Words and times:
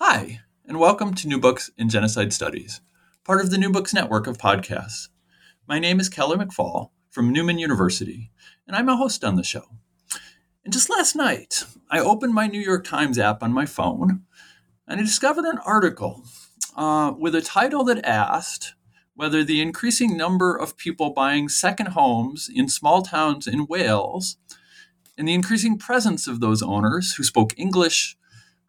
Hi, 0.00 0.42
and 0.64 0.78
welcome 0.78 1.12
to 1.14 1.26
New 1.26 1.40
Books 1.40 1.72
in 1.76 1.88
Genocide 1.88 2.32
Studies, 2.32 2.80
part 3.24 3.40
of 3.40 3.50
the 3.50 3.58
New 3.58 3.72
Books 3.72 3.92
Network 3.92 4.28
of 4.28 4.38
podcasts. 4.38 5.08
My 5.66 5.80
name 5.80 5.98
is 5.98 6.08
Kelly 6.08 6.36
McFarland 6.36 6.90
from 7.10 7.32
Newman 7.32 7.58
University, 7.58 8.30
and 8.68 8.76
I'm 8.76 8.88
a 8.88 8.96
host 8.96 9.24
on 9.24 9.34
the 9.34 9.42
show. 9.42 9.64
And 10.64 10.72
just 10.72 10.88
last 10.88 11.16
night, 11.16 11.64
I 11.90 11.98
opened 11.98 12.32
my 12.32 12.46
New 12.46 12.60
York 12.60 12.84
Times 12.84 13.18
app 13.18 13.42
on 13.42 13.52
my 13.52 13.66
phone, 13.66 14.22
and 14.86 15.00
I 15.00 15.02
discovered 15.02 15.44
an 15.44 15.58
article 15.66 16.22
uh, 16.76 17.12
with 17.18 17.34
a 17.34 17.42
title 17.42 17.82
that 17.86 18.06
asked 18.06 18.74
whether 19.14 19.42
the 19.42 19.60
increasing 19.60 20.16
number 20.16 20.54
of 20.54 20.76
people 20.76 21.10
buying 21.10 21.48
second 21.48 21.88
homes 21.88 22.48
in 22.48 22.68
small 22.68 23.02
towns 23.02 23.48
in 23.48 23.66
Wales 23.66 24.36
and 25.18 25.26
the 25.26 25.34
increasing 25.34 25.76
presence 25.76 26.28
of 26.28 26.38
those 26.38 26.62
owners 26.62 27.14
who 27.14 27.24
spoke 27.24 27.52
English 27.56 28.16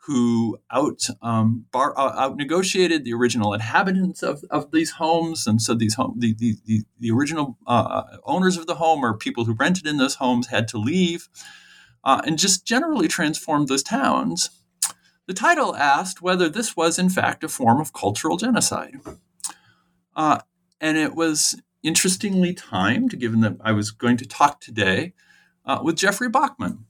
who 0.04 0.58
out 0.72 1.08
um, 1.22 1.66
bar, 1.72 1.98
uh, 1.98 2.14
out 2.18 2.38
negotiated 2.38 3.04
the 3.04 3.14
original 3.14 3.54
inhabitants 3.54 4.24
of, 4.24 4.44
of 4.50 4.72
these 4.72 4.92
homes, 4.92 5.46
and 5.46 5.62
so 5.62 5.74
these 5.74 5.96
home 5.96 6.16
the 6.18 6.34
the, 6.34 6.56
the, 6.66 6.84
the 7.00 7.12
original 7.12 7.58
uh, 7.68 8.04
owners 8.24 8.58
of 8.58 8.66
the 8.66 8.76
home 8.76 9.04
or 9.04 9.18
people 9.18 9.46
who 9.46 9.54
rented 9.54 9.86
in 9.86 9.98
those 9.98 10.16
homes 10.16 10.48
had 10.48 10.68
to 10.70 10.78
leave, 10.78 11.28
uh, 12.04 12.22
and 12.26 12.40
just 12.40 12.66
generally 12.66 13.08
transformed 13.08 13.68
those 13.68 13.84
towns. 13.84 14.50
The 15.28 15.34
title 15.34 15.76
asked 15.76 16.22
whether 16.22 16.50
this 16.50 16.76
was 16.76 16.98
in 16.98 17.10
fact 17.10 17.44
a 17.44 17.50
form 17.50 17.82
of 17.82 17.94
cultural 17.94 18.38
genocide, 18.38 19.02
uh, 20.16 20.40
and 20.80 20.98
it 20.98 21.14
was 21.14 21.62
interestingly 21.84 22.54
timed, 22.54 23.20
given 23.20 23.42
that 23.42 23.58
I 23.62 23.74
was 23.74 23.92
going 23.92 24.18
to 24.18 24.26
talk 24.26 24.62
today 24.62 25.14
uh, 25.66 25.80
with 25.84 25.98
Jeffrey 25.98 26.30
Bachman 26.30 26.86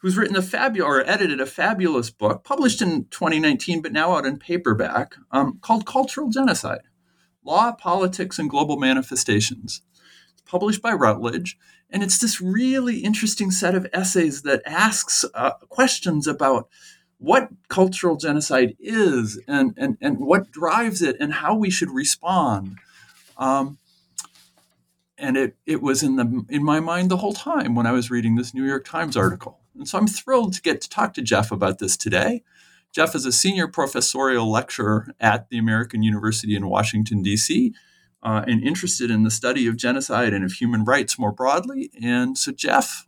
who's 0.00 0.16
written 0.16 0.36
a 0.36 0.42
fabulous 0.42 0.86
or 0.86 1.08
edited 1.08 1.40
a 1.40 1.46
fabulous 1.46 2.10
book 2.10 2.42
published 2.42 2.82
in 2.82 3.04
2019, 3.06 3.82
but 3.82 3.92
now 3.92 4.16
out 4.16 4.26
in 4.26 4.38
paperback, 4.38 5.14
um, 5.30 5.58
called 5.60 5.86
Cultural 5.86 6.30
Genocide 6.30 6.82
Law, 7.44 7.72
Politics, 7.72 8.38
and 8.38 8.50
Global 8.50 8.78
Manifestations. 8.78 9.82
It's 10.32 10.42
published 10.42 10.82
by 10.82 10.92
Routledge. 10.92 11.58
And 11.90 12.02
it's 12.02 12.18
this 12.18 12.40
really 12.40 12.98
interesting 12.98 13.50
set 13.50 13.74
of 13.74 13.86
essays 13.92 14.42
that 14.42 14.62
asks 14.64 15.24
uh, 15.34 15.52
questions 15.68 16.26
about 16.26 16.68
what 17.18 17.48
cultural 17.68 18.16
genocide 18.16 18.76
is 18.78 19.40
and, 19.46 19.74
and, 19.76 19.98
and 20.00 20.18
what 20.18 20.50
drives 20.50 21.02
it 21.02 21.16
and 21.20 21.34
how 21.34 21.54
we 21.54 21.68
should 21.68 21.90
respond. 21.90 22.76
Um, 23.36 23.78
and 25.18 25.36
it, 25.36 25.56
it 25.66 25.82
was 25.82 26.02
in 26.02 26.16
the 26.16 26.44
in 26.48 26.64
my 26.64 26.80
mind 26.80 27.10
the 27.10 27.18
whole 27.18 27.34
time 27.34 27.74
when 27.74 27.86
I 27.86 27.92
was 27.92 28.10
reading 28.10 28.36
this 28.36 28.54
New 28.54 28.64
York 28.64 28.86
Times 28.86 29.18
article. 29.18 29.59
And 29.76 29.86
so 29.88 29.98
I'm 29.98 30.06
thrilled 30.06 30.52
to 30.54 30.62
get 30.62 30.80
to 30.80 30.88
talk 30.88 31.14
to 31.14 31.22
Jeff 31.22 31.50
about 31.50 31.78
this 31.78 31.96
today. 31.96 32.42
Jeff 32.92 33.14
is 33.14 33.24
a 33.24 33.32
senior 33.32 33.68
professorial 33.68 34.50
lecturer 34.50 35.14
at 35.20 35.48
the 35.48 35.58
American 35.58 36.02
University 36.02 36.56
in 36.56 36.68
Washington, 36.68 37.22
D.C., 37.22 37.72
uh, 38.22 38.44
and 38.46 38.62
interested 38.62 39.10
in 39.10 39.22
the 39.22 39.30
study 39.30 39.66
of 39.66 39.76
genocide 39.76 40.34
and 40.34 40.44
of 40.44 40.52
human 40.52 40.84
rights 40.84 41.18
more 41.18 41.32
broadly. 41.32 41.90
And 42.02 42.36
so, 42.36 42.52
Jeff, 42.52 43.06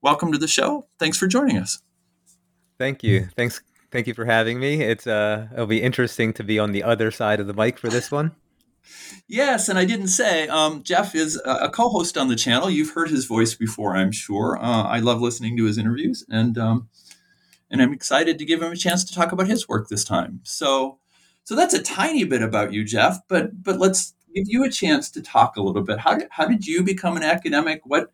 welcome 0.00 0.32
to 0.32 0.38
the 0.38 0.48
show. 0.48 0.88
Thanks 0.98 1.18
for 1.18 1.26
joining 1.26 1.58
us. 1.58 1.82
Thank 2.78 3.04
you. 3.04 3.28
Thanks. 3.36 3.62
Thank 3.92 4.06
you 4.06 4.14
for 4.14 4.24
having 4.24 4.58
me. 4.58 4.82
It's 4.82 5.06
uh, 5.06 5.48
it'll 5.52 5.66
be 5.66 5.82
interesting 5.82 6.32
to 6.34 6.44
be 6.44 6.58
on 6.58 6.72
the 6.72 6.82
other 6.82 7.10
side 7.10 7.40
of 7.40 7.46
the 7.46 7.54
mic 7.54 7.78
for 7.78 7.88
this 7.88 8.10
one. 8.10 8.32
Yes, 9.28 9.68
and 9.68 9.78
I 9.78 9.84
didn't 9.84 10.08
say 10.08 10.48
um, 10.48 10.82
Jeff 10.82 11.14
is 11.14 11.40
a 11.44 11.68
co-host 11.68 12.18
on 12.18 12.28
the 12.28 12.36
channel. 12.36 12.70
You've 12.70 12.90
heard 12.90 13.10
his 13.10 13.24
voice 13.24 13.54
before, 13.54 13.96
I'm 13.96 14.12
sure. 14.12 14.58
Uh, 14.60 14.82
I 14.82 14.98
love 14.98 15.20
listening 15.20 15.56
to 15.56 15.64
his 15.64 15.78
interviews, 15.78 16.24
and 16.28 16.58
um, 16.58 16.88
and 17.70 17.80
I'm 17.80 17.92
excited 17.92 18.38
to 18.38 18.44
give 18.44 18.62
him 18.62 18.72
a 18.72 18.76
chance 18.76 19.04
to 19.04 19.14
talk 19.14 19.32
about 19.32 19.46
his 19.46 19.68
work 19.68 19.88
this 19.88 20.04
time. 20.04 20.40
So, 20.42 20.98
so 21.44 21.54
that's 21.54 21.74
a 21.74 21.82
tiny 21.82 22.24
bit 22.24 22.42
about 22.42 22.72
you, 22.72 22.84
Jeff. 22.84 23.18
But 23.28 23.62
but 23.62 23.78
let's 23.78 24.14
give 24.34 24.44
you 24.48 24.64
a 24.64 24.70
chance 24.70 25.10
to 25.12 25.22
talk 25.22 25.56
a 25.56 25.62
little 25.62 25.82
bit. 25.82 26.00
How 26.00 26.16
did 26.16 26.28
how 26.30 26.46
did 26.46 26.66
you 26.66 26.82
become 26.82 27.16
an 27.16 27.22
academic? 27.22 27.82
What 27.84 28.12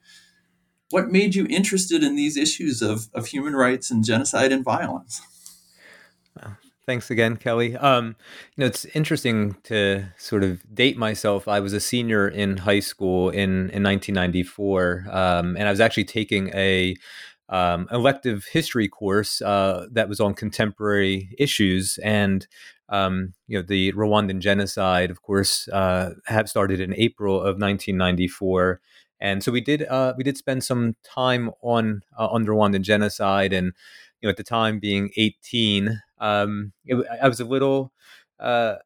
what 0.91 1.11
made 1.11 1.35
you 1.35 1.47
interested 1.49 2.03
in 2.03 2.15
these 2.15 2.37
issues 2.37 2.83
of, 2.83 3.09
of 3.13 3.27
human 3.27 3.57
rights 3.57 3.91
and 3.91 4.05
genocide 4.05 4.53
and 4.53 4.65
violence? 4.65 5.21
Thanks 6.87 7.11
again, 7.11 7.37
Kelly. 7.37 7.77
Um, 7.77 8.15
you 8.55 8.61
know, 8.61 8.67
it's 8.67 8.85
interesting 8.85 9.57
to 9.65 10.05
sort 10.19 10.45
of 10.45 10.63
date 10.73 10.97
myself. 10.97 11.49
I 11.49 11.59
was 11.59 11.73
a 11.73 11.81
senior 11.81 12.29
in 12.29 12.59
high 12.59 12.79
school 12.79 13.29
in 13.31 13.71
in 13.71 13.83
1994, 13.83 15.07
um, 15.11 15.57
and 15.57 15.67
I 15.67 15.71
was 15.73 15.81
actually 15.81 16.05
taking 16.05 16.51
a 16.55 16.95
um, 17.49 17.89
elective 17.91 18.45
history 18.53 18.87
course 18.87 19.43
uh, 19.43 19.87
that 19.91 20.09
was 20.09 20.21
on 20.21 20.35
contemporary 20.35 21.35
issues. 21.39 21.99
And 22.05 22.47
um, 22.89 23.35
you 23.49 23.59
know, 23.59 23.67
the 23.67 23.91
Rwandan 23.93 24.39
genocide, 24.39 25.11
of 25.11 25.23
course, 25.23 25.67
uh, 25.69 26.15
had 26.27 26.49
started 26.49 26.79
in 26.81 26.95
April 26.95 27.35
of 27.35 27.59
1994. 27.59 28.81
And 29.21 29.43
so 29.43 29.51
we 29.51 29.61
did 29.61 29.83
uh, 29.83 30.15
we 30.17 30.23
did 30.23 30.37
spend 30.37 30.63
some 30.63 30.95
time 31.03 31.51
on 31.63 32.03
uh, 32.17 32.29
on 32.29 32.47
Rwandan 32.47 32.83
genocide, 32.83 33.53
and 33.53 33.73
know, 34.27 34.31
at 34.31 34.37
the 34.37 34.45
time 34.45 34.79
being 34.79 35.11
18, 35.17 36.01
um, 36.19 36.73
it, 36.85 36.97
I 37.23 37.29
was 37.29 37.41
a 37.41 37.45
little 37.45 37.93
uh, 38.39 38.77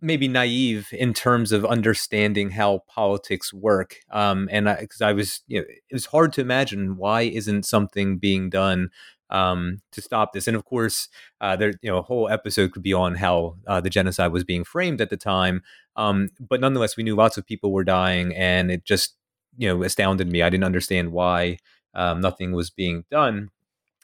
maybe 0.00 0.28
naive 0.28 0.88
in 0.92 1.12
terms 1.12 1.52
of 1.52 1.64
understanding 1.64 2.50
how 2.50 2.82
politics 2.88 3.52
work. 3.52 3.96
Um, 4.10 4.48
and 4.50 4.66
because 4.80 5.02
I, 5.02 5.10
I, 5.10 5.12
was, 5.12 5.42
you 5.46 5.60
know, 5.60 5.66
it 5.68 5.94
was 5.94 6.06
hard 6.06 6.32
to 6.34 6.40
imagine 6.40 6.96
why 6.96 7.22
isn't 7.22 7.66
something 7.66 8.18
being 8.18 8.48
done 8.48 8.90
um, 9.28 9.80
to 9.92 10.00
stop 10.00 10.32
this. 10.32 10.48
And 10.48 10.56
of 10.56 10.64
course, 10.64 11.08
uh, 11.40 11.56
there, 11.56 11.74
you 11.82 11.90
know, 11.90 11.98
a 11.98 12.02
whole 12.02 12.28
episode 12.28 12.72
could 12.72 12.82
be 12.82 12.94
on 12.94 13.16
how 13.16 13.56
uh, 13.66 13.80
the 13.80 13.90
genocide 13.90 14.32
was 14.32 14.44
being 14.44 14.64
framed 14.64 15.00
at 15.00 15.10
the 15.10 15.16
time. 15.16 15.62
Um, 15.96 16.30
but 16.40 16.60
nonetheless, 16.60 16.96
we 16.96 17.04
knew 17.04 17.14
lots 17.14 17.36
of 17.36 17.46
people 17.46 17.72
were 17.72 17.84
dying, 17.84 18.34
and 18.34 18.70
it 18.70 18.84
just, 18.84 19.16
you 19.56 19.68
know, 19.68 19.82
astounded 19.82 20.30
me. 20.30 20.42
I 20.42 20.50
didn't 20.50 20.64
understand 20.64 21.12
why 21.12 21.58
um, 21.94 22.20
nothing 22.20 22.52
was 22.52 22.70
being 22.70 23.04
done 23.10 23.50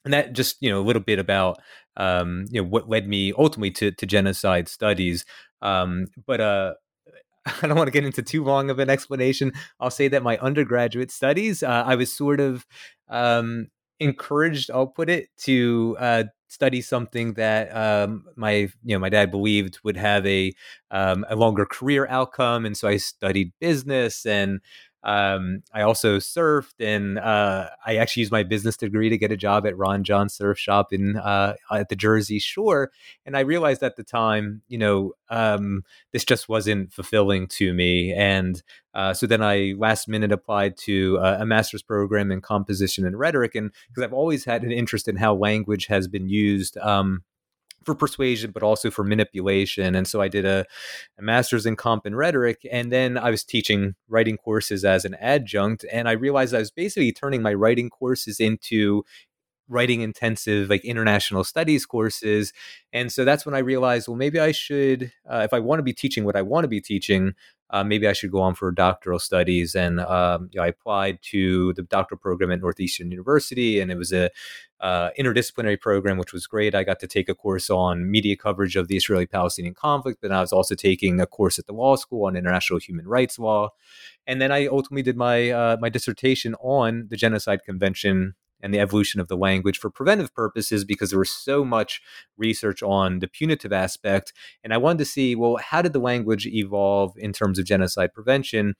and 0.07 0.15
that 0.15 0.33
just 0.33 0.57
you 0.61 0.71
know 0.71 0.81
a 0.81 0.87
little 0.87 1.03
bit 1.03 1.19
about 1.19 1.59
um, 1.99 2.47
you 2.51 2.63
know 2.63 2.69
what 2.69 2.89
led 2.89 3.09
me 3.09 3.33
ultimately 3.37 3.73
to, 3.73 3.91
to 3.91 4.07
genocide 4.07 4.69
studies. 4.69 5.27
Um, 5.61 6.07
but 6.27 6.41
uh, 6.41 6.75
I 7.63 7.67
don't 7.67 7.77
want 7.77 7.89
to 7.89 7.93
get 7.93 8.05
into 8.05 8.23
too 8.23 8.45
long 8.45 8.71
of 8.71 8.79
an 8.79 8.89
explanation. 8.89 9.53
I'll 9.81 9.91
say 9.91 10.09
that 10.09 10.23
my 10.23 10.39
undergraduate 10.39 11.11
studies, 11.11 11.63
uh, 11.63 11.85
I 11.87 11.97
was 11.97 12.13
sort 12.13 12.41
of 12.41 12.65
um, 13.09 13.69
encouraged. 14.01 14.71
I'll 14.71 14.87
put 14.87 15.11
it 15.11 15.29
to 15.41 15.97
uh, 15.99 16.25
study 16.49 16.81
something 16.81 17.35
that 17.35 17.75
um, 17.77 18.25
my 18.37 18.53
you 18.85 18.95
know 18.95 18.99
my 19.01 19.09
dad 19.09 19.31
believed 19.33 19.81
would 19.85 19.97
have 19.97 20.25
a 20.27 20.53
um, 20.93 21.27
a 21.29 21.37
longer 21.37 21.67
career 21.67 22.07
outcome, 22.09 22.65
and 22.65 22.77
so 22.77 22.89
I 22.89 22.97
studied 22.99 23.53
business 23.61 24.25
and 24.25 24.61
Um, 25.07 25.63
I 25.73 25.83
also 25.83 26.19
surfed, 26.19 26.75
and 26.81 27.17
uh, 27.21 27.69
I 27.87 27.97
actually 27.97 28.23
used 28.23 28.33
my 28.33 28.43
business 28.43 28.77
degree 28.77 29.09
to 29.09 29.17
get 29.17 29.31
a 29.31 29.37
job 29.37 29.65
at 29.65 29.79
Ron 29.79 30.03
Jon 30.03 30.29
Surf 30.29 30.59
Shop 30.59 30.93
in 30.93 31.17
uh, 31.17 31.55
at 31.71 31.89
the 31.89 31.95
Jersey 31.95 32.41
Shore. 32.41 32.91
And 33.25 33.37
I 33.37 33.41
realized 33.41 33.85
at 33.85 33.95
the 33.95 34.03
time, 34.03 34.63
you 34.67 34.79
know, 34.79 35.13
um, 35.31 35.85
this 36.13 36.25
just 36.25 36.49
wasn't 36.49 36.93
fulfilling 36.93 37.47
to 37.49 37.73
me. 37.73 38.13
And 38.13 38.61
uh, 38.95 39.15
so 39.15 39.29
then 39.29 39.43
I 39.43 39.75
last 39.79 40.09
minute 40.09 40.33
applied 40.33 40.77
to 40.79 41.19
uh, 41.19 41.39
a 41.41 41.47
master's 41.47 41.83
program 41.83 42.33
in 42.33 42.41
composition 42.41 43.07
and 43.07 43.17
rhetoric, 43.17 43.55
and 43.55 43.71
because 43.89 44.03
I've 44.03 44.13
always 44.13 44.45
had 44.45 44.65
an 44.65 44.73
interest 44.73 45.07
in 45.07 45.17
how 45.17 45.37
language 45.37 45.87
has 45.87 46.09
been 46.09 46.29
used. 46.29 46.77
Um, 46.79 47.23
for 47.87 47.95
persuasion, 47.95 48.51
but 48.51 48.63
also 48.65 48.91
for 48.91 49.05
manipulation. 49.05 49.95
And 49.95 50.07
so 50.07 50.21
I 50.21 50.29
did 50.29 50.45
a, 50.45 50.67
a, 51.19 51.23
master's 51.23 51.65
in 51.65 51.77
comp 51.77 52.05
and 52.05 52.17
rhetoric. 52.17 52.67
And 52.71 52.93
then 52.93 53.17
I 53.17 53.31
was 53.31 53.45
teaching 53.45 53.95
writing 54.09 54.37
courses 54.37 54.85
as 54.85 55.05
an 55.05 55.15
adjunct. 55.15 55.87
And 55.91 56.09
I 56.09 56.13
realized 56.13 56.55
I 56.55 56.59
was 56.59 56.73
basically 56.73 57.13
turning 57.13 57.41
my 57.41 57.55
writing 57.55 57.89
courses 57.89 58.41
into 58.41 59.05
writing 59.69 60.01
intensive 60.01 60.71
like 60.71 60.85
international 60.85 61.45
studies 61.45 61.85
courses 61.85 62.53
and 62.93 63.11
so 63.11 63.25
that's 63.25 63.45
when 63.45 63.55
i 63.55 63.59
realized 63.59 64.09
well 64.09 64.17
maybe 64.17 64.39
i 64.39 64.53
should 64.53 65.13
uh, 65.29 65.43
if 65.45 65.53
i 65.53 65.59
want 65.59 65.79
to 65.79 65.83
be 65.83 65.93
teaching 65.93 66.25
what 66.25 66.37
i 66.37 66.43
want 66.43 66.65
to 66.65 66.69
be 66.69 66.81
teaching 66.81 67.35
uh, 67.71 67.83
maybe 67.83 68.07
i 68.07 68.13
should 68.13 68.31
go 68.31 68.41
on 68.41 68.55
for 68.55 68.71
doctoral 68.71 69.19
studies 69.19 69.75
and 69.75 70.01
um, 70.01 70.49
you 70.53 70.59
know, 70.59 70.65
i 70.65 70.69
applied 70.69 71.19
to 71.23 71.73
the 71.75 71.83
doctoral 71.83 72.19
program 72.19 72.51
at 72.53 72.61
northeastern 72.61 73.11
university 73.11 73.81
and 73.81 73.91
it 73.91 73.99
was 73.99 74.13
a 74.13 74.31
uh, 74.79 75.09
interdisciplinary 75.19 75.81
program 75.81 76.19
which 76.19 76.35
was 76.35 76.47
great. 76.47 76.75
I 76.75 76.85
got 76.85 77.01
to 77.01 77.07
take 77.07 77.31
a 77.31 77.35
course 77.35 77.71
on 77.71 78.11
media 78.11 78.37
coverage 78.37 78.77
of 78.77 78.89
the 78.89 78.97
israeli-palestinian 78.97 79.75
conflict 79.75 80.21
but 80.21 80.31
i 80.31 80.41
was 80.41 80.53
also 80.53 80.75
taking 80.75 81.19
a 81.21 81.27
course 81.27 81.59
at 81.59 81.67
the 81.67 81.73
law 81.73 81.97
school 81.97 82.27
on 82.27 82.37
international 82.37 82.79
human 82.79 83.09
rights 83.09 83.39
law 83.39 83.71
and 84.27 84.41
then 84.41 84.53
i 84.53 84.67
ultimately 84.67 85.03
did 85.03 85.17
my 85.17 85.51
uh, 85.51 85.77
my 85.81 85.89
dissertation 85.89 86.55
on 86.57 87.07
the 87.09 87.17
genocide 87.17 87.65
convention 87.65 88.35
and 88.61 88.73
the 88.73 88.81
evolution 88.81 89.21
of 89.21 89.29
the 89.29 89.37
language 89.37 89.79
for 89.79 89.91
preventive 89.91 90.35
purposes 90.35 90.85
because 90.85 91.11
there 91.11 91.19
was 91.19 91.31
so 91.31 91.65
much 91.65 92.01
research 92.37 92.83
on 92.83 93.19
the 93.19 93.29
punitive 93.29 93.73
aspect. 93.73 94.33
And 94.65 94.73
I 94.73 94.79
wanted 94.79 94.99
to 94.99 95.05
see, 95.05 95.35
well, 95.35 95.57
how 95.57 95.83
did 95.83 95.93
the 95.93 95.99
language 95.99 96.47
evolve 96.47 97.15
in 97.17 97.33
terms 97.33 97.59
of 97.59 97.65
genocide 97.65 98.13
prevention? 98.13 98.75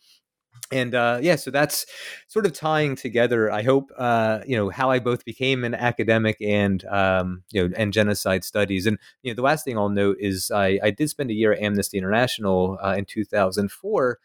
and 0.73 0.95
uh, 0.95 1.19
yeah, 1.23 1.37
so 1.37 1.51
that's 1.51 1.87
sort 2.27 2.47
of 2.47 2.53
tying 2.53 2.97
together. 2.97 3.53
I 3.53 3.63
hope 3.63 3.91
uh, 3.97 4.41
you 4.47 4.57
know 4.57 4.71
how 4.71 4.91
I 4.91 4.99
both 4.99 5.25
became 5.25 5.65
an 5.65 5.75
academic 5.75 6.39
and 6.41 6.85
um, 6.87 7.43
you 7.53 7.69
know 7.69 7.75
and 7.77 7.93
genocide 7.93 8.45
studies. 8.45 8.87
And 8.87 8.99
you 9.23 9.31
know 9.31 9.37
the 9.37 9.43
last 9.43 9.65
thing 9.65 9.79
I'll 9.79 9.89
note 9.89 10.17
is 10.19 10.51
I, 10.51 10.81
I 10.83 10.91
did 10.91 11.09
spend 11.09 11.31
a 11.31 11.35
year 11.35 11.53
at 11.53 11.61
Amnesty 11.61 11.99
International 11.99 12.79
uh, 12.83 12.95
in 12.99 13.05
2004 13.05 14.19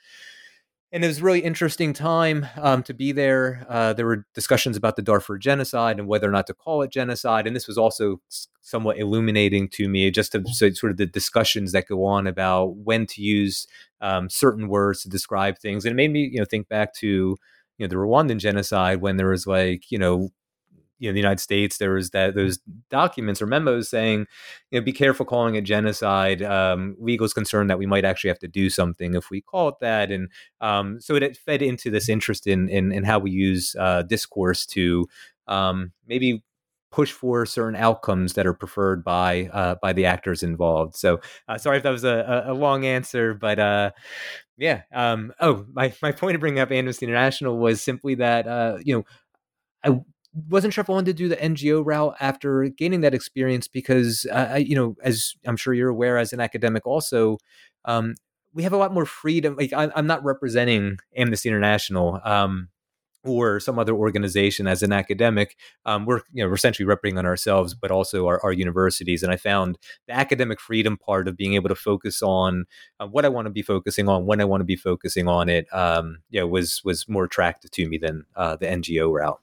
and 0.91 1.03
it 1.03 1.07
was 1.07 1.19
a 1.19 1.23
really 1.23 1.39
interesting 1.39 1.93
time 1.93 2.45
um, 2.57 2.83
to 2.83 2.93
be 2.93 3.11
there. 3.11 3.65
Uh, 3.69 3.93
there 3.93 4.05
were 4.05 4.25
discussions 4.33 4.75
about 4.75 4.97
the 4.97 5.01
Darfur 5.01 5.37
genocide 5.37 5.99
and 5.99 6.07
whether 6.07 6.27
or 6.27 6.31
not 6.31 6.47
to 6.47 6.53
call 6.53 6.81
it 6.81 6.91
genocide, 6.91 7.47
and 7.47 7.55
this 7.55 7.67
was 7.67 7.77
also 7.77 8.21
somewhat 8.61 8.97
illuminating 8.97 9.69
to 9.69 9.87
me, 9.87 10.11
just 10.11 10.33
to, 10.33 10.43
so 10.51 10.69
sort 10.71 10.91
of 10.91 10.97
the 10.97 11.05
discussions 11.05 11.71
that 11.71 11.87
go 11.87 12.03
on 12.03 12.27
about 12.27 12.75
when 12.75 13.05
to 13.07 13.21
use 13.21 13.67
um, 14.01 14.29
certain 14.29 14.67
words 14.67 15.01
to 15.03 15.09
describe 15.09 15.57
things, 15.57 15.85
and 15.85 15.93
it 15.93 15.95
made 15.95 16.11
me, 16.11 16.29
you 16.31 16.39
know, 16.39 16.45
think 16.45 16.67
back 16.67 16.93
to 16.95 17.37
you 17.77 17.87
know 17.87 17.87
the 17.87 17.95
Rwandan 17.95 18.37
genocide 18.37 19.01
when 19.01 19.17
there 19.17 19.29
was 19.29 19.47
like 19.47 19.91
you 19.91 19.97
know 19.97 20.31
you 21.01 21.09
know 21.09 21.13
the 21.13 21.19
United 21.19 21.39
States, 21.39 21.79
there 21.79 21.93
was 21.93 22.11
that 22.11 22.35
those 22.35 22.59
documents 22.89 23.41
or 23.41 23.47
memos 23.47 23.89
saying, 23.89 24.27
you 24.69 24.79
know, 24.79 24.85
be 24.85 24.93
careful 24.93 25.25
calling 25.25 25.55
it 25.55 25.63
genocide. 25.63 26.43
Um, 26.43 26.95
legal 26.99 27.25
is 27.25 27.33
concerned 27.33 27.69
that 27.69 27.79
we 27.79 27.87
might 27.87 28.05
actually 28.05 28.29
have 28.29 28.39
to 28.39 28.47
do 28.47 28.69
something 28.69 29.15
if 29.15 29.29
we 29.31 29.41
call 29.41 29.69
it 29.69 29.75
that, 29.81 30.11
and 30.11 30.29
um, 30.61 31.01
so 31.01 31.15
it 31.15 31.35
fed 31.35 31.61
into 31.61 31.89
this 31.89 32.07
interest 32.07 32.45
in 32.45 32.69
in, 32.69 32.91
in 32.91 33.03
how 33.03 33.17
we 33.17 33.31
use 33.31 33.75
uh, 33.79 34.03
discourse 34.03 34.65
to 34.67 35.07
um, 35.47 35.91
maybe 36.07 36.43
push 36.91 37.11
for 37.11 37.45
certain 37.45 37.75
outcomes 37.75 38.33
that 38.33 38.45
are 38.45 38.53
preferred 38.53 39.03
by 39.03 39.49
uh, 39.53 39.75
by 39.81 39.93
the 39.93 40.05
actors 40.05 40.43
involved. 40.43 40.95
So 40.95 41.19
uh, 41.47 41.57
sorry 41.57 41.77
if 41.77 41.83
that 41.83 41.89
was 41.89 42.03
a, 42.03 42.43
a 42.47 42.53
long 42.53 42.85
answer, 42.85 43.33
but 43.33 43.57
uh, 43.57 43.91
yeah. 44.57 44.83
Um, 44.93 45.33
oh, 45.39 45.65
my 45.73 45.93
my 46.03 46.11
point 46.11 46.35
of 46.35 46.41
bringing 46.41 46.59
up 46.59 46.71
Amnesty 46.71 47.05
International 47.05 47.57
was 47.57 47.81
simply 47.81 48.15
that 48.15 48.47
uh, 48.47 48.77
you 48.83 48.95
know 48.95 49.03
I 49.83 49.99
wasn't 50.33 50.73
sure 50.73 50.81
if 50.81 50.89
I 50.89 50.93
wanted 50.93 51.17
to 51.17 51.23
do 51.23 51.27
the 51.27 51.35
NGO 51.35 51.85
route 51.85 52.15
after 52.19 52.63
gaining 52.69 53.01
that 53.01 53.13
experience 53.13 53.67
because, 53.67 54.25
uh, 54.31 54.51
I, 54.53 54.57
you 54.57 54.75
know, 54.75 54.95
as 55.03 55.35
I'm 55.45 55.57
sure 55.57 55.73
you're 55.73 55.89
aware, 55.89 56.17
as 56.17 56.31
an 56.31 56.39
academic, 56.39 56.87
also, 56.87 57.37
um, 57.85 58.15
we 58.53 58.63
have 58.63 58.73
a 58.73 58.77
lot 58.77 58.93
more 58.93 59.05
freedom. 59.05 59.55
Like 59.57 59.73
I, 59.73 59.89
am 59.95 60.07
not 60.07 60.23
representing 60.23 60.97
Amnesty 61.15 61.49
International 61.49 62.19
um, 62.23 62.69
or 63.23 63.59
some 63.59 63.77
other 63.77 63.93
organization 63.93 64.67
as 64.67 64.83
an 64.83 64.91
academic. 64.91 65.55
Um, 65.85 66.05
we're 66.05 66.21
you 66.33 66.43
know 66.43 66.47
we're 66.49 66.55
essentially 66.55 66.85
representing 66.85 67.25
ourselves, 67.25 67.73
but 67.73 67.91
also 67.91 68.27
our, 68.27 68.41
our, 68.43 68.51
universities. 68.51 69.23
And 69.23 69.31
I 69.31 69.37
found 69.37 69.77
the 70.07 70.13
academic 70.13 70.59
freedom 70.59 70.97
part 70.97 71.27
of 71.27 71.37
being 71.37 71.53
able 71.53 71.69
to 71.69 71.75
focus 71.75 72.21
on 72.21 72.65
uh, 72.99 73.07
what 73.07 73.25
I 73.25 73.29
want 73.29 73.45
to 73.45 73.51
be 73.51 73.61
focusing 73.61 74.09
on, 74.09 74.25
when 74.25 74.41
I 74.41 74.45
want 74.45 74.61
to 74.61 74.65
be 74.65 74.75
focusing 74.75 75.27
on 75.27 75.49
it, 75.49 75.67
um, 75.73 76.19
know, 76.31 76.47
was 76.47 76.81
was 76.83 77.07
more 77.07 77.25
attractive 77.25 77.71
to 77.71 77.87
me 77.87 77.97
than 77.97 78.25
uh, 78.35 78.55
the 78.55 78.65
NGO 78.65 79.11
route. 79.11 79.39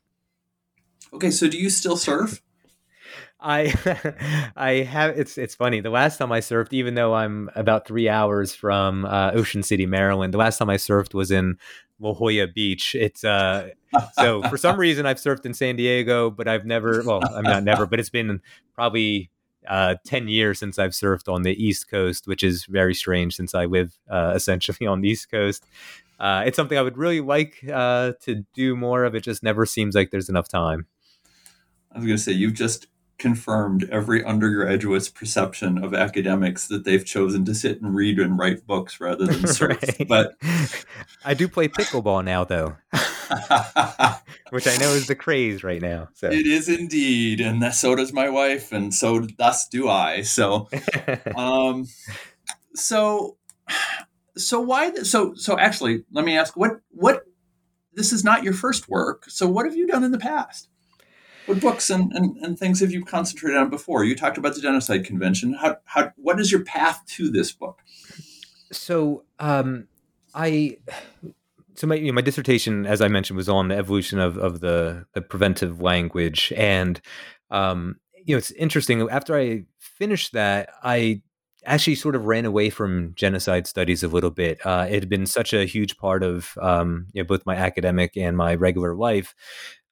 Okay, 1.13 1.31
so 1.31 1.49
do 1.49 1.59
you 1.59 1.71
still 1.71 1.97
surf? 1.97 2.43
I 3.41 3.73
I 4.57 4.71
have 4.83 5.19
it's 5.19 5.39
it's 5.39 5.55
funny. 5.55 5.81
The 5.81 5.91
last 5.91 6.19
time 6.19 6.33
I 6.33 6.41
surfed, 6.41 6.73
even 6.73 6.95
though 6.95 7.15
I'm 7.15 7.51
about 7.55 7.87
three 7.87 8.09
hours 8.09 8.55
from 8.55 9.05
uh, 9.05 9.31
Ocean 9.33 9.63
City, 9.63 9.87
Maryland, 9.87 10.35
the 10.35 10.39
last 10.39 10.59
time 10.59 10.71
I 10.71 10.77
surfed 10.77 11.15
was 11.15 11.31
in 11.31 11.57
La 12.01 12.13
Jolla 12.15 12.47
Beach. 12.47 12.95
It's 12.95 13.25
uh 13.25 13.71
so 14.13 14.43
for 14.43 14.57
some 14.57 14.79
reason 14.81 15.07
I've 15.07 15.19
surfed 15.19 15.47
in 15.47 15.55
San 15.55 15.77
Diego, 15.77 16.31
but 16.31 16.49
I've 16.49 16.67
never 16.67 17.03
well, 17.05 17.21
I'm 17.25 17.45
not 17.45 17.63
never, 17.63 17.87
but 17.87 18.01
it's 18.01 18.11
been 18.11 18.41
probably 18.75 19.31
uh, 19.67 19.97
10 20.07 20.29
years 20.29 20.59
since 20.59 20.79
I've 20.79 20.93
surfed 20.93 21.33
on 21.33 21.43
the 21.43 21.53
East 21.63 21.91
Coast, 21.91 22.27
which 22.27 22.43
is 22.43 22.65
very 22.65 22.95
strange 22.95 23.37
since 23.37 23.55
I 23.55 23.67
live 23.67 23.99
uh, 24.11 24.33
essentially 24.35 24.87
on 24.87 25.03
the 25.03 25.09
East 25.09 25.31
Coast. 25.31 25.65
Uh, 26.19 26.43
it's 26.47 26.57
something 26.57 26.79
I 26.79 26.83
would 26.83 26.97
really 26.97 27.21
like 27.21 27.63
uh, 27.73 28.13
to 28.23 28.45
do 28.55 28.75
more 28.77 29.05
of. 29.05 29.15
It 29.15 29.23
just 29.23 29.43
never 29.43 29.67
seems 29.67 29.95
like 29.95 30.11
there's 30.11 30.29
enough 30.29 30.49
time. 30.49 30.87
I 31.93 31.99
was 31.99 32.07
going 32.07 32.17
to 32.17 32.23
say, 32.23 32.33
you've 32.33 32.55
just 32.55 32.87
confirmed 33.19 33.89
every 33.91 34.25
undergraduate's 34.25 35.09
perception 35.09 35.83
of 35.83 35.93
academics 35.93 36.69
that 36.69 36.85
they've 36.85 37.05
chosen 37.05 37.45
to 37.45 37.55
sit 37.55 37.83
and 37.83 37.95
read 37.95 38.19
and 38.19 38.39
write 38.39 38.67
books 38.67 39.01
rather 39.01 39.27
than 39.27 39.47
surf. 39.47 39.83
right. 39.99 40.09
But 40.09 40.37
I 41.25 41.35
do 41.35 41.49
play 41.49 41.69
pickleball 41.69 42.25
now, 42.25 42.45
though, 42.45 42.77
which 44.51 44.67
I 44.67 44.77
know 44.77 44.91
is 44.95 45.09
the 45.09 45.17
craze 45.17 45.65
right 45.65 45.83
now. 45.83 46.09
So. 46.15 46.29
It 46.29 46.47
is 46.47 46.69
indeed, 46.69 47.41
and 47.41 47.75
so 47.75 47.97
does 47.97 48.13
my 48.13 48.29
wife, 48.29 48.73
and 48.73 48.95
so 48.95 49.27
thus 49.37 49.69
do 49.69 49.89
I. 49.89 50.23
So, 50.23 50.69
um, 51.37 51.87
so, 52.75 53.37
so 54.37 54.61
why? 54.61 54.95
So, 54.95 55.35
so 55.35 55.59
actually, 55.59 56.05
let 56.13 56.25
me 56.25 56.37
ask 56.37 56.57
what 56.57 56.81
what. 56.91 57.25
This 57.95 58.13
is 58.13 58.23
not 58.23 58.45
your 58.45 58.53
first 58.53 58.89
work. 58.89 59.25
So, 59.27 59.49
what 59.49 59.67
have 59.67 59.75
you 59.75 59.85
done 59.85 60.05
in 60.05 60.13
the 60.13 60.19
past? 60.19 60.69
What 61.49 61.61
books 61.61 61.89
and, 61.91 62.13
and, 62.13 62.37
and 62.39 62.59
things 62.59 62.81
have 62.81 62.93
you 62.93 63.05
concentrated 63.05 63.59
on 63.59 63.71
before? 63.71 64.05
You 64.05 64.15
talked 64.15 64.39
about 64.39 64.55
the 64.55 64.61
Genocide 64.61 65.05
Convention. 65.05 65.55
How, 65.55 65.79
how, 65.85 66.13
what 66.17 66.39
is 66.39 66.53
your 66.53 66.63
path 66.63 67.03
to 67.17 67.31
this 67.31 67.53
book? 67.53 67.81
So, 68.71 69.25
um, 69.39 69.89
I 70.35 70.77
so 71.75 71.87
my 71.87 71.95
you 71.95 72.09
know, 72.09 72.13
my 72.13 72.21
dissertation, 72.21 72.87
as 72.87 73.01
I 73.01 73.09
mentioned, 73.09 73.37
was 73.37 73.49
on 73.49 73.69
the 73.69 73.77
evolution 73.77 74.19
of 74.19 74.37
of 74.37 74.61
the, 74.61 75.07
the 75.15 75.23
preventive 75.23 75.81
language, 75.81 76.53
and 76.55 77.01
um, 77.51 77.97
you 78.25 78.35
know, 78.35 78.39
it's 78.39 78.51
interesting. 78.53 79.09
After 79.09 79.39
I 79.39 79.65
finished 79.79 80.35
that, 80.35 80.69
I 80.83 81.23
actually 81.65 81.95
sort 81.95 82.15
of 82.15 82.27
ran 82.27 82.45
away 82.45 82.71
from 82.71 83.13
genocide 83.15 83.67
studies 83.67 84.03
a 84.03 84.09
little 84.09 84.31
bit. 84.31 84.65
Uh, 84.65 84.87
it 84.89 85.01
had 85.01 85.09
been 85.09 85.27
such 85.27 85.53
a 85.53 85.65
huge 85.65 85.97
part 85.97 86.23
of 86.23 86.57
um, 86.61 87.07
you 87.13 87.23
know, 87.23 87.27
both 87.27 87.47
my 87.47 87.57
academic 87.57 88.17
and 88.17 88.37
my 88.37 88.55
regular 88.55 88.95
life 88.95 89.35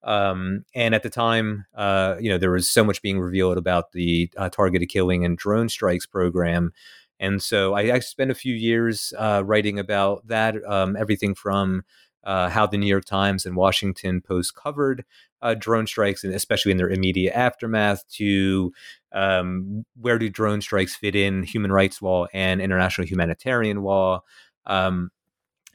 um, 0.06 0.64
and 0.74 0.94
at 0.94 1.02
the 1.02 1.10
time, 1.10 1.66
uh, 1.74 2.14
you 2.20 2.30
know, 2.30 2.38
there 2.38 2.52
was 2.52 2.70
so 2.70 2.84
much 2.84 3.02
being 3.02 3.20
revealed 3.20 3.58
about 3.58 3.92
the 3.92 4.30
uh, 4.36 4.48
targeted 4.48 4.88
killing 4.88 5.24
and 5.24 5.36
drone 5.36 5.68
strikes 5.68 6.06
program. 6.06 6.72
And 7.18 7.42
so 7.42 7.74
I, 7.74 7.94
I 7.94 7.98
spent 7.98 8.30
a 8.30 8.34
few 8.34 8.54
years 8.54 9.12
uh, 9.18 9.42
writing 9.44 9.78
about 9.78 10.26
that, 10.28 10.54
um, 10.64 10.96
everything 10.96 11.34
from 11.34 11.82
uh, 12.22 12.48
how 12.48 12.66
the 12.66 12.78
New 12.78 12.86
York 12.86 13.04
Times 13.04 13.46
and 13.46 13.56
Washington 13.56 14.20
Post 14.20 14.54
covered 14.54 15.04
uh, 15.42 15.54
drone 15.54 15.86
strikes, 15.86 16.24
and 16.24 16.34
especially 16.34 16.72
in 16.72 16.78
their 16.78 16.90
immediate 16.90 17.36
aftermath, 17.36 18.06
to 18.10 18.72
um, 19.12 19.84
where 20.00 20.18
do 20.18 20.28
drone 20.28 20.60
strikes 20.60 20.94
fit 20.94 21.16
in 21.16 21.42
human 21.42 21.72
rights 21.72 22.00
law 22.00 22.26
and 22.32 22.60
international 22.60 23.06
humanitarian 23.06 23.82
law. 23.82 24.22
Um, 24.66 25.10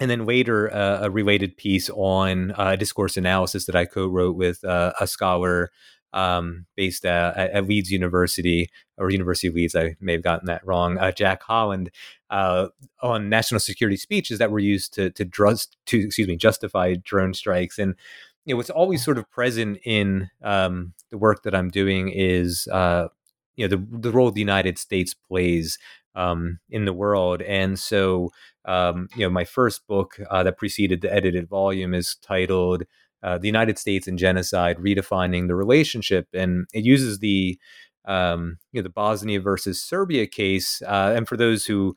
and 0.02 0.10
then 0.10 0.26
later 0.26 0.74
uh, 0.74 1.04
a 1.04 1.12
related 1.12 1.56
piece 1.56 1.88
on 1.94 2.54
uh, 2.58 2.76
discourse 2.76 3.18
analysis 3.18 3.68
that 3.68 3.76
I 3.76 3.86
co-wrote 3.86 4.36
with 4.36 4.64
uh, 4.64 4.94
a 5.00 5.06
scholar 5.06 5.72
um, 6.12 6.66
based 6.76 7.06
uh, 7.06 7.34
at, 7.36 7.52
at, 7.52 7.68
Leeds 7.68 7.92
University 7.92 8.70
or 8.98 9.12
University 9.12 9.48
of 9.48 9.54
Leeds. 9.54 9.76
I 9.76 9.96
may 10.02 10.14
have 10.14 10.24
gotten 10.24 10.48
that 10.48 10.66
wrong. 10.66 10.98
Uh, 10.98 11.12
Jack 11.12 11.44
Holland 11.44 11.92
uh, 12.32 12.70
on 13.02 13.30
national 13.30 13.60
security 13.60 13.96
speeches 13.96 14.40
that 14.40 14.52
were 14.52 14.60
used 14.60 14.94
to 14.96 15.12
to, 15.12 15.24
to 15.24 16.00
excuse 16.00 16.28
me 16.28 16.36
justify 16.36 16.96
drone 16.96 17.34
strikes 17.34 17.80
and. 17.80 17.96
You 18.44 18.56
know, 18.56 18.58
what's 18.58 18.72
always 18.72 19.06
sort 19.06 19.20
of 19.20 19.30
present 19.30 19.78
in 19.86 20.32
um, 20.42 20.94
the 21.12 21.20
work 21.20 21.44
that 21.44 21.54
I'm 21.54 21.70
doing 21.70 22.10
is 22.10 22.68
you 22.68 22.72
know 22.74 23.68
the 23.68 23.86
the 23.92 24.12
role 24.12 24.32
the 24.32 24.40
United 24.40 24.80
States 24.80 25.14
plays 25.14 25.78
um, 26.16 26.60
in 26.70 26.86
the 26.86 26.94
world. 26.94 27.42
And 27.42 27.80
so, 27.80 28.32
um, 28.66 29.08
you 29.16 29.26
know, 29.26 29.30
my 29.30 29.46
first 29.46 29.88
book 29.88 30.20
uh, 30.30 30.44
that 30.44 30.58
preceded 30.58 31.02
the 31.02 31.14
edited 31.14 31.48
volume 31.50 31.94
is 31.94 32.16
titled 32.22 32.84
uh, 33.24 33.38
"The 33.38 33.48
United 33.48 33.78
States 33.80 34.08
and 34.08 34.18
Genocide: 34.20 34.78
Redefining 34.78 35.48
the 35.48 35.56
Relationship," 35.56 36.28
and 36.34 36.66
it 36.74 36.84
uses 36.86 37.20
the 37.20 37.58
um, 38.06 38.58
you 38.72 38.82
know 38.82 38.84
the 38.84 38.90
Bosnia 38.90 39.40
versus 39.42 39.82
Serbia 39.84 40.28
case. 40.28 40.82
Uh, 40.82 41.14
and 41.16 41.28
for 41.28 41.38
those 41.38 41.66
who 41.66 41.96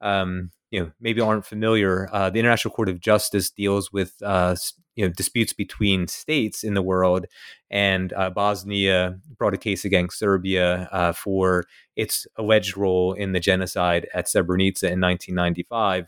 um, 0.00 0.50
you 0.72 0.80
know 0.80 0.90
maybe 1.00 1.20
aren't 1.20 1.44
familiar, 1.44 2.08
uh, 2.12 2.30
the 2.30 2.40
International 2.40 2.74
Court 2.74 2.88
of 2.88 2.98
Justice 2.98 3.50
deals 3.50 3.92
with 3.92 4.14
uh, 4.22 4.56
you 4.96 5.06
know 5.06 5.12
disputes 5.12 5.52
between 5.52 6.08
states 6.08 6.64
in 6.64 6.74
the 6.74 6.82
world, 6.82 7.26
and 7.70 8.12
uh, 8.14 8.30
Bosnia 8.30 9.18
brought 9.38 9.54
a 9.54 9.58
case 9.58 9.84
against 9.84 10.18
Serbia 10.18 10.88
uh, 10.90 11.12
for 11.12 11.64
its 11.94 12.26
alleged 12.36 12.76
role 12.76 13.12
in 13.12 13.32
the 13.32 13.40
genocide 13.40 14.08
at 14.14 14.26
Srebrenica 14.26 14.84
in 14.84 15.00
1995, 15.00 16.06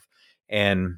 and 0.49 0.97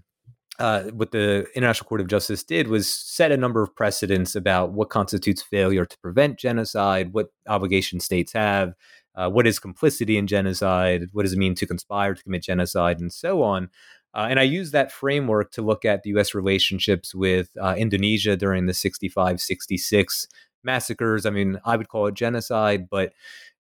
uh, 0.58 0.85
what 0.85 1.11
the 1.11 1.46
International 1.54 1.88
Court 1.88 2.00
of 2.00 2.06
Justice 2.06 2.42
did 2.42 2.68
was 2.68 2.88
set 2.90 3.32
a 3.32 3.37
number 3.37 3.62
of 3.62 3.75
precedents 3.75 4.35
about 4.35 4.73
what 4.73 4.90
constitutes 4.90 5.42
failure 5.42 5.85
to 5.85 5.99
prevent 5.99 6.38
genocide, 6.38 7.12
what 7.12 7.30
obligation 7.49 8.00
states 8.00 8.32
have, 8.32 8.75
uh, 9.16 9.28
what 9.30 9.46
is 9.46 9.58
complicity 9.58 10.16
in 10.16 10.26
genocide, 10.26 11.08
what 11.12 11.23
does 11.23 11.32
it 11.32 11.38
mean 11.38 11.54
to 11.54 11.66
conspire 11.66 12.14
to 12.14 12.23
commit 12.23 12.42
genocide, 12.42 13.00
and 13.00 13.12
so 13.12 13.42
on. 13.42 13.70
Uh, 14.14 14.28
and 14.30 14.40
I 14.40 14.44
use 14.44 14.70
that 14.70 14.92
framework 14.92 15.52
to 15.52 15.62
look 15.62 15.85
at 15.85 16.02
the 16.02 16.11
U.S. 16.11 16.35
relationships 16.35 17.14
with 17.14 17.50
uh, 17.61 17.75
Indonesia 17.76 18.37
during 18.37 18.66
the 18.66 18.75
65 18.75 19.40
66 19.40 20.28
massacres. 20.64 21.26
I 21.26 21.30
mean, 21.30 21.58
I 21.64 21.76
would 21.76 21.88
call 21.88 22.06
it 22.06 22.14
genocide, 22.14 22.88
but 22.90 23.12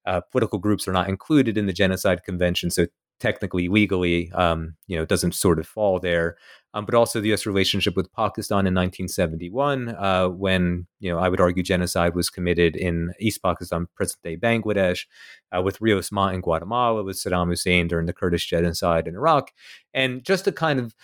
uh, 0.06 0.20
political 0.32 0.58
groups 0.58 0.86
are 0.86 0.92
not 0.92 1.08
included 1.08 1.58
in 1.58 1.66
the 1.66 1.72
Genocide 1.72 2.22
Convention. 2.24 2.70
So 2.70 2.86
technically, 3.20 3.68
legally, 3.68 4.30
um, 4.32 4.76
you 4.86 4.96
know, 4.96 5.04
doesn't 5.04 5.34
sort 5.34 5.58
of 5.58 5.66
fall 5.66 5.98
there 5.98 6.36
um, 6.76 6.84
but 6.84 6.94
also 6.94 7.22
the 7.22 7.28
U.S. 7.28 7.46
relationship 7.46 7.96
with 7.96 8.12
Pakistan 8.12 8.66
in 8.66 8.74
1971, 8.74 9.88
uh, 9.88 10.28
when 10.28 10.86
you 11.00 11.10
know 11.10 11.18
I 11.18 11.30
would 11.30 11.40
argue 11.40 11.62
genocide 11.62 12.14
was 12.14 12.28
committed 12.28 12.76
in 12.76 13.14
East 13.18 13.42
Pakistan, 13.42 13.88
present-day 13.94 14.36
Bangladesh, 14.36 15.06
uh, 15.56 15.62
with 15.62 15.80
Rios 15.80 16.12
Montt 16.12 16.34
in 16.34 16.42
Guatemala, 16.42 17.02
with 17.02 17.16
Saddam 17.16 17.48
Hussein 17.48 17.88
during 17.88 18.04
the 18.04 18.12
Kurdish 18.12 18.46
genocide 18.46 19.08
in 19.08 19.14
Iraq, 19.14 19.52
and 19.94 20.22
just 20.22 20.44
to 20.44 20.52
kind 20.52 20.78
of 20.78 20.94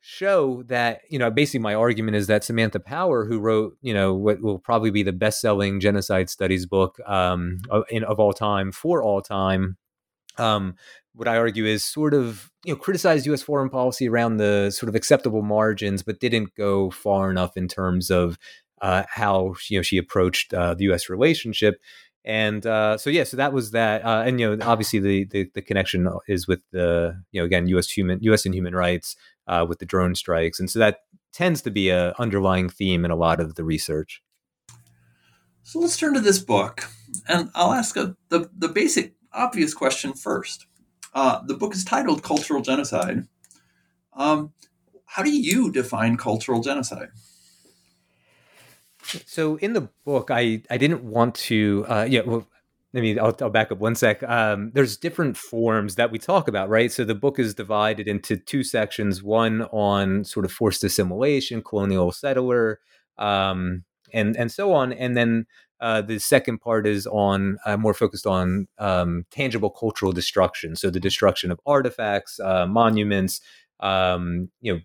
show 0.00 0.62
that 0.64 1.00
you 1.08 1.18
know 1.18 1.30
basically 1.30 1.60
my 1.60 1.74
argument 1.74 2.14
is 2.14 2.26
that 2.26 2.44
Samantha 2.44 2.78
Power, 2.78 3.24
who 3.24 3.38
wrote 3.38 3.78
you 3.80 3.94
know 3.94 4.12
what 4.12 4.42
will 4.42 4.58
probably 4.58 4.90
be 4.90 5.02
the 5.02 5.12
best-selling 5.14 5.80
genocide 5.80 6.28
studies 6.28 6.66
book 6.66 7.00
um, 7.06 7.60
in, 7.88 8.04
of 8.04 8.20
all 8.20 8.34
time 8.34 8.72
for 8.72 9.02
all 9.02 9.22
time. 9.22 9.78
Um, 10.36 10.76
what 11.18 11.26
I 11.26 11.36
argue 11.36 11.66
is 11.66 11.84
sort 11.84 12.14
of 12.14 12.50
you 12.64 12.72
know 12.72 12.78
criticized 12.78 13.26
U.S. 13.26 13.42
foreign 13.42 13.68
policy 13.68 14.08
around 14.08 14.36
the 14.36 14.70
sort 14.70 14.88
of 14.88 14.94
acceptable 14.94 15.42
margins, 15.42 16.02
but 16.02 16.20
didn't 16.20 16.54
go 16.54 16.90
far 16.90 17.28
enough 17.28 17.56
in 17.56 17.66
terms 17.66 18.08
of 18.08 18.38
uh, 18.80 19.02
how 19.08 19.54
you 19.68 19.78
know 19.78 19.82
she 19.82 19.98
approached 19.98 20.54
uh, 20.54 20.74
the 20.74 20.84
U.S. 20.84 21.08
relationship. 21.08 21.80
And 22.24 22.64
uh, 22.64 22.98
so 22.98 23.10
yeah, 23.10 23.24
so 23.24 23.36
that 23.36 23.52
was 23.52 23.72
that, 23.72 24.04
uh, 24.04 24.22
and 24.24 24.38
you 24.38 24.56
know 24.56 24.64
obviously 24.64 25.00
the, 25.00 25.24
the, 25.24 25.50
the 25.54 25.62
connection 25.62 26.08
is 26.28 26.46
with 26.46 26.60
the 26.70 27.20
you 27.32 27.40
know 27.40 27.44
again 27.44 27.66
U.S. 27.68 27.90
human 27.90 28.20
U.S. 28.22 28.46
and 28.46 28.54
human 28.54 28.74
rights 28.74 29.16
uh, 29.48 29.66
with 29.68 29.80
the 29.80 29.86
drone 29.86 30.14
strikes, 30.14 30.60
and 30.60 30.70
so 30.70 30.78
that 30.78 31.00
tends 31.32 31.62
to 31.62 31.70
be 31.70 31.88
a 31.88 32.14
underlying 32.18 32.68
theme 32.68 33.04
in 33.04 33.10
a 33.10 33.16
lot 33.16 33.40
of 33.40 33.56
the 33.56 33.64
research. 33.64 34.22
So 35.64 35.80
let's 35.80 35.96
turn 35.96 36.14
to 36.14 36.20
this 36.20 36.38
book, 36.38 36.84
and 37.28 37.50
I'll 37.56 37.72
ask 37.72 37.96
a, 37.96 38.16
the 38.28 38.48
the 38.56 38.68
basic 38.68 39.14
obvious 39.32 39.74
question 39.74 40.12
first. 40.12 40.66
Uh, 41.14 41.40
the 41.46 41.54
book 41.54 41.74
is 41.74 41.84
titled 41.84 42.22
Cultural 42.22 42.62
Genocide. 42.62 43.26
Um, 44.12 44.52
how 45.06 45.22
do 45.22 45.30
you 45.30 45.72
define 45.72 46.16
cultural 46.16 46.60
genocide? 46.60 47.08
So 49.24 49.56
in 49.56 49.72
the 49.72 49.88
book, 50.04 50.30
I, 50.30 50.62
I 50.68 50.76
didn't 50.76 51.02
want 51.02 51.34
to, 51.36 51.86
uh, 51.88 52.06
yeah, 52.08 52.20
well, 52.26 52.46
I 52.94 53.00
mean, 53.00 53.18
I'll, 53.18 53.34
I'll 53.40 53.50
back 53.50 53.72
up 53.72 53.78
one 53.78 53.94
sec. 53.94 54.22
Um, 54.22 54.70
there's 54.74 54.96
different 54.96 55.36
forms 55.36 55.94
that 55.94 56.10
we 56.10 56.18
talk 56.18 56.46
about, 56.46 56.68
right? 56.68 56.92
So 56.92 57.04
the 57.04 57.14
book 57.14 57.38
is 57.38 57.54
divided 57.54 58.06
into 58.06 58.36
two 58.36 58.62
sections 58.62 59.22
one 59.22 59.62
on 59.62 60.24
sort 60.24 60.44
of 60.44 60.52
forced 60.52 60.84
assimilation, 60.84 61.62
colonial 61.62 62.12
settler, 62.12 62.80
um, 63.16 63.84
and, 64.12 64.36
and 64.36 64.52
so 64.52 64.72
on. 64.72 64.92
And 64.92 65.16
then 65.16 65.46
uh, 65.80 66.02
the 66.02 66.18
second 66.18 66.58
part 66.58 66.86
is 66.86 67.06
on 67.06 67.58
uh, 67.64 67.76
more 67.76 67.94
focused 67.94 68.26
on 68.26 68.68
um, 68.78 69.24
tangible 69.30 69.70
cultural 69.70 70.12
destruction. 70.12 70.76
So 70.76 70.90
the 70.90 71.00
destruction 71.00 71.50
of 71.50 71.60
artifacts, 71.66 72.40
uh, 72.40 72.66
monuments, 72.66 73.40
um, 73.80 74.50
you 74.60 74.74
know, 74.74 74.80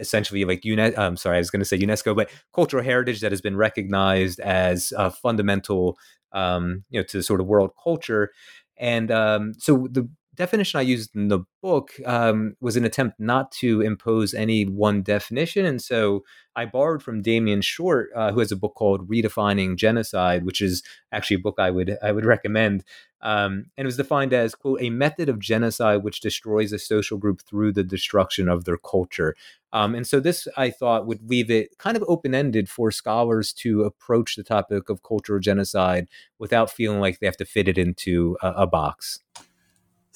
essentially 0.00 0.44
like 0.44 0.62
UNESCO. 0.62 0.98
I'm 0.98 1.16
sorry, 1.16 1.36
I 1.36 1.40
was 1.40 1.50
going 1.50 1.60
to 1.60 1.66
say 1.66 1.78
UNESCO, 1.78 2.16
but 2.16 2.30
cultural 2.52 2.82
heritage 2.82 3.20
that 3.20 3.32
has 3.32 3.40
been 3.40 3.56
recognized 3.56 4.40
as 4.40 4.92
fundamental, 5.22 5.98
um, 6.32 6.84
you 6.90 6.98
know, 6.98 7.04
to 7.04 7.22
sort 7.22 7.40
of 7.40 7.46
world 7.46 7.70
culture. 7.82 8.32
And 8.76 9.10
um, 9.10 9.54
so 9.58 9.86
the 9.90 10.08
definition 10.34 10.78
I 10.78 10.82
used 10.82 11.14
in 11.14 11.28
the 11.28 11.40
book 11.62 11.92
um, 12.04 12.56
was 12.60 12.76
an 12.76 12.84
attempt 12.84 13.18
not 13.18 13.52
to 13.52 13.80
impose 13.80 14.34
any 14.34 14.64
one 14.64 15.02
definition. 15.02 15.64
And 15.64 15.80
so 15.80 16.24
I 16.56 16.66
borrowed 16.66 17.02
from 17.02 17.22
Damien 17.22 17.62
Short, 17.62 18.10
uh, 18.14 18.32
who 18.32 18.40
has 18.40 18.52
a 18.52 18.56
book 18.56 18.74
called 18.74 19.08
Redefining 19.08 19.76
Genocide, 19.76 20.44
which 20.44 20.60
is 20.60 20.82
actually 21.12 21.36
a 21.36 21.40
book 21.40 21.56
I 21.58 21.70
would 21.70 21.96
I 22.02 22.12
would 22.12 22.24
recommend. 22.24 22.84
Um, 23.20 23.66
and 23.76 23.84
it 23.84 23.86
was 23.86 23.96
defined 23.96 24.34
as 24.34 24.54
quote 24.54 24.82
a 24.82 24.90
method 24.90 25.28
of 25.30 25.38
genocide 25.38 26.04
which 26.04 26.20
destroys 26.20 26.72
a 26.72 26.78
social 26.78 27.16
group 27.16 27.40
through 27.42 27.72
the 27.72 27.82
destruction 27.82 28.48
of 28.48 28.64
their 28.64 28.76
culture. 28.76 29.34
Um, 29.72 29.94
and 29.94 30.06
so 30.06 30.20
this 30.20 30.46
I 30.56 30.70
thought 30.70 31.06
would 31.06 31.28
leave 31.28 31.50
it 31.50 31.78
kind 31.78 31.96
of 31.96 32.04
open 32.06 32.34
ended 32.34 32.68
for 32.68 32.90
scholars 32.90 33.52
to 33.54 33.82
approach 33.82 34.36
the 34.36 34.44
topic 34.44 34.90
of 34.90 35.02
cultural 35.02 35.40
genocide 35.40 36.08
without 36.38 36.70
feeling 36.70 37.00
like 37.00 37.18
they 37.18 37.26
have 37.26 37.36
to 37.38 37.46
fit 37.46 37.68
it 37.68 37.78
into 37.78 38.36
a, 38.42 38.48
a 38.58 38.66
box. 38.66 39.23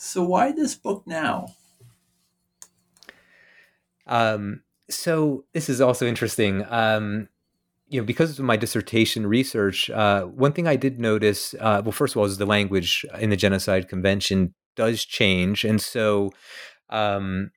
So 0.01 0.23
why 0.23 0.53
this 0.53 0.77
book 0.77 1.03
now? 1.07 1.49
Um, 4.07 4.63
so 4.89 5.45
this 5.53 5.69
is 5.69 5.81
also 5.81 6.07
interesting. 6.07 6.65
Um, 6.69 7.29
you 7.89 8.01
know, 8.01 8.07
because 8.07 8.39
of 8.39 8.45
my 8.45 8.57
dissertation 8.57 9.27
research, 9.27 9.91
uh, 9.91 10.25
one 10.27 10.53
thing 10.53 10.69
I 10.69 10.77
did 10.77 11.01
notice, 11.01 11.53
uh, 11.55 11.83
well, 11.85 11.91
first 11.91 12.15
of 12.15 12.19
all, 12.19 12.27
is 12.27 12.39
the 12.39 12.47
language 12.47 13.05
in 13.19 13.31
the 13.31 13.37
Genocide 13.37 13.89
Convention 13.89 14.55
does 14.77 15.05
change, 15.05 15.65
and 15.65 15.81
so, 15.81 16.31
um, 16.91 17.51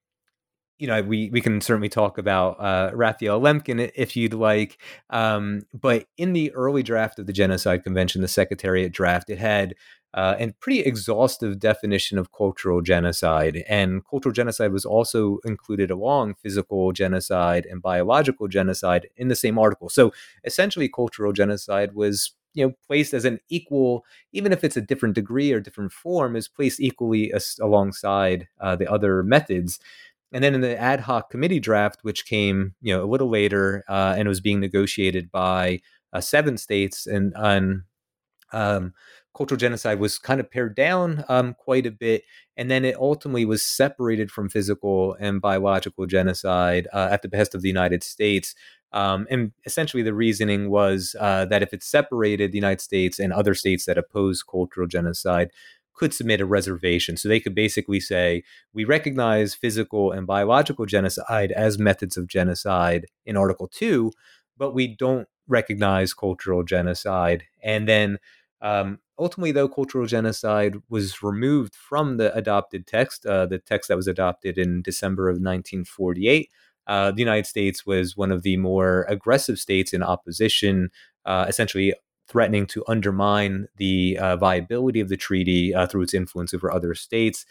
you 0.80 0.88
know, 0.88 1.04
we 1.04 1.30
we 1.30 1.42
can 1.42 1.62
certainly 1.62 1.90
talk 1.90 2.18
about 2.18 2.60
uh, 2.60 2.90
Raphael 2.96 3.40
Lemkin 3.40 3.92
if 3.94 4.16
you'd 4.16 4.34
like, 4.34 4.82
um, 5.12 5.62
but 5.74 6.08
in 6.18 6.34
the 6.34 6.52
early 6.54 6.82
draft 6.82 7.20
of 7.20 7.28
the 7.28 7.34
Genocide 7.34 7.84
Convention, 7.84 8.22
the 8.22 8.28
Secretariat 8.28 8.92
draft, 8.92 9.30
it 9.30 9.38
had 9.38 9.76
uh, 10.14 10.36
and 10.40 10.60
pretty 10.60 10.82
exhaustive 10.82 11.60
definition 11.60 12.18
of 12.18 12.32
cultural 12.32 12.82
genocide. 12.82 13.64
And 13.68 14.06
cultural 14.06 14.34
genocide 14.34 14.74
was 14.74 14.86
also 14.86 15.40
included 15.46 15.90
along 15.90 16.36
physical 16.36 16.92
genocide 16.92 17.66
and 17.66 17.82
biological 17.82 18.48
genocide 18.48 19.08
in 19.16 19.30
the 19.30 19.36
same 19.36 19.58
article. 19.58 19.90
So 19.90 20.14
essentially, 20.44 20.90
cultural 20.90 21.32
genocide 21.32 21.94
was 21.96 22.34
you 22.54 22.66
know 22.66 22.74
placed 22.86 23.14
as 23.14 23.24
an 23.24 23.40
equal, 23.50 24.04
even 24.34 24.52
if 24.52 24.64
it's 24.64 24.78
a 24.78 24.82
different 24.82 25.16
degree 25.16 25.54
or 25.54 25.62
different 25.62 25.94
form, 25.94 26.36
is 26.36 26.48
placed 26.50 26.80
equally 26.82 27.32
as, 27.34 27.58
alongside 27.62 28.48
uh, 28.60 28.76
the 28.76 28.92
other 28.92 29.24
methods. 29.24 29.80
And 30.34 30.44
then 30.44 30.56
in 30.56 30.62
the 30.62 30.78
ad 30.78 31.02
hoc 31.02 31.30
committee 31.30 31.60
draft, 31.60 32.00
which 32.04 32.26
came 32.26 32.76
you 32.82 32.94
know 32.94 33.04
a 33.04 33.08
little 33.08 33.30
later 33.30 33.86
uh, 33.88 34.16
and 34.18 34.28
was 34.28 34.42
being 34.42 34.60
negotiated 34.60 35.32
by 35.32 35.80
uh, 36.12 36.20
seven 36.20 36.58
states 36.58 37.08
and 37.08 37.34
on 37.36 37.86
um, 38.54 38.94
cultural 39.36 39.58
genocide 39.58 40.00
was 40.00 40.20
kind 40.20 40.40
of 40.40 40.52
pared 40.52 40.76
down 40.76 41.24
um, 41.30 41.54
quite 41.54 41.86
a 41.86 41.92
bit. 41.92 42.24
And 42.58 42.70
then 42.70 42.84
it 42.86 42.96
ultimately 42.96 43.46
was 43.46 43.64
separated 43.64 44.32
from 44.32 44.50
physical 44.50 45.16
and 45.20 45.42
biological 45.42 46.06
genocide 46.06 46.88
uh, 46.94 47.10
at 47.12 47.22
the 47.22 47.30
behest 47.30 47.56
of 47.56 47.62
the 47.62 47.70
United 47.70 48.04
States. 48.04 48.54
Um, 48.94 49.26
and 49.30 49.54
essentially, 49.66 50.04
the 50.04 50.14
reasoning 50.14 50.70
was 50.70 51.16
uh, 51.20 51.46
that 51.46 51.64
if 51.64 51.74
it 51.74 51.82
separated, 51.82 52.52
the 52.52 52.58
United 52.58 52.82
States 52.82 53.20
and 53.20 53.32
other 53.32 53.54
states 53.54 53.86
that 53.86 53.98
oppose 53.98 54.44
cultural 54.44 54.88
genocide 54.88 55.52
could 55.94 56.14
submit 56.14 56.42
a 56.42 56.46
reservation. 56.46 57.16
So 57.16 57.30
they 57.30 57.40
could 57.40 57.56
basically 57.56 58.00
say, 58.00 58.44
we 58.74 58.84
recognize 58.86 59.54
physical 59.54 60.12
and 60.12 60.28
biological 60.28 60.86
genocide 60.86 61.52
as 61.52 61.78
methods 61.78 62.18
of 62.18 62.28
genocide 62.28 63.06
in 63.26 63.38
Article 63.38 63.68
2, 63.68 64.12
but 64.58 64.74
we 64.74 64.88
don't 64.88 65.28
recognize 65.48 66.14
cultural 66.14 66.64
genocide. 66.64 67.44
And 67.64 67.88
then 67.88 68.18
um, 68.62 69.00
ultimately, 69.22 69.52
though, 69.52 69.70
cultural 69.70 70.06
genocide 70.06 70.76
was 70.90 71.22
removed 71.24 71.76
from 71.76 72.18
the 72.18 72.36
adopted 72.36 72.88
text, 72.88 73.26
uh, 73.26 73.46
the 73.46 73.60
text 73.60 73.88
that 73.88 73.96
was 73.96 74.08
adopted 74.08 74.58
in 74.58 74.82
December 74.82 75.30
of 75.30 75.36
1948. 75.36 76.50
Uh, 76.88 77.12
the 77.12 77.20
United 77.20 77.46
States 77.46 77.86
was 77.86 78.18
one 78.18 78.32
of 78.32 78.44
the 78.44 78.58
more 78.58 79.06
aggressive 79.08 79.60
states 79.60 79.94
in 79.94 80.04
opposition, 80.04 80.90
uh, 81.26 81.46
essentially 81.48 81.94
threatening 82.28 82.66
to 82.66 82.84
undermine 82.88 83.68
the 83.78 84.18
uh, 84.18 84.36
viability 84.38 85.00
of 85.00 85.10
the 85.10 85.18
treaty 85.18 85.74
uh, 85.74 85.86
through 85.86 86.02
its 86.02 86.14
influence 86.14 86.54
over 86.54 86.72
other 86.72 86.96
states. 86.96 87.46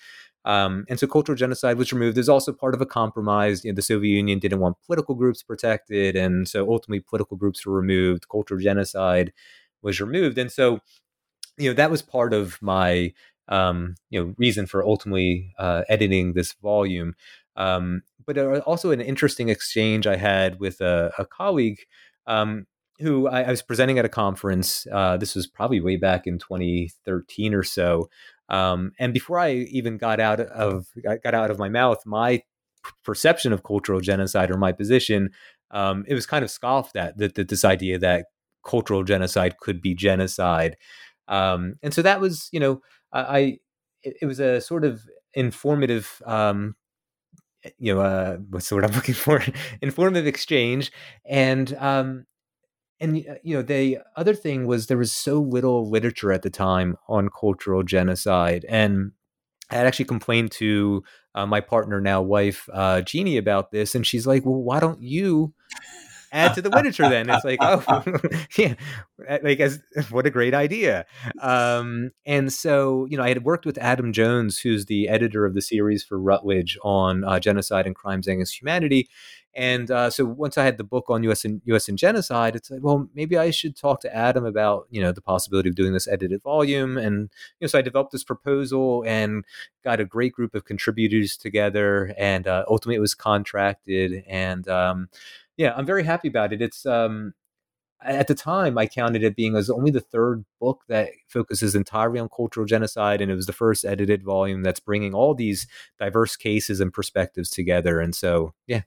Um, 0.44 0.86
and 0.88 0.98
so 0.98 1.06
cultural 1.06 1.36
genocide 1.36 1.76
was 1.76 1.92
removed. 1.92 2.16
There's 2.16 2.28
also 2.28 2.52
part 2.52 2.74
of 2.74 2.80
a 2.80 2.86
compromise. 2.86 3.64
You 3.64 3.72
know, 3.72 3.76
the 3.76 3.82
Soviet 3.82 4.16
Union 4.16 4.38
didn't 4.38 4.60
want 4.60 4.78
political 4.86 5.14
groups 5.14 5.42
protected. 5.42 6.16
And 6.16 6.48
so 6.48 6.70
ultimately, 6.70 7.00
political 7.00 7.36
groups 7.36 7.64
were 7.64 7.74
removed. 7.74 8.28
Cultural 8.28 8.60
genocide 8.60 9.32
was 9.82 10.00
removed. 10.00 10.38
And 10.38 10.50
so, 10.50 10.80
you 11.56 11.70
know, 11.70 11.74
that 11.74 11.90
was 11.90 12.02
part 12.02 12.32
of 12.32 12.60
my, 12.62 13.12
um, 13.48 13.94
you 14.10 14.22
know, 14.22 14.34
reason 14.38 14.66
for 14.66 14.84
ultimately 14.84 15.52
uh, 15.58 15.82
editing 15.88 16.32
this 16.32 16.52
volume. 16.52 17.14
Um, 17.56 18.02
but 18.26 18.38
also 18.60 18.90
an 18.90 19.00
interesting 19.00 19.48
exchange 19.48 20.06
I 20.06 20.16
had 20.16 20.60
with 20.60 20.80
a, 20.80 21.12
a 21.18 21.24
colleague 21.24 21.80
um, 22.26 22.66
who 23.00 23.26
I, 23.26 23.42
I, 23.42 23.50
was 23.50 23.62
presenting 23.62 23.98
at 23.98 24.04
a 24.04 24.10
conference. 24.10 24.86
Uh, 24.92 25.16
this 25.16 25.34
was 25.34 25.46
probably 25.46 25.80
way 25.80 25.96
back 25.96 26.26
in 26.26 26.38
2013 26.38 27.54
or 27.54 27.62
so. 27.62 28.08
Um, 28.48 28.92
and 28.98 29.12
before 29.12 29.38
I 29.38 29.52
even 29.52 29.96
got 29.96 30.20
out 30.20 30.40
of 30.40 30.86
got 31.02 31.34
out 31.34 31.50
of 31.50 31.58
my 31.58 31.68
mouth, 31.68 32.04
my 32.04 32.42
perception 33.04 33.52
of 33.52 33.62
cultural 33.62 34.00
genocide 34.00 34.50
or 34.50 34.56
my 34.56 34.72
position, 34.72 35.30
um, 35.70 36.04
it 36.08 36.14
was 36.14 36.26
kind 36.26 36.44
of 36.44 36.50
scoffed 36.50 36.96
at 36.96 37.16
that, 37.18 37.34
that 37.36 37.48
this 37.48 37.64
idea 37.64 37.98
that 37.98 38.26
cultural 38.64 39.04
genocide 39.04 39.58
could 39.58 39.80
be 39.80 39.94
genocide. 39.94 40.76
Um, 41.30 41.76
and 41.82 41.94
so 41.94 42.02
that 42.02 42.20
was, 42.20 42.48
you 42.52 42.60
know, 42.60 42.82
I, 43.12 43.58
it, 44.02 44.16
it 44.22 44.26
was 44.26 44.40
a 44.40 44.60
sort 44.60 44.84
of 44.84 45.00
informative 45.32 46.20
um, 46.26 46.74
you 47.78 47.94
know, 47.94 48.00
uh, 48.00 48.36
what's 48.48 48.68
the 48.68 48.74
word 48.74 48.84
I'm 48.84 48.92
looking 48.94 49.14
for? 49.14 49.42
Informative 49.82 50.26
exchange. 50.26 50.90
And 51.26 51.74
um, 51.74 52.26
and 53.00 53.24
uh, 53.28 53.34
you 53.42 53.56
know 53.56 53.62
the 53.62 53.98
other 54.16 54.34
thing 54.34 54.66
was 54.66 54.86
there 54.86 54.98
was 54.98 55.12
so 55.12 55.40
little 55.40 55.88
literature 55.88 56.30
at 56.32 56.42
the 56.42 56.50
time 56.50 56.96
on 57.08 57.28
cultural 57.28 57.82
genocide 57.82 58.64
and 58.68 59.12
i 59.70 59.76
had 59.76 59.86
actually 59.86 60.04
complained 60.04 60.50
to 60.52 61.02
uh, 61.34 61.46
my 61.46 61.60
partner 61.60 62.00
now 62.00 62.20
wife 62.20 62.68
uh, 62.72 63.00
jeannie 63.00 63.38
about 63.38 63.70
this 63.72 63.94
and 63.94 64.06
she's 64.06 64.26
like 64.26 64.44
well 64.44 64.62
why 64.62 64.78
don't 64.78 65.02
you 65.02 65.54
add 66.32 66.54
to 66.54 66.62
the 66.62 66.70
literature 66.70 67.08
then 67.08 67.28
it's 67.28 67.44
like 67.44 67.58
oh 67.60 68.04
yeah 68.56 68.74
like 69.42 69.60
as 69.60 69.80
what 70.10 70.26
a 70.26 70.30
great 70.30 70.54
idea 70.54 71.04
um, 71.40 72.10
and 72.26 72.52
so 72.52 73.06
you 73.06 73.16
know 73.16 73.22
i 73.22 73.28
had 73.28 73.44
worked 73.44 73.66
with 73.66 73.78
adam 73.78 74.12
jones 74.12 74.58
who's 74.58 74.86
the 74.86 75.08
editor 75.08 75.44
of 75.44 75.54
the 75.54 75.62
series 75.62 76.04
for 76.04 76.18
Routledge 76.18 76.78
on 76.82 77.24
uh, 77.24 77.38
genocide 77.40 77.86
and 77.86 77.94
crimes 77.94 78.26
against 78.26 78.60
humanity 78.60 79.08
and 79.54 79.90
uh, 79.90 80.10
so 80.10 80.24
once 80.24 80.56
I 80.56 80.64
had 80.64 80.78
the 80.78 80.84
book 80.84 81.06
on 81.08 81.24
U.S. 81.24 81.44
and 81.44 81.60
U.S. 81.64 81.88
and 81.88 81.98
genocide, 81.98 82.54
it's 82.54 82.70
like, 82.70 82.82
well, 82.82 83.08
maybe 83.14 83.36
I 83.36 83.50
should 83.50 83.76
talk 83.76 84.00
to 84.02 84.14
Adam 84.14 84.44
about 84.44 84.86
you 84.90 85.02
know 85.02 85.10
the 85.10 85.20
possibility 85.20 85.68
of 85.68 85.74
doing 85.74 85.92
this 85.92 86.06
edited 86.06 86.42
volume. 86.42 86.96
And 86.96 87.30
you 87.58 87.64
know, 87.64 87.66
so 87.66 87.78
I 87.78 87.82
developed 87.82 88.12
this 88.12 88.22
proposal 88.22 89.02
and 89.06 89.44
got 89.82 89.98
a 89.98 90.04
great 90.04 90.32
group 90.32 90.54
of 90.54 90.64
contributors 90.64 91.36
together, 91.36 92.14
and 92.16 92.46
uh, 92.46 92.64
ultimately 92.68 92.96
it 92.96 93.00
was 93.00 93.14
contracted. 93.14 94.22
And 94.28 94.68
um, 94.68 95.08
yeah, 95.60 95.74
I'm 95.76 95.84
very 95.84 96.04
happy 96.04 96.26
about 96.26 96.54
it. 96.54 96.62
It's 96.62 96.86
um, 96.86 97.34
at 98.02 98.28
the 98.28 98.34
time 98.34 98.78
I 98.78 98.86
counted 98.86 99.22
it 99.22 99.36
being 99.36 99.56
as 99.56 99.68
only 99.68 99.90
the 99.90 100.00
third 100.00 100.46
book 100.58 100.80
that 100.88 101.10
focuses 101.28 101.74
entirely 101.74 102.18
on 102.18 102.30
cultural 102.34 102.64
genocide, 102.64 103.20
and 103.20 103.30
it 103.30 103.34
was 103.34 103.44
the 103.44 103.52
first 103.52 103.84
edited 103.84 104.22
volume 104.22 104.62
that's 104.62 104.80
bringing 104.80 105.12
all 105.12 105.34
these 105.34 105.66
diverse 105.98 106.34
cases 106.34 106.80
and 106.80 106.94
perspectives 106.94 107.50
together. 107.50 108.00
And 108.00 108.14
so, 108.14 108.54
yeah, 108.66 108.84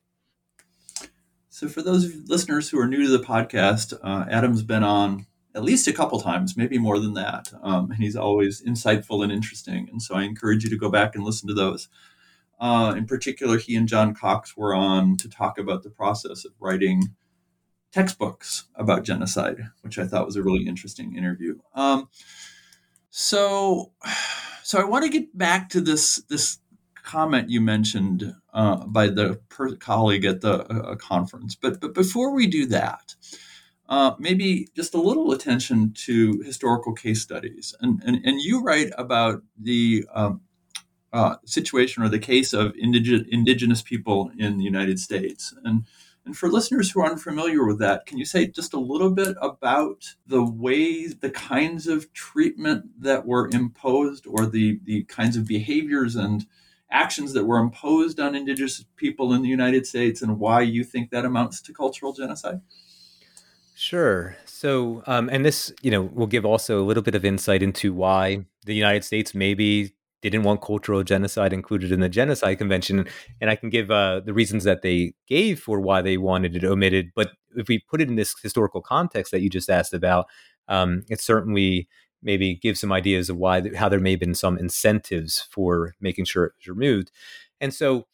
so, 1.51 1.69
for 1.69 1.83
those 1.83 2.11
listeners 2.27 2.71
who 2.71 2.79
are 2.79 2.87
new 2.87 3.03
to 3.03 3.17
the 3.19 3.23
podcast, 3.23 3.93
uh, 4.03 4.25
Adam's 4.27 4.63
been 4.63 4.81
on 4.81 5.27
at 5.53 5.63
least 5.63 5.87
a 5.87 5.93
couple 5.93 6.19
times, 6.19 6.57
maybe 6.57 6.79
more 6.79 6.97
than 6.97 7.13
that. 7.13 7.53
Um, 7.61 7.91
and 7.91 8.01
he's 8.01 8.15
always 8.15 8.63
insightful 8.63 9.21
and 9.21 9.31
interesting. 9.31 9.89
And 9.91 10.01
so, 10.01 10.15
I 10.15 10.23
encourage 10.23 10.63
you 10.63 10.71
to 10.71 10.77
go 10.77 10.89
back 10.89 11.13
and 11.13 11.23
listen 11.23 11.47
to 11.49 11.53
those. 11.53 11.87
Uh, 12.63 12.93
in 12.95 13.05
particular, 13.05 13.57
he 13.57 13.75
and 13.75 13.89
John 13.89 14.13
Cox 14.13 14.55
were 14.55 14.73
on 14.73 15.17
to 15.17 15.27
talk 15.27 15.57
about 15.57 15.83
the 15.83 15.89
process 15.89 16.45
of 16.45 16.53
writing 16.61 17.13
textbooks 17.91 18.69
about 18.75 19.03
genocide, 19.03 19.67
which 19.81 19.99
I 19.99 20.07
thought 20.07 20.25
was 20.25 20.37
a 20.37 20.43
really 20.43 20.65
interesting 20.65 21.17
interview. 21.17 21.59
Um, 21.75 22.07
so, 23.09 23.91
so 24.63 24.79
I 24.79 24.85
want 24.85 25.03
to 25.03 25.09
get 25.09 25.37
back 25.37 25.67
to 25.71 25.81
this 25.81 26.23
this 26.29 26.59
comment 27.03 27.49
you 27.49 27.59
mentioned 27.59 28.33
uh, 28.53 28.85
by 28.85 29.07
the 29.07 29.41
per- 29.49 29.75
colleague 29.75 30.23
at 30.23 30.39
the 30.39 30.63
uh, 30.63 30.95
conference. 30.95 31.55
But 31.55 31.81
but 31.81 31.93
before 31.93 32.33
we 32.33 32.47
do 32.47 32.65
that, 32.67 33.13
uh, 33.89 34.13
maybe 34.19 34.69
just 34.73 34.93
a 34.93 35.01
little 35.01 35.33
attention 35.33 35.91
to 36.05 36.41
historical 36.45 36.93
case 36.93 37.21
studies. 37.21 37.75
And 37.81 38.01
and, 38.05 38.25
and 38.25 38.39
you 38.39 38.63
write 38.63 38.93
about 38.97 39.43
the 39.59 40.05
um, 40.13 40.39
uh, 41.13 41.35
situation 41.45 42.03
or 42.03 42.09
the 42.09 42.19
case 42.19 42.53
of 42.53 42.73
indige- 42.73 43.27
indigenous 43.29 43.81
people 43.81 44.31
in 44.37 44.57
the 44.57 44.63
United 44.63 44.99
States. 44.99 45.53
And 45.63 45.85
and 46.25 46.37
for 46.37 46.47
listeners 46.47 46.89
who 46.89 47.01
are 47.01 47.11
unfamiliar 47.11 47.65
with 47.65 47.79
that, 47.79 48.05
can 48.05 48.17
you 48.17 48.23
say 48.23 48.47
just 48.47 48.73
a 48.73 48.79
little 48.79 49.09
bit 49.09 49.35
about 49.41 50.15
the 50.25 50.41
ways, 50.41 51.17
the 51.17 51.29
kinds 51.29 51.85
of 51.85 52.13
treatment 52.13 52.85
that 52.97 53.25
were 53.25 53.49
imposed, 53.53 54.25
or 54.25 54.45
the 54.45 54.79
the 54.83 55.03
kinds 55.03 55.37
of 55.37 55.47
behaviors 55.47 56.15
and 56.15 56.45
actions 56.89 57.33
that 57.33 57.45
were 57.45 57.57
imposed 57.57 58.19
on 58.19 58.35
indigenous 58.35 58.85
people 58.95 59.33
in 59.33 59.41
the 59.41 59.49
United 59.49 59.85
States 59.85 60.21
and 60.21 60.39
why 60.39 60.61
you 60.61 60.83
think 60.83 61.09
that 61.09 61.25
amounts 61.25 61.59
to 61.59 61.73
cultural 61.73 62.13
genocide? 62.13 62.61
Sure. 63.75 64.37
So, 64.45 65.03
um, 65.07 65.27
and 65.29 65.43
this, 65.43 65.73
you 65.81 65.89
know, 65.89 66.03
will 66.03 66.27
give 66.27 66.45
also 66.45 66.81
a 66.81 66.85
little 66.85 67.01
bit 67.01 67.15
of 67.15 67.25
insight 67.25 67.63
into 67.63 67.93
why 67.93 68.45
the 68.65 68.75
United 68.75 69.03
States 69.03 69.33
maybe 69.33 69.95
didn't 70.29 70.45
want 70.45 70.61
cultural 70.61 71.03
genocide 71.03 71.53
included 71.53 71.91
in 71.91 71.99
the 71.99 72.09
Genocide 72.09 72.57
Convention. 72.57 73.07
And 73.41 73.49
I 73.49 73.55
can 73.55 73.69
give 73.69 73.91
uh, 73.91 74.21
the 74.25 74.33
reasons 74.33 74.63
that 74.63 74.81
they 74.81 75.13
gave 75.27 75.59
for 75.59 75.79
why 75.79 76.01
they 76.01 76.17
wanted 76.17 76.55
it 76.55 76.63
omitted. 76.63 77.11
But 77.15 77.31
if 77.55 77.67
we 77.67 77.79
put 77.79 78.01
it 78.01 78.09
in 78.09 78.15
this 78.15 78.35
historical 78.41 78.81
context 78.81 79.31
that 79.31 79.41
you 79.41 79.49
just 79.49 79.69
asked 79.69 79.93
about, 79.93 80.27
um, 80.67 81.03
it 81.09 81.21
certainly 81.21 81.87
maybe 82.21 82.55
give 82.55 82.77
some 82.77 82.91
ideas 82.91 83.29
of 83.29 83.37
why 83.37 83.61
how 83.75 83.89
there 83.89 83.99
may 83.99 84.11
have 84.11 84.19
been 84.19 84.33
some 84.33 84.57
incentives 84.57 85.41
for 85.51 85.93
making 85.99 86.25
sure 86.25 86.45
it 86.45 86.53
was 86.57 86.67
removed. 86.67 87.11
And 87.59 87.73
so, 87.73 88.07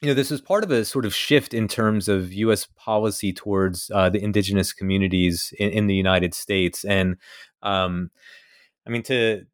you 0.00 0.08
know, 0.08 0.14
this 0.14 0.30
is 0.30 0.40
part 0.40 0.64
of 0.64 0.70
a 0.70 0.84
sort 0.84 1.04
of 1.04 1.14
shift 1.14 1.54
in 1.54 1.68
terms 1.68 2.08
of 2.08 2.32
U.S. 2.32 2.66
policy 2.76 3.32
towards 3.32 3.90
uh, 3.92 4.08
the 4.08 4.22
indigenous 4.22 4.72
communities 4.72 5.52
in, 5.58 5.70
in, 5.70 5.86
the 5.86 5.94
United 5.94 6.34
States. 6.34 6.84
And 6.84 7.16
um, 7.62 8.10
I 8.86 8.90
mean, 8.90 9.02
to 9.04 9.44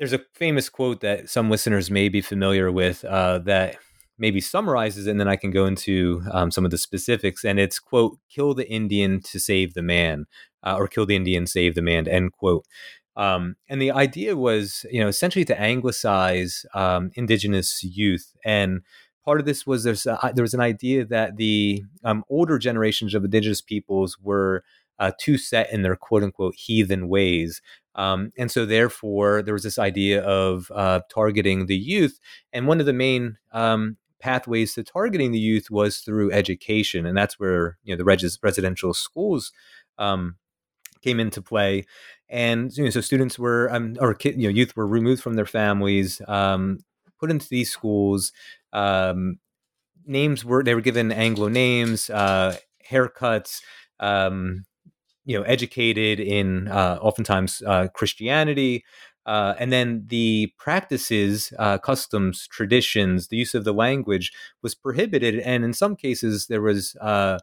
there's 0.00 0.14
a 0.14 0.20
famous 0.34 0.70
quote 0.70 1.02
that 1.02 1.28
some 1.28 1.50
listeners 1.50 1.90
may 1.90 2.08
be 2.08 2.22
familiar 2.22 2.72
with 2.72 3.04
uh, 3.04 3.38
that 3.40 3.76
maybe 4.18 4.40
summarizes 4.40 5.06
it, 5.06 5.10
and 5.10 5.20
then 5.20 5.28
I 5.28 5.36
can 5.36 5.50
go 5.50 5.66
into 5.66 6.22
um, 6.32 6.50
some 6.50 6.64
of 6.64 6.70
the 6.70 6.78
specifics. 6.78 7.44
And 7.44 7.60
it's 7.60 7.78
quote, 7.78 8.18
"Kill 8.34 8.54
the 8.54 8.68
Indian 8.68 9.20
to 9.24 9.38
save 9.38 9.74
the 9.74 9.82
man," 9.82 10.24
uh, 10.64 10.74
or 10.78 10.88
"Kill 10.88 11.04
the 11.04 11.16
Indian, 11.16 11.46
save 11.46 11.74
the 11.74 11.82
man." 11.82 12.08
End 12.08 12.32
quote. 12.32 12.64
Um, 13.14 13.56
and 13.68 13.80
the 13.82 13.90
idea 13.90 14.36
was, 14.36 14.86
you 14.90 15.02
know, 15.02 15.08
essentially 15.08 15.44
to 15.44 15.60
anglicize 15.60 16.64
um, 16.74 17.10
indigenous 17.14 17.84
youth. 17.84 18.32
And 18.42 18.80
part 19.22 19.38
of 19.38 19.44
this 19.44 19.66
was 19.66 19.84
there's 19.84 20.04
there 20.04 20.42
was 20.42 20.54
an 20.54 20.62
idea 20.62 21.04
that 21.04 21.36
the 21.36 21.84
um, 22.04 22.24
older 22.30 22.58
generations 22.58 23.14
of 23.14 23.22
indigenous 23.22 23.60
peoples 23.60 24.16
were 24.22 24.64
uh, 25.00 25.10
too 25.18 25.38
set 25.38 25.72
in 25.72 25.82
their 25.82 25.96
quote 25.96 26.22
unquote 26.22 26.54
heathen 26.56 27.08
ways. 27.08 27.60
Um, 27.94 28.32
and 28.38 28.50
so, 28.50 28.66
therefore, 28.66 29.42
there 29.42 29.54
was 29.54 29.62
this 29.62 29.78
idea 29.78 30.22
of 30.22 30.70
uh, 30.74 31.00
targeting 31.12 31.66
the 31.66 31.76
youth. 31.76 32.20
And 32.52 32.66
one 32.66 32.80
of 32.80 32.86
the 32.86 32.92
main 32.92 33.38
um, 33.52 33.96
pathways 34.20 34.74
to 34.74 34.84
targeting 34.84 35.32
the 35.32 35.38
youth 35.38 35.70
was 35.70 35.98
through 35.98 36.32
education. 36.32 37.06
And 37.06 37.16
that's 37.16 37.38
where, 37.38 37.78
you 37.82 37.92
know, 37.92 37.98
the 37.98 38.04
res- 38.04 38.38
residential 38.42 38.94
schools 38.94 39.52
um, 39.98 40.36
came 41.02 41.18
into 41.18 41.42
play 41.42 41.84
and 42.30 42.74
you 42.76 42.84
know, 42.84 42.90
so 42.90 43.00
students 43.00 43.38
were 43.38 43.68
um, 43.72 43.96
or 44.00 44.16
you 44.22 44.36
know 44.36 44.48
youth 44.48 44.76
were 44.76 44.86
removed 44.86 45.22
from 45.22 45.34
their 45.34 45.46
families, 45.46 46.22
um, 46.28 46.78
put 47.18 47.30
into 47.30 47.48
these 47.48 47.70
schools. 47.70 48.32
Um, 48.72 49.40
names 50.06 50.44
were 50.44 50.62
they 50.62 50.76
were 50.76 50.80
given 50.80 51.10
Anglo 51.10 51.48
names, 51.48 52.08
uh, 52.08 52.56
haircuts. 52.88 53.62
Um, 53.98 54.64
you 55.30 55.38
know, 55.38 55.44
educated 55.44 56.18
in 56.18 56.68
uh, 56.68 56.98
oftentimes 57.00 57.62
uh, 57.66 57.86
Christianity, 57.94 58.84
uh, 59.26 59.54
and 59.60 59.70
then 59.72 60.04
the 60.08 60.52
practices, 60.58 61.52
uh, 61.58 61.78
customs, 61.78 62.48
traditions, 62.48 63.28
the 63.28 63.36
use 63.36 63.54
of 63.54 63.64
the 63.64 63.72
language 63.74 64.32
was 64.62 64.74
prohibited, 64.74 65.38
and 65.38 65.64
in 65.64 65.72
some 65.72 65.94
cases 65.94 66.48
there 66.48 66.62
was 66.62 66.96
uh, 66.96 67.38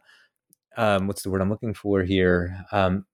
um, 0.76 1.06
what's 1.06 1.22
the 1.22 1.30
word 1.30 1.40
I'm 1.40 1.50
looking 1.50 1.74
for 1.74 2.02
here? 2.02 2.64
Um, 2.72 3.06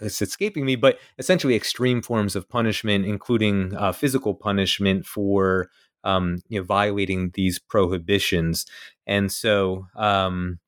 it's 0.00 0.20
escaping 0.22 0.64
me, 0.64 0.74
but 0.74 0.98
essentially 1.18 1.54
extreme 1.54 2.02
forms 2.02 2.34
of 2.34 2.48
punishment, 2.48 3.04
including 3.04 3.74
uh, 3.76 3.92
physical 3.92 4.34
punishment 4.34 5.06
for 5.06 5.68
um, 6.02 6.38
you 6.48 6.58
know 6.58 6.64
violating 6.64 7.30
these 7.34 7.58
prohibitions. 7.58 8.66
And 9.06 9.30
so, 9.30 9.86
um, 9.94 10.58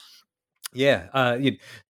yeah, 0.73 1.09
uh, 1.15 1.39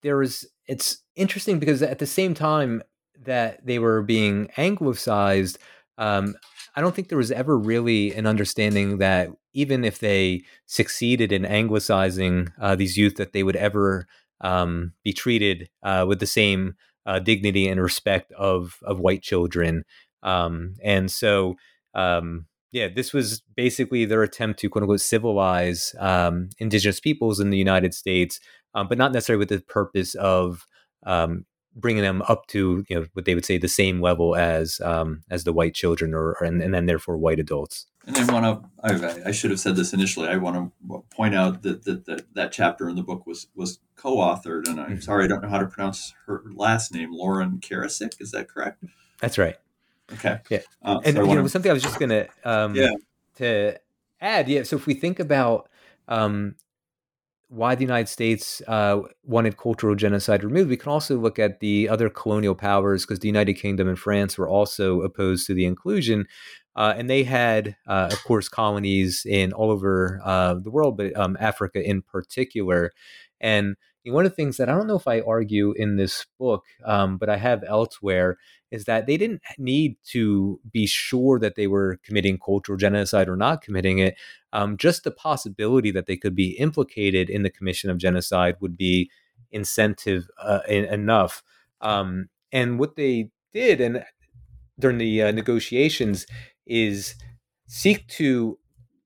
there 0.01 0.17
was. 0.17 0.45
It's 0.67 1.03
interesting 1.15 1.59
because 1.59 1.81
at 1.81 1.99
the 1.99 2.05
same 2.05 2.33
time 2.33 2.81
that 3.25 3.65
they 3.65 3.79
were 3.79 4.01
being 4.01 4.49
anglicized, 4.57 5.57
um, 5.97 6.35
I 6.75 6.81
don't 6.81 6.95
think 6.95 7.09
there 7.09 7.17
was 7.17 7.31
ever 7.31 7.57
really 7.57 8.13
an 8.13 8.25
understanding 8.25 8.97
that 8.97 9.29
even 9.53 9.83
if 9.83 9.99
they 9.99 10.43
succeeded 10.65 11.31
in 11.31 11.45
anglicizing 11.45 12.49
uh, 12.59 12.75
these 12.75 12.97
youth, 12.97 13.15
that 13.15 13.33
they 13.33 13.43
would 13.43 13.55
ever 13.55 14.07
um, 14.41 14.93
be 15.03 15.13
treated 15.13 15.69
uh, 15.83 16.05
with 16.07 16.19
the 16.19 16.25
same 16.25 16.75
uh, 17.05 17.19
dignity 17.19 17.67
and 17.67 17.81
respect 17.81 18.31
of 18.33 18.79
of 18.83 18.99
white 18.99 19.21
children. 19.21 19.83
Um, 20.23 20.75
and 20.83 21.11
so, 21.11 21.55
um, 21.93 22.45
yeah, 22.71 22.87
this 22.87 23.13
was 23.13 23.41
basically 23.55 24.05
their 24.05 24.23
attempt 24.23 24.59
to 24.59 24.69
quote 24.69 24.83
unquote 24.83 25.01
civilize 25.01 25.93
um, 25.99 26.49
indigenous 26.57 26.99
peoples 26.99 27.39
in 27.39 27.49
the 27.49 27.57
United 27.57 27.93
States, 27.93 28.39
um, 28.73 28.87
but 28.87 28.97
not 28.97 29.11
necessarily 29.11 29.39
with 29.39 29.49
the 29.49 29.59
purpose 29.61 30.15
of 30.15 30.67
um, 31.05 31.45
bringing 31.75 32.03
them 32.03 32.21
up 32.27 32.47
to 32.47 32.85
you 32.87 32.99
know 32.99 33.05
what 33.13 33.25
they 33.25 33.35
would 33.35 33.45
say 33.45 33.57
the 33.57 33.67
same 33.67 34.01
level 34.01 34.35
as 34.35 34.79
um, 34.81 35.23
as 35.29 35.43
the 35.43 35.53
white 35.53 35.73
children 35.73 36.13
or, 36.13 36.35
or 36.39 36.43
and, 36.43 36.61
and, 36.61 36.73
then 36.73 36.85
therefore 36.85 37.17
white 37.17 37.39
adults. 37.39 37.87
And 38.05 38.17
I 38.17 38.31
want 38.31 38.63
to 38.81 39.25
I, 39.25 39.29
I, 39.29 39.31
should 39.31 39.51
have 39.51 39.59
said 39.59 39.75
this 39.75 39.93
initially. 39.93 40.27
I 40.27 40.35
want 40.35 40.71
to 40.89 41.03
point 41.09 41.35
out 41.35 41.63
that 41.63 41.85
that, 41.85 42.05
that, 42.05 42.33
that 42.33 42.51
chapter 42.51 42.89
in 42.89 42.95
the 42.95 43.03
book 43.03 43.25
was 43.25 43.47
was 43.55 43.79
co-authored, 43.95 44.67
and 44.67 44.79
I'm 44.79 44.91
mm-hmm. 44.91 44.99
sorry 44.99 45.25
I 45.25 45.27
don't 45.27 45.41
know 45.41 45.49
how 45.49 45.59
to 45.59 45.67
pronounce 45.67 46.13
her 46.25 46.43
last 46.53 46.93
name, 46.93 47.11
Lauren 47.11 47.59
Karasik. 47.59 48.21
Is 48.21 48.31
that 48.31 48.49
correct? 48.49 48.83
That's 49.19 49.37
right. 49.37 49.55
Okay. 50.11 50.39
Yeah. 50.49 50.59
Uh, 50.81 50.99
and 51.05 51.15
so 51.15 51.23
you 51.23 51.35
know 51.35 51.47
something 51.47 51.71
I 51.71 51.73
was 51.73 51.83
just 51.83 51.99
gonna 51.99 52.27
um, 52.43 52.75
yeah. 52.75 52.91
to 53.37 53.79
add. 54.21 54.49
Yeah. 54.49 54.63
So 54.63 54.75
if 54.75 54.85
we 54.85 54.93
think 54.93 55.19
about 55.19 55.69
um, 56.07 56.55
why 57.53 57.75
the 57.75 57.83
United 57.83 58.09
States 58.09 58.61
uh, 58.67 58.99
wanted 59.23 59.57
cultural 59.57 59.95
genocide 59.95 60.43
removed, 60.43 60.69
we 60.69 60.77
can 60.77 60.91
also 60.91 61.17
look 61.17 61.37
at 61.37 61.59
the 61.59 61.87
other 61.87 62.09
colonial 62.09 62.55
powers 62.55 63.05
because 63.05 63.19
the 63.19 63.27
United 63.27 63.53
Kingdom 63.53 63.87
and 63.87 63.99
France 63.99 64.37
were 64.37 64.49
also 64.49 65.01
opposed 65.01 65.45
to 65.47 65.53
the 65.53 65.65
inclusion. 65.65 66.25
Uh, 66.75 66.95
and 66.97 67.07
they 67.07 67.21
had, 67.21 67.75
uh, 67.87 68.09
of 68.11 68.23
course, 68.23 68.49
colonies 68.49 69.23
in 69.29 69.53
all 69.53 69.69
over 69.69 70.19
uh, 70.25 70.55
the 70.55 70.71
world, 70.71 70.97
but 70.97 71.15
um, 71.15 71.37
Africa 71.39 71.87
in 71.87 72.01
particular. 72.01 72.91
And 73.39 73.75
one 74.05 74.25
of 74.25 74.31
the 74.31 74.35
things 74.35 74.57
that 74.57 74.69
I 74.69 74.73
don't 74.73 74.87
know 74.87 74.97
if 74.97 75.07
I 75.07 75.21
argue 75.21 75.71
in 75.73 75.95
this 75.95 76.25
book, 76.37 76.65
um, 76.83 77.17
but 77.17 77.29
I 77.29 77.37
have 77.37 77.63
elsewhere, 77.67 78.37
is 78.71 78.85
that 78.85 79.05
they 79.05 79.17
didn't 79.17 79.41
need 79.57 79.95
to 80.09 80.59
be 80.71 80.87
sure 80.87 81.39
that 81.39 81.55
they 81.55 81.67
were 81.67 81.99
committing 82.03 82.37
cultural 82.37 82.77
genocide 82.77 83.29
or 83.29 83.37
not 83.37 83.61
committing 83.61 83.99
it. 83.99 84.15
Um, 84.51 84.77
just 84.77 85.03
the 85.03 85.11
possibility 85.11 85.91
that 85.91 86.05
they 86.05 86.17
could 86.17 86.35
be 86.35 86.51
implicated 86.57 87.29
in 87.29 87.43
the 87.43 87.49
commission 87.49 87.89
of 87.89 87.97
genocide 87.97 88.55
would 88.59 88.75
be 88.75 89.09
incentive 89.51 90.27
uh, 90.41 90.61
enough. 90.67 91.43
Um, 91.81 92.29
and 92.51 92.79
what 92.79 92.95
they 92.95 93.29
did, 93.53 93.79
and 93.79 94.03
during 94.79 94.97
the 94.97 95.21
uh, 95.21 95.31
negotiations, 95.31 96.25
is 96.65 97.15
seek 97.67 98.07
to 98.07 98.57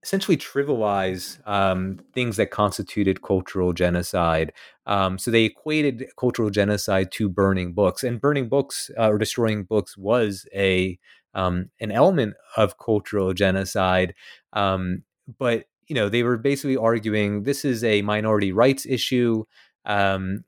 essentially 0.08 0.38
trivialize 0.38 1.46
um, 1.46 2.00
things 2.14 2.38
that 2.38 2.50
constituted 2.50 3.22
cultural 3.22 3.74
genocide. 3.74 4.54
Um, 4.86 5.18
so 5.18 5.30
they 5.30 5.44
equated 5.44 6.06
cultural 6.18 6.50
genocide 6.50 7.12
to 7.12 7.28
burning 7.28 7.74
books, 7.74 8.06
and 8.06 8.22
burning 8.22 8.48
books 8.48 8.90
uh, 8.98 9.10
or 9.10 9.18
destroying 9.18 9.66
books 9.66 9.98
was 9.98 10.48
a 10.56 10.98
um, 11.34 11.70
an 11.82 11.92
element 11.92 12.36
of 12.56 12.78
cultural 12.78 13.34
genocide. 13.34 14.16
Um, 14.54 15.04
but 15.38 15.66
you 15.90 15.96
know, 15.96 16.08
they 16.08 16.24
were 16.24 16.38
basically 16.38 16.78
arguing 16.78 17.44
this 17.44 17.66
is 17.66 17.84
a 17.84 18.02
minority 18.02 18.54
rights 18.54 18.86
issue. 18.86 19.44
Um, 19.84 20.46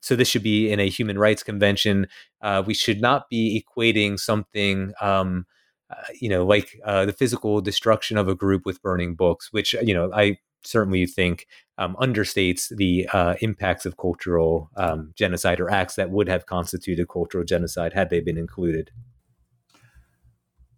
so 0.00 0.16
this 0.16 0.26
should 0.26 0.42
be 0.42 0.72
in 0.72 0.80
a 0.80 0.88
human 0.88 1.20
rights 1.20 1.44
convention. 1.44 2.08
Uh, 2.40 2.64
we 2.66 2.74
should 2.74 3.00
not 3.00 3.30
be 3.30 3.64
equating 3.64 4.18
something 4.18 4.92
um, 5.00 5.46
uh, 5.92 6.12
you 6.20 6.28
know, 6.28 6.44
like 6.44 6.80
uh, 6.84 7.04
the 7.04 7.12
physical 7.12 7.60
destruction 7.60 8.16
of 8.16 8.28
a 8.28 8.34
group 8.34 8.64
with 8.64 8.82
burning 8.82 9.14
books, 9.14 9.52
which 9.52 9.74
you 9.74 9.94
know 9.94 10.10
I 10.12 10.38
certainly 10.64 11.06
think 11.06 11.46
um, 11.78 11.96
understates 12.00 12.74
the 12.74 13.08
uh, 13.12 13.34
impacts 13.40 13.84
of 13.84 13.96
cultural 13.96 14.70
um, 14.76 15.12
genocide 15.16 15.60
or 15.60 15.70
acts 15.70 15.96
that 15.96 16.10
would 16.10 16.28
have 16.28 16.46
constituted 16.46 17.08
cultural 17.08 17.44
genocide 17.44 17.92
had 17.92 18.10
they 18.10 18.20
been 18.20 18.38
included. 18.38 18.90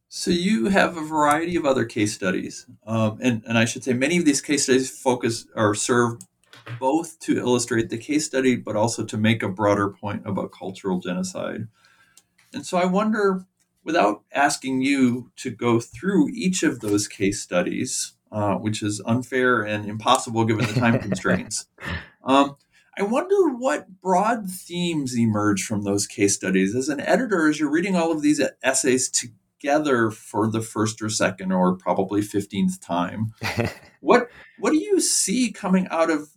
So 0.08 0.30
you 0.30 0.66
have 0.66 0.96
a 0.96 1.02
variety 1.02 1.56
of 1.56 1.66
other 1.66 1.84
case 1.84 2.14
studies, 2.14 2.66
um, 2.86 3.18
and 3.20 3.42
and 3.46 3.58
I 3.58 3.64
should 3.64 3.84
say 3.84 3.92
many 3.92 4.18
of 4.18 4.24
these 4.24 4.40
case 4.40 4.64
studies 4.64 4.90
focus 4.90 5.46
or 5.54 5.74
serve 5.74 6.18
both 6.78 7.18
to 7.20 7.36
illustrate 7.36 7.90
the 7.90 7.98
case 7.98 8.24
study, 8.24 8.56
but 8.56 8.76
also 8.76 9.04
to 9.04 9.16
make 9.18 9.42
a 9.42 9.48
broader 9.48 9.90
point 9.90 10.22
about 10.24 10.52
cultural 10.52 10.98
genocide. 10.98 11.68
And 12.52 12.64
so 12.64 12.78
I 12.78 12.86
wonder 12.86 13.44
without 13.84 14.22
asking 14.32 14.82
you 14.82 15.30
to 15.36 15.50
go 15.50 15.78
through 15.78 16.30
each 16.32 16.62
of 16.62 16.80
those 16.80 17.06
case 17.06 17.40
studies, 17.40 18.14
uh, 18.32 18.54
which 18.54 18.82
is 18.82 19.02
unfair 19.06 19.62
and 19.62 19.86
impossible 19.86 20.44
given 20.44 20.66
the 20.66 20.80
time 20.80 20.98
constraints. 20.98 21.66
Um, 22.26 22.56
I 22.98 23.02
wonder 23.02 23.50
what 23.50 24.00
broad 24.00 24.48
themes 24.48 25.18
emerge 25.18 25.64
from 25.64 25.82
those 25.82 26.06
case 26.06 26.34
studies. 26.34 26.74
As 26.74 26.88
an 26.88 27.00
editor, 27.00 27.50
as 27.50 27.60
you're 27.60 27.70
reading 27.70 27.96
all 27.96 28.10
of 28.10 28.22
these 28.22 28.40
essays 28.62 29.10
together 29.10 30.10
for 30.10 30.50
the 30.50 30.62
first 30.62 31.02
or 31.02 31.10
second 31.10 31.52
or 31.52 31.76
probably 31.76 32.22
15th 32.22 32.80
time, 32.80 33.34
what 34.00 34.28
what 34.58 34.70
do 34.70 34.78
you 34.78 35.00
see 35.00 35.52
coming 35.52 35.86
out 35.90 36.10
of 36.10 36.30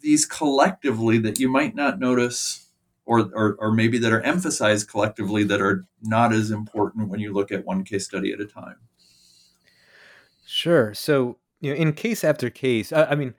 these 0.00 0.24
collectively 0.24 1.18
that 1.18 1.38
you 1.38 1.48
might 1.48 1.74
not 1.74 2.00
notice 2.00 2.67
or, 3.08 3.30
or, 3.34 3.56
or 3.58 3.72
maybe 3.72 3.96
that 3.98 4.12
are 4.12 4.20
emphasized 4.20 4.90
collectively 4.90 5.42
that 5.42 5.62
are 5.62 5.86
not 6.02 6.30
as 6.30 6.50
important 6.50 7.08
when 7.08 7.20
you 7.20 7.32
look 7.32 7.50
at 7.50 7.64
one 7.64 7.82
case 7.82 8.04
study 8.04 8.32
at 8.32 8.40
a 8.40 8.44
time? 8.44 8.76
Sure. 10.46 10.92
So, 10.92 11.38
you 11.62 11.70
know, 11.70 11.76
in 11.76 11.94
case 11.94 12.22
after 12.22 12.50
case, 12.50 12.92
I, 12.92 13.04
I 13.04 13.14
mean, 13.14 13.34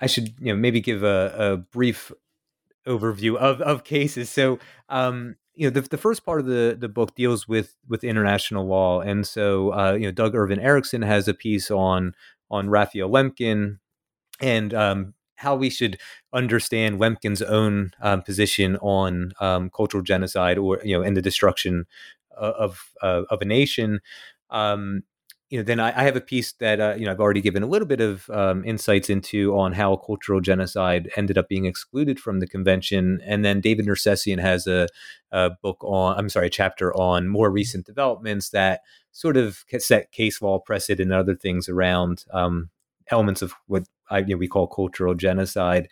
I 0.00 0.06
should, 0.06 0.34
you 0.40 0.46
know, 0.46 0.56
maybe 0.56 0.80
give 0.80 1.02
a, 1.02 1.34
a 1.36 1.56
brief 1.58 2.12
overview 2.86 3.36
of, 3.36 3.60
of 3.60 3.84
cases. 3.84 4.30
So, 4.30 4.58
um, 4.88 5.36
you 5.54 5.66
know, 5.66 5.70
the, 5.70 5.82
the 5.82 5.98
first 5.98 6.24
part 6.24 6.40
of 6.40 6.46
the, 6.46 6.74
the 6.78 6.88
book 6.88 7.14
deals 7.14 7.46
with 7.46 7.76
with 7.88 8.02
international 8.02 8.66
law, 8.66 9.00
and 9.00 9.24
so 9.24 9.72
uh, 9.72 9.92
you 9.92 10.06
know, 10.06 10.10
Doug 10.10 10.34
Irvin 10.34 10.58
Erickson 10.58 11.02
has 11.02 11.28
a 11.28 11.34
piece 11.34 11.70
on 11.70 12.14
on 12.50 12.70
Raphael 12.70 13.08
Lemkin, 13.08 13.78
and 14.40 14.74
um, 14.74 15.14
how 15.36 15.54
we 15.54 15.70
should 15.70 15.98
understand 16.32 17.00
Lemkin's 17.00 17.42
own 17.42 17.92
um, 18.00 18.22
position 18.22 18.76
on 18.76 19.32
um, 19.40 19.70
cultural 19.70 20.02
genocide 20.02 20.58
or 20.58 20.80
you 20.84 20.96
know 20.96 21.02
and 21.02 21.16
the 21.16 21.22
destruction 21.22 21.86
of 22.36 22.92
uh, 23.02 23.22
of 23.30 23.42
a 23.42 23.44
nation. 23.44 24.00
Um, 24.50 25.02
you 25.50 25.58
know, 25.58 25.64
then 25.64 25.78
I, 25.78 26.00
I, 26.00 26.04
have 26.04 26.16
a 26.16 26.20
piece 26.20 26.52
that 26.54 26.80
uh, 26.80 26.94
you 26.98 27.04
know 27.04 27.12
I've 27.12 27.20
already 27.20 27.40
given 27.40 27.62
a 27.62 27.66
little 27.66 27.86
bit 27.86 28.00
of 28.00 28.28
um, 28.30 28.64
insights 28.64 29.10
into 29.10 29.56
on 29.56 29.72
how 29.72 29.96
cultural 29.96 30.40
genocide 30.40 31.10
ended 31.16 31.38
up 31.38 31.48
being 31.48 31.66
excluded 31.66 32.18
from 32.18 32.40
the 32.40 32.46
convention, 32.46 33.20
and 33.24 33.44
then 33.44 33.60
David 33.60 33.86
Nersessian 33.86 34.40
has 34.40 34.66
a, 34.66 34.88
a 35.30 35.50
book 35.62 35.76
on 35.84 36.18
I'm 36.18 36.28
sorry, 36.28 36.48
a 36.48 36.50
chapter 36.50 36.94
on 36.96 37.28
more 37.28 37.50
recent 37.50 37.86
developments 37.86 38.50
that 38.50 38.80
sort 39.12 39.36
of 39.36 39.64
set 39.78 40.10
case 40.12 40.42
law 40.42 40.58
precedent 40.58 41.12
and 41.12 41.20
other 41.20 41.36
things 41.36 41.68
around 41.68 42.24
um, 42.32 42.70
elements 43.10 43.42
of 43.42 43.54
what 43.66 43.84
I, 44.10 44.18
you 44.20 44.34
know, 44.34 44.36
we 44.36 44.48
call 44.48 44.66
cultural 44.66 45.14
genocide. 45.14 45.88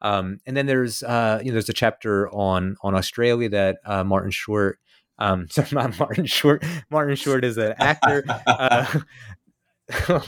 Um, 0.00 0.38
and 0.46 0.56
then 0.56 0.66
there's 0.66 1.02
uh, 1.02 1.40
you 1.42 1.50
know 1.50 1.54
there's 1.54 1.68
a 1.68 1.74
chapter 1.74 2.28
on 2.30 2.76
on 2.82 2.94
Australia 2.94 3.48
that 3.48 3.78
uh, 3.86 4.04
Martin 4.04 4.30
Short, 4.30 4.78
um, 5.18 5.48
sorry, 5.50 5.68
not 5.72 5.98
Martin 5.98 6.26
Short. 6.26 6.64
Martin 6.90 7.16
Short 7.16 7.44
is 7.44 7.56
an 7.56 7.74
actor. 7.78 8.22
uh, 8.46 9.00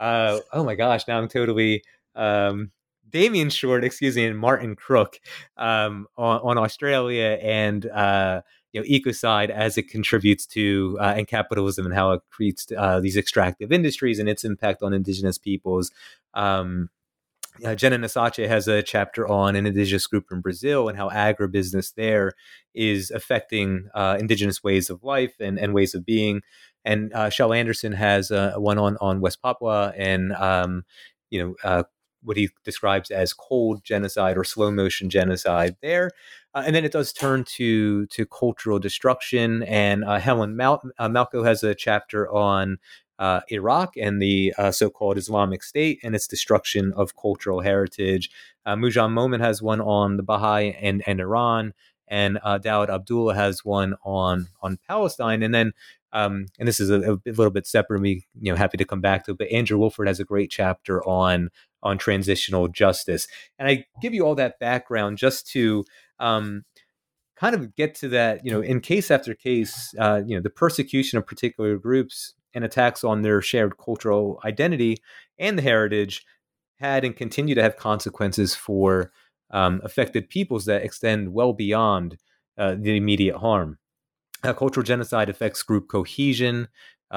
uh, 0.00 0.40
oh 0.52 0.64
my 0.64 0.74
gosh, 0.74 1.06
now 1.06 1.18
I'm 1.18 1.28
totally 1.28 1.84
um, 2.16 2.72
Damien 3.08 3.50
Short, 3.50 3.84
excuse 3.84 4.16
me, 4.16 4.26
and 4.26 4.36
Martin 4.36 4.74
Crook 4.74 5.20
um, 5.56 6.08
on, 6.16 6.40
on, 6.40 6.58
Australia 6.58 7.38
and 7.40 7.86
uh, 7.86 8.42
you 8.74 8.80
know 8.80 8.86
ecocide 8.86 9.48
as 9.50 9.78
it 9.78 9.88
contributes 9.88 10.44
to 10.44 10.98
uh, 11.00 11.14
and 11.16 11.28
capitalism 11.28 11.86
and 11.86 11.94
how 11.94 12.12
it 12.12 12.20
creates 12.28 12.66
uh, 12.76 13.00
these 13.00 13.16
extractive 13.16 13.72
industries 13.72 14.18
and 14.18 14.28
its 14.28 14.44
impact 14.44 14.82
on 14.82 14.92
indigenous 14.92 15.38
peoples. 15.38 15.92
Um, 16.34 16.90
uh, 17.64 17.76
Jenna 17.76 17.98
Nasace 17.98 18.48
has 18.48 18.66
a 18.66 18.82
chapter 18.82 19.28
on 19.28 19.54
an 19.54 19.64
indigenous 19.64 20.08
group 20.08 20.26
in 20.32 20.40
Brazil 20.40 20.88
and 20.88 20.98
how 20.98 21.08
agribusiness 21.08 21.94
there 21.94 22.32
is 22.74 23.12
affecting 23.12 23.88
uh, 23.94 24.16
indigenous 24.18 24.64
ways 24.64 24.90
of 24.90 25.04
life 25.04 25.34
and, 25.38 25.56
and 25.56 25.72
ways 25.72 25.94
of 25.94 26.04
being. 26.04 26.42
And 26.84 27.12
uh, 27.14 27.30
Kjell 27.30 27.56
Anderson 27.56 27.92
has 27.92 28.32
uh, 28.32 28.54
one 28.56 28.78
on 28.78 28.96
on 29.00 29.20
West 29.20 29.40
Papua 29.40 29.94
and 29.96 30.32
um, 30.32 30.84
you 31.30 31.40
know 31.40 31.54
uh, 31.62 31.84
what 32.24 32.36
he 32.36 32.50
describes 32.64 33.10
as 33.10 33.32
cold 33.32 33.84
genocide 33.84 34.36
or 34.36 34.44
slow 34.44 34.70
motion 34.72 35.08
genocide 35.08 35.76
there. 35.80 36.10
Uh, 36.54 36.62
and 36.66 36.74
then 36.74 36.84
it 36.84 36.92
does 36.92 37.12
turn 37.12 37.44
to 37.44 38.06
to 38.06 38.26
cultural 38.26 38.78
destruction. 38.78 39.62
And 39.64 40.04
uh, 40.04 40.18
Helen 40.18 40.56
Mal- 40.56 40.82
uh, 40.98 41.08
Malko 41.08 41.44
has 41.44 41.62
a 41.62 41.74
chapter 41.74 42.32
on 42.32 42.78
uh, 43.18 43.40
Iraq 43.48 43.96
and 43.96 44.20
the 44.20 44.52
uh, 44.58 44.70
so-called 44.70 45.16
Islamic 45.16 45.62
State 45.62 46.00
and 46.02 46.14
its 46.14 46.26
destruction 46.26 46.92
of 46.96 47.16
cultural 47.16 47.60
heritage. 47.60 48.30
Uh, 48.66 48.74
Moojan 48.74 49.12
Momen 49.12 49.40
has 49.40 49.62
one 49.62 49.80
on 49.80 50.16
the 50.16 50.22
Baha'i 50.22 50.74
and, 50.80 51.02
and 51.06 51.20
Iran, 51.20 51.74
and 52.08 52.38
uh, 52.42 52.58
Dawood 52.58 52.88
Abdullah 52.88 53.34
has 53.34 53.64
one 53.64 53.94
on 54.04 54.48
on 54.62 54.78
Palestine. 54.88 55.42
And 55.42 55.54
then, 55.54 55.72
um, 56.12 56.46
and 56.58 56.66
this 56.66 56.80
is 56.80 56.90
a, 56.90 57.12
a, 57.12 57.18
little 57.26 57.50
bit 57.50 57.66
separate. 57.66 58.00
Me, 58.00 58.24
you 58.40 58.52
know, 58.52 58.56
happy 58.56 58.78
to 58.78 58.84
come 58.84 59.00
back 59.00 59.24
to 59.24 59.32
it. 59.32 59.38
But 59.38 59.50
Andrew 59.50 59.78
Woolford 59.78 60.08
has 60.08 60.20
a 60.20 60.24
great 60.24 60.50
chapter 60.50 61.04
on 61.06 61.50
on 61.84 61.98
transitional 61.98 62.68
justice, 62.68 63.28
and 63.58 63.68
I 63.68 63.84
give 64.02 64.14
you 64.14 64.24
all 64.26 64.34
that 64.36 64.58
background 64.58 65.18
just 65.18 65.46
to. 65.52 65.84
Um, 66.18 66.64
kind 67.36 67.56
of 67.56 67.74
get 67.74 67.96
to 67.96 68.08
that, 68.08 68.44
you 68.44 68.52
know, 68.52 68.60
in 68.60 68.80
case 68.80 69.10
after 69.10 69.34
case, 69.34 69.92
uh, 69.98 70.22
you 70.24 70.36
know, 70.36 70.40
the 70.40 70.48
persecution 70.48 71.18
of 71.18 71.26
particular 71.26 71.76
groups 71.76 72.32
and 72.54 72.64
attacks 72.64 73.02
on 73.02 73.22
their 73.22 73.42
shared 73.42 73.76
cultural 73.76 74.40
identity 74.44 74.98
and 75.38 75.58
the 75.58 75.62
heritage 75.62 76.24
had 76.76 77.04
and 77.04 77.16
continue 77.16 77.54
to 77.54 77.62
have 77.62 77.76
consequences 77.76 78.54
for 78.54 79.12
um, 79.50 79.80
affected 79.84 80.28
peoples 80.28 80.64
that 80.66 80.84
extend 80.84 81.32
well 81.32 81.52
beyond 81.52 82.18
uh, 82.58 82.76
the 82.78 82.96
immediate 82.96 83.36
harm. 83.36 83.78
Uh, 84.42 84.52
cultural 84.52 84.84
genocide 84.84 85.28
affects 85.28 85.62
group 85.62 85.88
cohesion, 85.88 86.68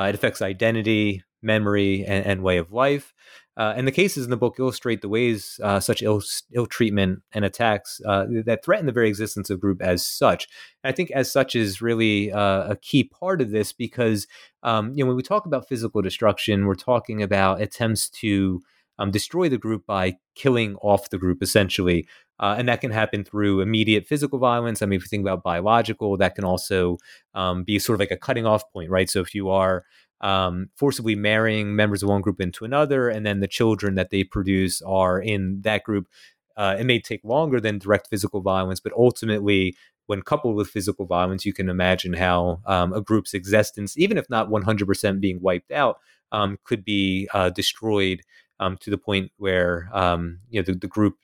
it 0.04 0.16
affects 0.16 0.42
identity, 0.42 1.24
memory, 1.42 2.06
and, 2.06 2.26
and 2.26 2.44
way 2.44 2.58
of 2.58 2.72
life. 2.72 3.14
Uh, 3.58 3.74
and 3.76 3.88
the 3.88 3.92
cases 3.92 4.24
in 4.24 4.30
the 4.30 4.38
book 4.38 4.58
illustrate 4.60 5.02
the 5.02 5.10
ways 5.10 5.60
uh, 5.64 5.80
such 5.80 6.04
ill, 6.04 6.22
ill 6.54 6.68
treatment 6.68 7.24
and 7.32 7.44
attacks 7.44 8.00
uh, 8.06 8.26
that 8.46 8.64
threaten 8.64 8.86
the 8.86 8.92
very 8.92 9.10
existence 9.10 9.50
of 9.50 9.60
group 9.60 9.82
as 9.82 10.06
such. 10.06 10.48
And 10.84 10.94
I 10.94 10.96
think 10.96 11.10
as 11.12 11.32
such 11.32 11.56
is 11.56 11.82
really 11.82 12.32
uh, 12.32 12.72
a 12.72 12.76
key 12.76 13.04
part 13.04 13.42
of 13.42 13.50
this 13.50 13.74
because 13.74 14.28
um, 14.62 14.94
you 14.94 15.04
know 15.04 15.08
when 15.08 15.18
we 15.18 15.24
talk 15.24 15.48
about 15.48 15.68
physical 15.68 16.04
destruction, 16.04 16.68
we're 16.68 16.76
talking 16.76 17.24
about 17.24 17.60
attempts 17.60 18.10
to 18.10 18.62
um, 19.00 19.12
destroy 19.12 19.50
the 19.50 19.58
group 19.58 19.86
by 19.86 20.18
killing 20.36 20.76
off 20.78 21.10
the 21.10 21.18
group 21.18 21.42
essentially. 21.42 22.08
Uh, 22.40 22.56
and 22.58 22.68
that 22.68 22.82
can 22.82 22.92
happen 22.92 23.24
through 23.24 23.62
immediate 23.62 24.06
physical 24.06 24.38
violence. 24.38 24.82
I 24.82 24.86
mean, 24.86 24.98
if 24.98 25.04
you 25.04 25.08
think 25.08 25.24
about 25.24 25.42
biological, 25.42 26.18
that 26.18 26.36
can 26.36 26.44
also 26.44 26.98
um, 27.34 27.64
be 27.64 27.80
sort 27.80 27.96
of 27.96 28.00
like 28.00 28.12
a 28.12 28.18
cutting 28.18 28.46
off 28.46 28.64
point, 28.72 28.92
right? 28.92 29.10
So 29.10 29.22
if 29.22 29.34
you 29.34 29.50
are 29.50 29.86
um, 30.22 30.70
forcibly 30.76 31.16
marrying 31.16 31.76
members 31.76 32.04
of 32.04 32.10
one 32.10 32.22
group 32.22 32.42
into 32.42 32.66
another, 32.66 33.10
and 33.10 33.26
then 33.26 33.40
the 33.40 33.48
children 33.48 33.96
that 33.96 34.10
they 34.10 34.24
produce 34.24 34.82
are 34.82 35.20
in 35.20 35.62
that 35.62 35.84
group. 35.84 36.08
Uh, 36.56 36.76
it 36.80 36.86
may 36.86 37.00
take 37.00 37.24
longer 37.24 37.60
than 37.60 37.78
direct 37.78 38.08
physical 38.10 38.42
violence, 38.42 38.80
but 38.80 38.92
ultimately, 38.94 39.76
when 40.08 40.22
coupled 40.24 40.56
with 40.56 40.70
physical 40.70 41.06
violence, 41.06 41.46
you 41.46 41.54
can 41.54 41.70
imagine 41.70 42.14
how 42.14 42.62
um, 42.66 42.94
a 42.94 43.02
group's 43.02 43.34
existence, 43.34 43.96
even 43.98 44.18
if 44.18 44.28
not 44.30 44.50
100% 44.50 45.20
being 45.20 45.40
wiped 45.42 45.72
out, 45.72 46.00
um, 46.32 46.58
could 46.64 46.84
be 46.84 47.28
uh, 47.34 47.50
destroyed 47.50 48.22
um, 48.60 48.78
to 48.78 48.90
the 48.90 48.98
point 48.98 49.32
where 49.38 49.90
um, 49.94 50.40
you 50.50 50.60
know 50.60 50.66
the, 50.66 50.74
the, 50.74 50.88
group 50.88 51.16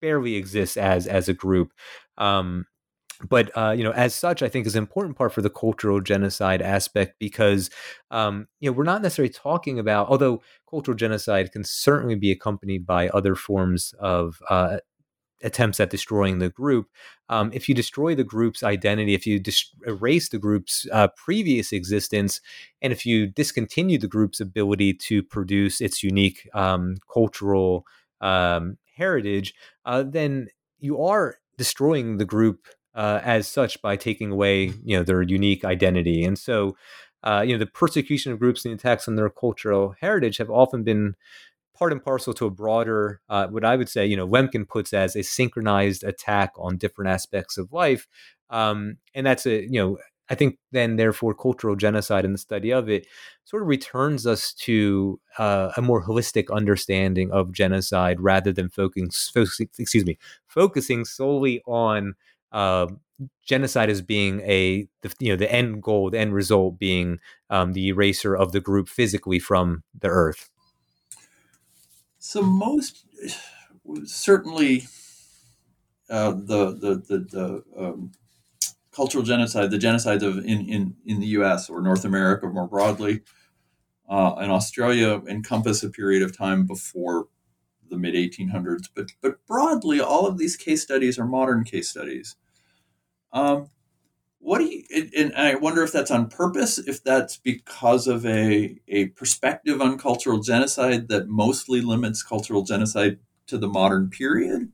barely 0.00 0.36
exists 0.36 0.76
as 0.76 1.06
as 1.06 1.28
a 1.28 1.34
group. 1.34 1.72
Um, 2.18 2.66
but 3.28 3.56
uh, 3.56 3.70
you 3.70 3.84
know, 3.84 3.92
as 3.92 4.14
such, 4.14 4.42
I 4.42 4.48
think 4.48 4.66
is 4.66 4.74
an 4.74 4.82
important 4.82 5.16
part 5.16 5.32
for 5.32 5.42
the 5.42 5.50
cultural 5.50 6.00
genocide 6.00 6.60
aspect 6.60 7.16
because 7.18 7.70
um, 8.10 8.48
you 8.60 8.70
know 8.70 8.76
we're 8.76 8.84
not 8.84 9.02
necessarily 9.02 9.32
talking 9.32 9.78
about, 9.78 10.08
although 10.08 10.42
cultural 10.68 10.96
genocide 10.96 11.52
can 11.52 11.64
certainly 11.64 12.16
be 12.16 12.30
accompanied 12.30 12.86
by 12.86 13.08
other 13.08 13.34
forms 13.34 13.94
of 13.98 14.40
uh, 14.50 14.78
attempts 15.44 15.78
at 15.78 15.90
destroying 15.90 16.38
the 16.38 16.48
group. 16.48 16.88
Um, 17.28 17.50
if 17.52 17.68
you 17.68 17.74
destroy 17.74 18.14
the 18.14 18.24
group's 18.24 18.62
identity, 18.62 19.14
if 19.14 19.26
you 19.26 19.38
dis- 19.38 19.70
erase 19.86 20.28
the 20.28 20.38
group's 20.38 20.86
uh, 20.92 21.08
previous 21.16 21.72
existence, 21.72 22.40
and 22.82 22.92
if 22.92 23.06
you 23.06 23.26
discontinue 23.26 23.98
the 23.98 24.08
group's 24.08 24.40
ability 24.40 24.94
to 24.94 25.22
produce 25.22 25.80
its 25.80 26.02
unique 26.02 26.48
um, 26.54 26.96
cultural 27.12 27.86
um, 28.20 28.78
heritage, 28.96 29.54
uh, 29.84 30.02
then 30.02 30.48
you 30.78 31.00
are 31.02 31.38
destroying 31.56 32.18
the 32.18 32.24
group 32.24 32.66
uh, 32.94 33.20
as 33.24 33.48
such 33.48 33.80
by 33.82 33.96
taking 33.96 34.30
away 34.30 34.72
you 34.84 34.96
know 34.96 35.02
their 35.02 35.22
unique 35.22 35.64
identity 35.64 36.24
and 36.24 36.38
so 36.38 36.76
uh, 37.24 37.42
you 37.44 37.52
know 37.52 37.58
the 37.58 37.66
persecution 37.66 38.32
of 38.32 38.38
groups 38.38 38.64
and 38.64 38.72
the 38.72 38.76
attacks 38.76 39.08
on 39.08 39.16
their 39.16 39.30
cultural 39.30 39.94
heritage 40.00 40.36
have 40.36 40.50
often 40.50 40.82
been 40.84 41.14
part 41.76 41.92
and 41.92 42.04
parcel 42.04 42.34
to 42.34 42.46
a 42.46 42.50
broader 42.50 43.20
uh, 43.28 43.46
what 43.48 43.64
i 43.64 43.76
would 43.76 43.88
say 43.88 44.06
you 44.06 44.16
know 44.16 44.26
lemkin 44.26 44.66
puts 44.68 44.92
as 44.92 45.16
a 45.16 45.22
synchronized 45.22 46.04
attack 46.04 46.52
on 46.56 46.76
different 46.76 47.10
aspects 47.10 47.58
of 47.58 47.72
life 47.72 48.06
um, 48.50 48.96
and 49.14 49.26
that's 49.26 49.46
a 49.46 49.62
you 49.62 49.80
know 49.80 49.98
i 50.28 50.34
think 50.34 50.58
then 50.72 50.96
therefore 50.96 51.34
cultural 51.34 51.76
genocide 51.76 52.24
and 52.24 52.34
the 52.34 52.38
study 52.38 52.72
of 52.72 52.88
it 52.88 53.06
sort 53.44 53.62
of 53.62 53.68
returns 53.68 54.26
us 54.26 54.52
to 54.52 55.20
uh, 55.38 55.70
a 55.76 55.82
more 55.82 56.04
holistic 56.06 56.54
understanding 56.54 57.30
of 57.30 57.52
genocide 57.52 58.20
rather 58.20 58.52
than 58.52 58.68
focusing, 58.68 59.10
excuse 59.78 60.04
me 60.06 60.16
focusing 60.46 61.04
solely 61.04 61.60
on 61.66 62.14
uh, 62.52 62.86
genocide 63.44 63.90
as 63.90 64.00
being 64.02 64.40
a 64.40 64.86
the, 65.02 65.12
you 65.18 65.30
know 65.30 65.36
the 65.36 65.52
end 65.52 65.82
goal, 65.82 66.10
the 66.10 66.18
end 66.18 66.34
result 66.34 66.78
being 66.78 67.18
um, 67.50 67.72
the 67.72 67.88
eraser 67.88 68.34
of 68.36 68.52
the 68.52 68.60
group 68.60 68.88
physically 68.88 69.38
from 69.38 69.82
the 69.98 70.08
earth. 70.08 70.50
So 72.26 72.40
most 72.40 73.04
certainly 74.04 74.88
uh, 76.08 76.30
the 76.30 76.72
the 76.72 76.94
the, 77.06 77.18
the 77.30 77.64
um, 77.78 78.12
cultural 78.90 79.22
genocide, 79.22 79.70
the 79.70 79.76
genocides 79.76 80.22
of 80.22 80.38
in, 80.38 80.66
in 80.66 80.96
in 81.04 81.20
the 81.20 81.26
U.S. 81.38 81.68
or 81.68 81.82
North 81.82 82.02
America 82.02 82.46
more 82.46 82.66
broadly, 82.66 83.20
uh, 84.08 84.36
and 84.36 84.50
Australia 84.50 85.20
encompass 85.28 85.82
a 85.82 85.90
period 85.90 86.22
of 86.22 86.34
time 86.34 86.66
before 86.66 87.26
the 87.90 87.98
mid 87.98 88.14
1800s. 88.14 88.88
But 88.96 89.12
but 89.20 89.46
broadly, 89.46 90.00
all 90.00 90.26
of 90.26 90.38
these 90.38 90.56
case 90.56 90.82
studies 90.82 91.18
are 91.18 91.26
modern 91.26 91.62
case 91.62 91.90
studies. 91.90 92.36
Um, 93.34 93.68
what 94.44 94.58
do 94.58 94.64
you? 94.64 94.82
And 95.16 95.34
I 95.34 95.54
wonder 95.54 95.82
if 95.82 95.90
that's 95.90 96.10
on 96.10 96.28
purpose, 96.28 96.78
if 96.78 97.02
that's 97.02 97.38
because 97.38 98.06
of 98.06 98.26
a 98.26 98.78
a 98.86 99.06
perspective 99.06 99.80
on 99.80 99.98
cultural 99.98 100.38
genocide 100.40 101.08
that 101.08 101.28
mostly 101.28 101.80
limits 101.80 102.22
cultural 102.22 102.62
genocide 102.62 103.18
to 103.46 103.56
the 103.56 103.68
modern 103.68 104.10
period, 104.10 104.70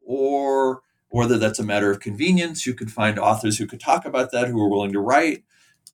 or 0.00 0.82
whether 1.10 1.38
that's 1.38 1.58
a 1.58 1.64
matter 1.64 1.90
of 1.90 2.00
convenience. 2.00 2.66
You 2.66 2.72
could 2.72 2.90
find 2.90 3.18
authors 3.18 3.58
who 3.58 3.66
could 3.66 3.80
talk 3.80 4.06
about 4.06 4.32
that, 4.32 4.48
who 4.48 4.60
are 4.62 4.70
willing 4.70 4.92
to 4.92 5.00
write. 5.00 5.44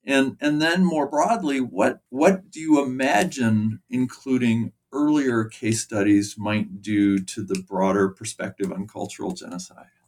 And, 0.05 0.37
and 0.39 0.61
then 0.61 0.85
more 0.85 1.07
broadly, 1.07 1.59
what, 1.59 1.99
what 2.09 2.49
do 2.49 2.61
you 2.61 2.81
imagine 2.81 3.81
including 3.89 4.71
earlier 4.93 5.43
case 5.43 5.81
studies 5.81 6.35
might 6.37 6.81
do 6.81 7.19
to 7.19 7.43
the 7.43 7.61
broader 7.67 8.07
perspective 8.07 8.71
on 8.71 8.87
cultural 8.87 9.33
genocide? 9.33 9.98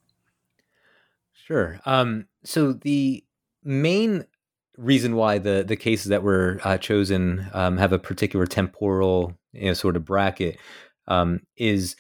Sure. 1.45 1.79
Um, 1.85 2.25
so 2.43 2.73
the 2.73 3.23
main 3.63 4.25
reason 4.77 5.15
why 5.15 5.37
the 5.37 5.63
the 5.67 5.75
cases 5.75 6.07
that 6.09 6.23
were 6.23 6.59
uh, 6.63 6.77
chosen 6.77 7.47
um, 7.53 7.77
have 7.77 7.93
a 7.93 7.99
particular 7.99 8.45
temporal 8.45 9.33
you 9.53 9.65
know, 9.67 9.73
sort 9.73 9.95
of 9.95 10.05
bracket 10.05 10.57
um, 11.07 11.41
is 11.57 11.95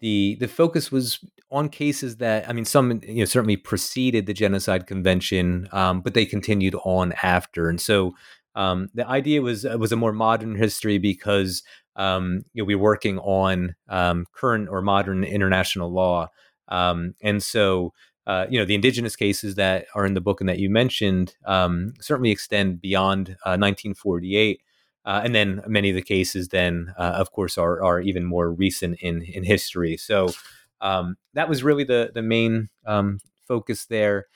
the 0.00 0.36
the 0.40 0.48
focus 0.48 0.92
was 0.92 1.20
on 1.50 1.68
cases 1.68 2.16
that 2.18 2.48
I 2.48 2.52
mean 2.52 2.64
some 2.64 3.00
you 3.04 3.20
know 3.20 3.24
certainly 3.26 3.56
preceded 3.56 4.26
the 4.26 4.34
genocide 4.34 4.86
convention, 4.86 5.68
um, 5.72 6.00
but 6.02 6.14
they 6.14 6.26
continued 6.26 6.76
on 6.84 7.12
after, 7.22 7.68
and 7.68 7.80
so 7.80 8.14
um, 8.54 8.88
the 8.94 9.06
idea 9.08 9.42
was 9.42 9.64
uh, 9.66 9.76
was 9.78 9.92
a 9.92 9.96
more 9.96 10.12
modern 10.12 10.56
history 10.56 10.98
because 10.98 11.62
um, 11.96 12.42
you 12.54 12.62
know 12.62 12.66
we 12.66 12.74
are 12.74 12.78
working 12.78 13.18
on 13.20 13.74
um, 13.88 14.26
current 14.34 14.68
or 14.70 14.82
modern 14.82 15.24
international 15.24 15.90
law, 15.92 16.28
um, 16.68 17.14
and 17.22 17.42
so 17.42 17.92
uh, 18.28 18.46
you 18.50 18.58
know, 18.58 18.66
the 18.66 18.74
indigenous 18.74 19.16
cases 19.16 19.54
that 19.54 19.86
are 19.94 20.04
in 20.04 20.12
the 20.12 20.20
book 20.20 20.40
and 20.40 20.48
that 20.50 20.58
you 20.58 20.68
mentioned 20.68 21.34
um, 21.46 21.94
certainly 21.98 22.30
extend 22.30 22.78
beyond 22.78 23.30
uh, 23.46 23.56
1948. 23.56 24.60
Uh, 25.06 25.22
and 25.24 25.34
then 25.34 25.62
many 25.66 25.88
of 25.88 25.96
the 25.96 26.02
cases 26.02 26.48
then, 26.48 26.92
uh, 26.98 27.14
of 27.16 27.32
course, 27.32 27.56
are, 27.56 27.82
are 27.82 28.00
even 28.00 28.26
more 28.26 28.52
recent 28.52 28.98
in, 29.00 29.22
in 29.22 29.42
history. 29.42 29.96
So 29.96 30.28
um, 30.82 31.16
that 31.32 31.48
was 31.48 31.64
really 31.64 31.84
the, 31.84 32.10
the 32.14 32.20
main 32.20 32.68
um, 32.84 33.18
focus 33.46 33.86
there. 33.86 34.26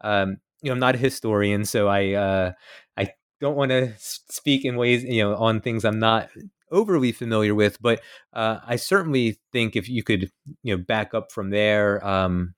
Um, 0.00 0.38
you 0.62 0.70
know, 0.70 0.72
I'm 0.72 0.78
not 0.78 0.94
a 0.94 0.98
historian, 0.98 1.66
so 1.66 1.88
I, 1.88 2.12
uh, 2.12 2.52
I 2.96 3.12
don't 3.38 3.56
want 3.56 3.70
to 3.72 3.92
speak 3.98 4.64
in 4.64 4.76
ways, 4.76 5.04
you 5.04 5.22
know, 5.22 5.36
on 5.36 5.60
things 5.60 5.84
I'm 5.84 5.98
not 5.98 6.30
overly 6.70 7.12
familiar 7.12 7.54
with, 7.54 7.82
but 7.82 8.00
uh, 8.32 8.60
I 8.66 8.76
certainly 8.76 9.36
think 9.52 9.76
if 9.76 9.90
you 9.90 10.02
could, 10.02 10.30
you 10.62 10.74
know, 10.74 10.82
back 10.82 11.12
up 11.12 11.30
from 11.30 11.50
there, 11.50 12.02
um, 12.06 12.54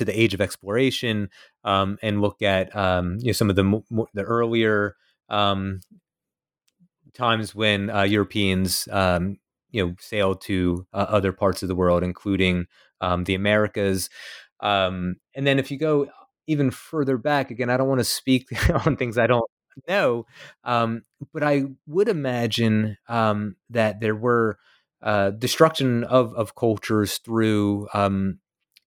to 0.00 0.04
the 0.06 0.18
age 0.18 0.32
of 0.32 0.40
exploration 0.40 1.28
um, 1.62 1.98
and 2.02 2.22
look 2.22 2.40
at 2.40 2.74
um, 2.74 3.18
you 3.20 3.26
know 3.26 3.32
some 3.32 3.50
of 3.50 3.56
the 3.56 3.82
the 4.14 4.22
earlier 4.22 4.96
um, 5.28 5.80
times 7.12 7.54
when 7.54 7.90
uh, 7.90 8.02
Europeans 8.02 8.88
um, 8.90 9.36
you 9.70 9.86
know 9.86 9.94
sailed 10.00 10.40
to 10.40 10.86
uh, 10.94 11.04
other 11.08 11.32
parts 11.32 11.62
of 11.62 11.68
the 11.68 11.74
world, 11.74 12.02
including 12.02 12.66
um, 13.02 13.24
the 13.24 13.34
Americas. 13.34 14.08
And 14.62 15.16
then 15.34 15.58
if 15.58 15.70
you 15.70 15.78
go 15.78 16.08
even 16.46 16.70
further 16.70 17.18
back, 17.18 17.50
again, 17.50 17.68
I 17.68 17.76
don't 17.76 17.88
want 17.88 18.00
to 18.00 18.04
speak 18.04 18.46
on 18.86 18.96
things 18.96 19.18
I 19.18 19.26
don't 19.26 19.50
know, 19.86 20.24
but 20.64 21.42
I 21.42 21.64
would 21.86 22.08
imagine 22.08 22.96
that 23.06 24.00
there 24.00 24.16
were 24.16 24.58
uh, 25.02 25.30
destruction 25.30 26.04
of 26.04 26.34
of 26.34 26.54
cultures 26.54 27.18
through 27.18 27.88
um, 27.92 28.38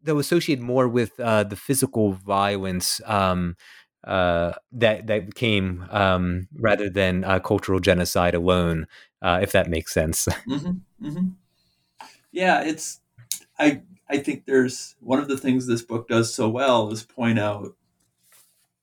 though 0.03 0.19
associated 0.19 0.63
more 0.63 0.87
with 0.87 1.19
uh, 1.19 1.43
the 1.43 1.55
physical 1.55 2.13
violence 2.13 3.01
um, 3.05 3.55
uh, 4.03 4.53
that 4.71 5.07
that 5.07 5.35
came 5.35 5.85
um, 5.89 6.47
rather 6.55 6.89
than 6.89 7.23
uh, 7.23 7.39
cultural 7.39 7.79
genocide 7.79 8.35
alone, 8.35 8.87
uh, 9.21 9.39
if 9.41 9.51
that 9.53 9.69
makes 9.69 9.93
sense. 9.93 10.27
Mm-hmm, 10.47 11.07
mm-hmm. 11.07 11.27
Yeah, 12.31 12.63
it's 12.63 12.99
I 13.57 13.81
I 14.09 14.17
think 14.17 14.45
there's 14.45 14.95
one 14.99 15.19
of 15.19 15.27
the 15.27 15.37
things 15.37 15.65
this 15.65 15.81
book 15.81 16.07
does 16.07 16.33
so 16.33 16.49
well 16.49 16.91
is 16.91 17.03
point 17.03 17.39
out 17.39 17.75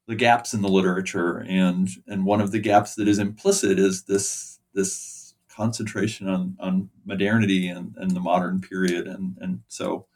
the 0.07 0.15
gaps 0.17 0.55
in 0.55 0.63
the 0.63 0.69
literature, 0.69 1.39
and 1.49 1.89
and 2.07 2.25
one 2.25 2.41
of 2.41 2.51
the 2.51 2.59
gaps 2.59 2.95
that 2.95 3.09
is 3.09 3.19
implicit 3.19 3.79
is 3.79 4.05
this 4.05 4.59
this 4.73 5.35
concentration 5.49 6.29
on 6.29 6.57
on 6.59 6.91
modernity 7.05 7.69
and, 7.69 7.95
and 7.97 8.13
the 8.13 8.21
modern 8.21 8.61
period, 8.61 9.07
and 9.07 9.37
and 9.41 9.61
so 9.69 10.07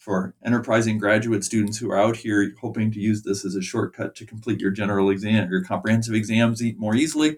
for 0.00 0.34
enterprising 0.42 0.96
graduate 0.96 1.44
students 1.44 1.76
who 1.76 1.90
are 1.90 1.98
out 1.98 2.16
here 2.16 2.54
hoping 2.58 2.90
to 2.90 2.98
use 2.98 3.22
this 3.22 3.44
as 3.44 3.54
a 3.54 3.60
shortcut 3.60 4.14
to 4.16 4.24
complete 4.24 4.58
your 4.58 4.70
general 4.70 5.10
exam, 5.10 5.50
your 5.50 5.62
comprehensive 5.62 6.14
exams 6.14 6.62
more 6.78 6.96
easily, 6.96 7.36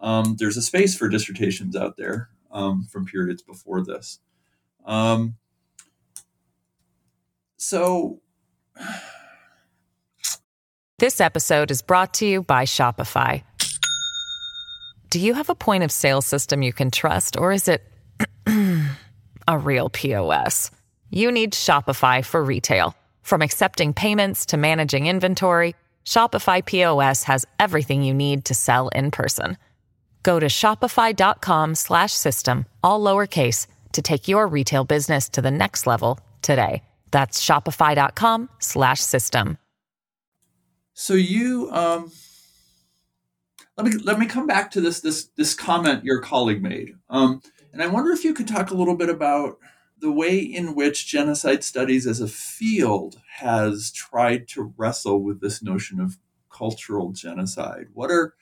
um, 0.00 0.34
there's 0.40 0.56
a 0.56 0.62
space 0.62 0.96
for 0.96 1.08
dissertations 1.08 1.76
out 1.76 1.96
there 1.96 2.28
um, 2.50 2.88
from 2.90 3.06
periods 3.06 3.40
before 3.40 3.84
this. 3.84 4.18
Um, 4.84 5.36
so, 7.56 8.20
this 10.98 11.20
episode 11.20 11.70
is 11.70 11.82
brought 11.82 12.14
to 12.14 12.26
you 12.26 12.42
by 12.42 12.64
Shopify. 12.64 13.44
Do 15.08 15.20
you 15.20 15.34
have 15.34 15.50
a 15.50 15.54
point 15.54 15.84
of 15.84 15.92
sale 15.92 16.20
system 16.20 16.62
you 16.62 16.72
can 16.72 16.90
trust, 16.90 17.36
or 17.36 17.52
is 17.52 17.68
it 17.68 17.84
a 19.46 19.56
real 19.56 19.88
POS? 19.88 20.72
You 21.14 21.30
need 21.30 21.52
Shopify 21.52 22.24
for 22.24 22.42
retail. 22.42 22.96
From 23.20 23.42
accepting 23.42 23.92
payments 23.92 24.46
to 24.46 24.56
managing 24.56 25.08
inventory, 25.08 25.76
Shopify 26.06 26.64
POS 26.64 27.24
has 27.24 27.44
everything 27.58 28.02
you 28.02 28.14
need 28.14 28.46
to 28.46 28.54
sell 28.54 28.88
in 28.88 29.10
person. 29.10 29.58
Go 30.22 30.40
to 30.40 30.46
shopify.com/system 30.46 32.64
all 32.82 33.02
lowercase 33.02 33.66
to 33.92 34.00
take 34.00 34.26
your 34.26 34.46
retail 34.46 34.84
business 34.84 35.28
to 35.28 35.42
the 35.42 35.50
next 35.50 35.86
level 35.86 36.18
today. 36.40 36.82
That's 37.10 37.44
shopify.com/system. 37.44 39.58
So 40.94 41.14
you 41.14 41.70
um 41.72 42.12
let 43.76 43.86
me 43.86 43.92
let 44.02 44.18
me 44.18 44.24
come 44.26 44.46
back 44.46 44.70
to 44.70 44.80
this 44.80 45.00
this 45.00 45.26
this 45.36 45.52
comment 45.54 46.04
your 46.04 46.20
colleague 46.20 46.62
made. 46.62 46.94
Um 47.10 47.42
and 47.72 47.82
I 47.82 47.86
wonder 47.86 48.12
if 48.12 48.24
you 48.24 48.32
could 48.32 48.48
talk 48.48 48.70
a 48.70 48.74
little 48.74 48.96
bit 48.96 49.10
about 49.10 49.58
the 50.02 50.12
way 50.12 50.36
in 50.36 50.74
which 50.74 51.06
genocide 51.06 51.62
studies 51.62 52.08
as 52.08 52.20
a 52.20 52.26
field 52.26 53.20
has 53.38 53.92
tried 53.92 54.48
to 54.48 54.74
wrestle 54.76 55.22
with 55.22 55.40
this 55.40 55.62
notion 55.62 56.00
of 56.00 56.18
cultural 56.50 57.12
genocide. 57.12 57.86
What 57.94 58.10
are 58.10 58.34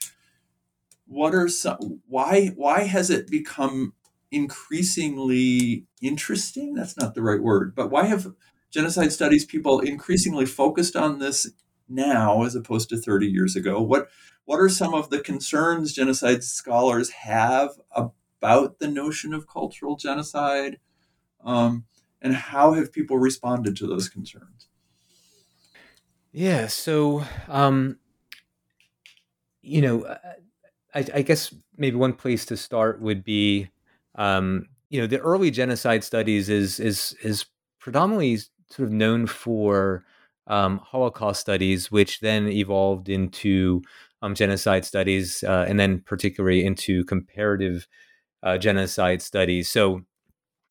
what 1.05 1.35
are 1.35 1.47
some 1.47 2.01
why 2.07 2.47
why 2.47 2.85
has 2.85 3.11
it 3.11 3.29
become 3.29 3.93
increasingly 4.31 5.85
interesting? 6.01 6.73
That's 6.73 6.97
not 6.97 7.13
the 7.13 7.21
right 7.21 7.41
word, 7.41 7.75
but 7.75 7.91
why 7.91 8.05
have 8.05 8.33
genocide 8.71 9.11
studies 9.11 9.45
people 9.45 9.81
increasingly 9.81 10.47
focused 10.47 10.95
on 10.95 11.19
this 11.19 11.51
now 11.87 12.41
as 12.41 12.55
opposed 12.55 12.89
to 12.89 12.97
30 12.97 13.27
years 13.27 13.55
ago? 13.55 13.79
What 13.79 14.09
what 14.45 14.59
are 14.59 14.69
some 14.69 14.95
of 14.95 15.11
the 15.11 15.19
concerns 15.19 15.93
genocide 15.93 16.43
scholars 16.43 17.11
have 17.11 17.69
about 17.91 18.79
the 18.79 18.87
notion 18.87 19.31
of 19.31 19.47
cultural 19.47 19.95
genocide? 19.95 20.79
Um, 21.43 21.85
and 22.21 22.35
how 22.35 22.73
have 22.73 22.93
people 22.93 23.17
responded 23.17 23.75
to 23.77 23.87
those 23.87 24.09
concerns? 24.09 24.67
Yeah, 26.31 26.67
so 26.67 27.25
um, 27.47 27.97
you 29.61 29.81
know, 29.81 30.05
I, 30.93 31.05
I, 31.13 31.21
guess 31.21 31.53
maybe 31.77 31.95
one 31.95 32.13
place 32.13 32.45
to 32.45 32.57
start 32.57 33.01
would 33.01 33.23
be, 33.23 33.69
um, 34.15 34.67
you 34.89 34.99
know, 34.99 35.07
the 35.07 35.19
early 35.19 35.51
genocide 35.51 36.03
studies 36.03 36.49
is 36.49 36.79
is 36.79 37.15
is 37.23 37.45
predominantly 37.79 38.37
sort 38.69 38.87
of 38.87 38.91
known 38.91 39.27
for 39.27 40.05
um, 40.47 40.79
Holocaust 40.79 41.41
studies, 41.41 41.91
which 41.91 42.19
then 42.19 42.47
evolved 42.47 43.09
into 43.09 43.81
um, 44.21 44.35
genocide 44.35 44.85
studies, 44.85 45.43
uh, 45.43 45.65
and 45.67 45.79
then 45.79 46.01
particularly 46.05 46.65
into 46.65 47.03
comparative 47.05 47.87
uh, 48.43 48.57
genocide 48.57 49.21
studies. 49.21 49.71
So, 49.71 50.01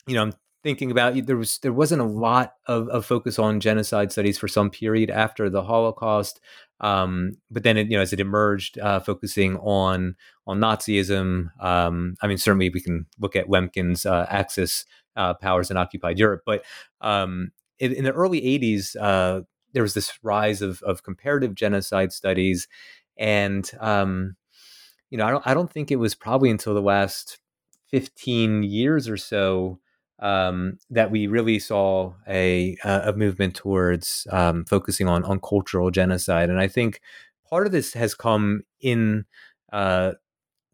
you 0.07 0.15
know, 0.15 0.23
I'm 0.23 0.33
thinking 0.63 0.91
about 0.91 1.27
there 1.27 1.37
was 1.37 1.59
there 1.59 1.73
wasn't 1.73 2.01
a 2.01 2.07
lot 2.07 2.55
of, 2.67 2.89
of 2.89 3.07
focus 3.07 3.39
on 3.39 3.61
genocide 3.61 4.13
studies 4.13 4.39
for 4.39 4.49
some 4.49 4.71
period 4.71 5.11
after 5.11 5.49
the 5.49 5.63
Holocaust, 5.63 6.41
um, 6.81 7.37
but 7.51 7.63
then 7.63 7.77
it, 7.77 7.89
you 7.89 7.97
know 7.97 8.03
as 8.03 8.13
it 8.13 8.21
emerged, 8.21 8.79
uh, 8.79 9.01
focusing 9.01 9.57
on 9.59 10.17
on 10.47 10.61
Nazism. 10.61 11.51
Um, 11.61 12.17
I 12.23 12.27
mean, 12.27 12.39
certainly 12.39 12.71
we 12.71 12.81
can 12.81 13.07
look 13.19 13.37
at 13.37 13.49
Lemkin's 13.49 14.05
uh, 14.05 14.27
Axis 14.29 14.85
uh, 15.17 15.35
powers 15.35 15.71
in 15.71 15.77
occupied 15.77 16.19
Europe, 16.19 16.43
but 16.45 16.65
um, 17.01 17.53
in, 17.79 17.93
in, 17.93 18.05
the 18.05 18.13
early 18.13 18.41
'80s, 18.41 18.97
uh, 19.01 19.43
there 19.73 19.83
was 19.83 19.95
this 19.95 20.19
rise 20.23 20.63
of 20.63 20.83
of 20.83 21.03
comparative 21.03 21.55
genocide 21.55 22.13
studies, 22.13 22.69
and 23.17 23.71
um, 23.81 24.37
you 25.09 25.17
know 25.17 25.27
I 25.27 25.31
don't 25.31 25.47
I 25.47 25.55
don't 25.55 25.71
think 25.71 25.91
it 25.91 25.97
was 25.97 26.15
probably 26.15 26.51
until 26.51 26.75
the 26.75 26.83
last 26.83 27.39
15 27.91 28.63
years 28.63 29.09
or 29.09 29.17
so 29.17 29.81
um, 30.21 30.79
that 30.91 31.11
we 31.11 31.27
really 31.27 31.59
saw 31.59 32.13
a, 32.29 32.77
a 32.85 33.13
movement 33.15 33.55
towards 33.55 34.27
um, 34.31 34.65
focusing 34.65 35.09
on 35.09 35.25
on 35.25 35.41
cultural 35.41 35.91
genocide, 35.91 36.51
and 36.51 36.61
I 36.61 36.69
think 36.69 37.01
part 37.49 37.67
of 37.67 37.73
this 37.73 37.95
has 37.95 38.15
come 38.15 38.63
in 38.81 39.25
uh, 39.73 40.13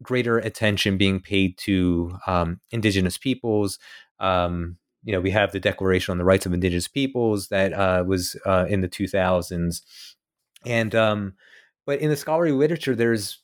greater 0.03 0.37
attention 0.37 0.97
being 0.97 1.19
paid 1.19 1.57
to 1.57 2.17
um, 2.27 2.59
indigenous 2.71 3.17
peoples. 3.17 3.79
Um, 4.19 4.77
you 5.03 5.13
know, 5.13 5.21
we 5.21 5.31
have 5.31 5.51
the 5.51 5.59
Declaration 5.59 6.11
on 6.11 6.17
the 6.17 6.25
Rights 6.25 6.45
of 6.45 6.53
Indigenous 6.53 6.87
Peoples 6.87 7.47
that 7.47 7.73
uh, 7.73 8.03
was 8.05 8.35
uh, 8.45 8.65
in 8.69 8.81
the 8.81 8.89
2000s, 8.89 9.81
and 10.65 10.93
um, 10.93 11.33
but 11.85 11.99
in 11.99 12.09
the 12.09 12.17
scholarly 12.17 12.51
literature, 12.51 12.95
there's 12.95 13.39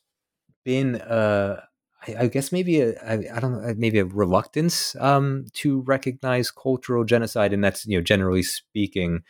been 0.64 0.96
uh, 0.96 1.62
I, 2.06 2.16
I 2.20 2.26
guess 2.28 2.52
maybe 2.52 2.80
a 2.80 2.94
I, 3.02 3.24
I 3.34 3.40
don't 3.40 3.52
know 3.52 3.74
maybe 3.76 3.98
a 3.98 4.04
reluctance 4.04 4.96
um, 4.96 5.46
to 5.54 5.80
recognize 5.82 6.50
cultural 6.50 7.04
genocide, 7.04 7.52
and 7.52 7.62
that's 7.62 7.86
you 7.86 7.98
know 7.98 8.02
generally 8.02 8.42
speaking. 8.42 9.22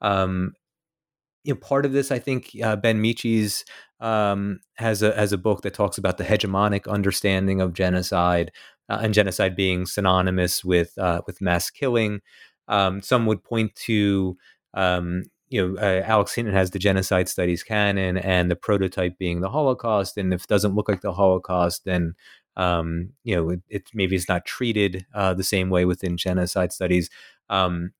Um, 0.00 0.54
you 1.44 1.54
know, 1.54 1.60
part 1.60 1.86
of 1.86 1.92
this, 1.92 2.10
I 2.12 2.18
think, 2.18 2.50
uh, 2.62 2.76
Ben 2.76 3.02
Meiches 3.02 3.64
um, 4.00 4.60
has 4.74 5.02
a 5.02 5.14
has 5.14 5.32
a 5.32 5.38
book 5.38 5.62
that 5.62 5.74
talks 5.74 5.98
about 5.98 6.18
the 6.18 6.24
hegemonic 6.24 6.88
understanding 6.88 7.60
of 7.60 7.72
genocide, 7.72 8.52
uh, 8.88 9.00
and 9.02 9.14
genocide 9.14 9.56
being 9.56 9.86
synonymous 9.86 10.64
with 10.64 10.96
uh, 10.98 11.22
with 11.26 11.40
mass 11.40 11.70
killing. 11.70 12.20
Um, 12.68 13.02
some 13.02 13.26
would 13.26 13.42
point 13.42 13.74
to 13.86 14.36
um, 14.74 15.24
you 15.50 15.74
know, 15.74 15.80
uh, 15.80 16.02
Alex 16.06 16.34
Hinton 16.34 16.54
has 16.54 16.70
the 16.70 16.78
genocide 16.78 17.28
studies 17.28 17.62
canon 17.62 18.16
and 18.16 18.50
the 18.50 18.56
prototype 18.56 19.18
being 19.18 19.40
the 19.40 19.50
Holocaust. 19.50 20.16
And 20.16 20.32
if 20.32 20.44
it 20.44 20.48
doesn't 20.48 20.74
look 20.74 20.88
like 20.88 21.00
the 21.00 21.12
Holocaust, 21.12 21.84
then, 21.84 22.14
um, 22.56 23.10
you 23.24 23.34
know, 23.34 23.50
it, 23.50 23.60
it, 23.68 23.90
maybe 23.92 24.14
it's 24.16 24.28
not 24.28 24.46
treated 24.46 25.04
uh, 25.12 25.34
the 25.34 25.44
same 25.44 25.68
way 25.68 25.84
within 25.84 26.16
genocide 26.16 26.72
studies. 26.72 27.10
Um, 27.48 27.92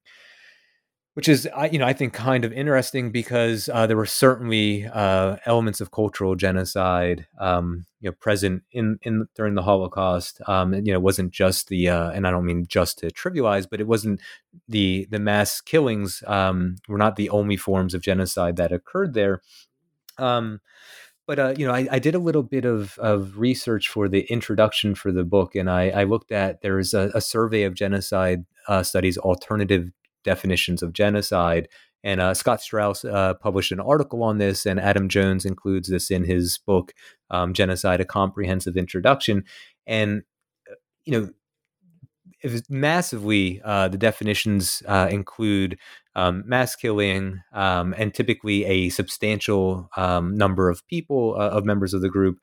which 1.15 1.29
is 1.29 1.49
you 1.73 1.79
know 1.79 1.87
I 1.87 1.93
think 1.93 2.13
kind 2.13 2.45
of 2.45 2.53
interesting 2.53 3.11
because 3.11 3.69
uh, 3.73 3.87
there 3.87 3.97
were 3.97 4.07
certainly 4.07 4.87
uh, 4.87 5.37
elements 5.45 5.81
of 5.81 5.91
cultural 5.91 6.37
genocide 6.37 7.27
um, 7.39 7.87
you 8.01 8.09
know 8.09 8.15
present 8.21 8.63
in 8.73 8.99
in 9.03 9.27
during 9.35 9.55
the 9.55 9.63
Holocaust. 9.63 10.41
Um, 10.47 10.73
you 10.73 10.93
know, 10.93 10.95
it 10.95 11.03
wasn't 11.03 11.33
just 11.33 11.69
the 11.69 11.89
uh, 11.89 12.11
and 12.11 12.27
I 12.27 12.31
don't 12.31 12.47
mean 12.47 12.67
just 12.69 12.99
to 12.99 13.09
trivialize, 13.09 13.67
but 13.69 13.81
it 13.81 13.89
wasn't 13.89 14.21
the 14.69 15.09
the 15.11 15.19
mass 15.19 15.61
killings 15.61 16.23
um, 16.27 16.77
were 16.89 16.99
not 16.99 17.17
the 17.17 17.31
only 17.31 17.57
forms 17.57 17.95
of 17.95 18.03
genocide 18.03 18.57
that 18.57 18.73
occurred 18.73 19.15
there. 19.15 19.43
Um, 20.19 20.61
but 21.27 21.39
uh, 21.39 21.55
you 21.57 21.67
know, 21.67 21.73
I, 21.73 21.87
I, 21.93 21.99
did 22.01 22.17
a 22.17 22.19
little 22.19 22.43
bit 22.43 22.65
of, 22.65 22.99
of 22.99 23.39
research 23.39 23.89
for 23.89 24.09
the 24.09 24.23
introduction 24.33 24.97
for 24.97 25.13
the 25.13 25.23
book, 25.23 25.55
and 25.55 25.71
I, 25.71 25.91
I 25.91 26.03
looked 26.05 26.33
at 26.33 26.61
there's 26.61 26.93
a, 26.93 27.11
a 27.15 27.21
survey 27.21 27.63
of 27.63 27.75
genocide 27.75 28.45
uh, 28.67 28.83
studies, 28.83 29.17
alternative 29.17 29.93
definitions 30.25 30.83
of 30.83 30.93
genocide. 30.93 31.69
And 32.03 32.21
uh, 32.21 32.35
Scott 32.35 32.63
Straus 32.63 33.05
uh, 33.05 33.35
published 33.35 33.73
an 33.73 33.81
article 33.81 34.23
on 34.23 34.39
this, 34.39 34.65
and 34.65 34.81
Adam 34.81 35.09
Jones 35.09 35.45
includes 35.45 35.89
this 35.89 36.11
in 36.11 36.25
his 36.25 36.59
book, 36.59 36.95
um, 37.31 37.53
Genocide: 37.53 38.01
A 38.01 38.07
Comprehensive 38.07 38.77
Introduction. 38.77 39.45
And 39.87 40.23
uh, 40.71 40.75
you 41.05 41.13
know, 41.13 41.31
massively, 42.69 43.61
uh, 43.65 43.89
the 43.89 43.99
definitions 43.99 44.83
uh, 44.87 45.09
include 45.11 45.79
um, 46.15 46.43
mass 46.47 46.75
killing 46.75 47.41
um, 47.53 47.95
and 47.97 48.13
typically 48.13 48.65
a 48.65 48.89
substantial 48.89 49.89
um, 49.97 50.37
number 50.37 50.69
of 50.69 50.87
people, 50.87 51.37
uh, 51.39 51.51
of 51.51 51.65
members 51.65 51.95
of 51.95 52.01
the 52.01 52.09
group. 52.09 52.39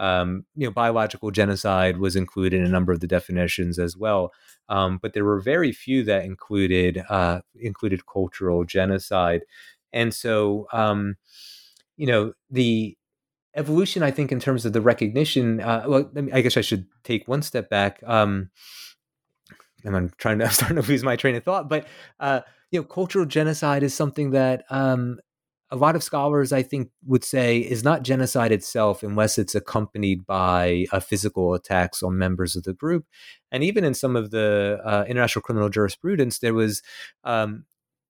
Um, 0.00 0.46
you 0.56 0.66
know, 0.66 0.72
biological 0.72 1.30
genocide 1.30 1.98
was 1.98 2.16
included 2.16 2.60
in 2.60 2.66
a 2.66 2.70
number 2.70 2.92
of 2.92 3.00
the 3.00 3.06
definitions 3.06 3.78
as 3.78 3.96
well, 3.96 4.32
um, 4.68 4.98
but 5.00 5.12
there 5.12 5.24
were 5.24 5.40
very 5.40 5.72
few 5.72 6.02
that 6.04 6.24
included 6.24 7.02
uh, 7.08 7.40
included 7.54 8.06
cultural 8.06 8.64
genocide, 8.64 9.42
and 9.92 10.14
so 10.14 10.66
um, 10.72 11.16
you 11.96 12.06
know 12.06 12.32
the 12.50 12.96
evolution. 13.54 14.02
I 14.02 14.10
think 14.10 14.32
in 14.32 14.40
terms 14.40 14.64
of 14.64 14.72
the 14.72 14.80
recognition. 14.80 15.60
Uh, 15.60 15.84
well, 15.86 16.10
I 16.32 16.40
guess 16.40 16.56
I 16.56 16.62
should 16.62 16.86
take 17.04 17.28
one 17.28 17.42
step 17.42 17.68
back. 17.68 18.02
Um, 18.06 18.50
and 19.84 19.96
I'm 19.96 20.10
trying 20.18 20.38
to 20.38 20.44
I'm 20.46 20.50
starting 20.50 20.80
to 20.80 20.88
lose 20.88 21.02
my 21.02 21.16
train 21.16 21.34
of 21.34 21.44
thought, 21.44 21.68
but 21.68 21.86
uh, 22.18 22.40
you 22.70 22.80
know, 22.80 22.84
cultural 22.84 23.26
genocide 23.26 23.82
is 23.82 23.94
something 23.94 24.30
that 24.30 24.64
um, 24.70 25.20
a 25.70 25.76
lot 25.76 25.94
of 25.94 26.02
scholars, 26.02 26.52
I 26.52 26.62
think, 26.62 26.90
would 27.06 27.22
say 27.22 27.58
is 27.58 27.84
not 27.84 28.02
genocide 28.02 28.50
itself 28.50 29.02
unless 29.02 29.38
it's 29.38 29.54
accompanied 29.54 30.26
by 30.26 30.86
uh, 30.92 31.00
physical 31.00 31.54
attacks 31.54 32.02
on 32.02 32.18
members 32.18 32.56
of 32.56 32.64
the 32.64 32.72
group. 32.72 33.06
And 33.52 33.62
even 33.62 33.84
in 33.84 33.94
some 33.94 34.16
of 34.16 34.30
the 34.30 34.80
uh, 34.84 35.04
international 35.08 35.42
criminal 35.42 35.68
jurisprudence, 35.68 36.40
there 36.40 36.54
was, 36.54 36.82
um, 37.22 37.64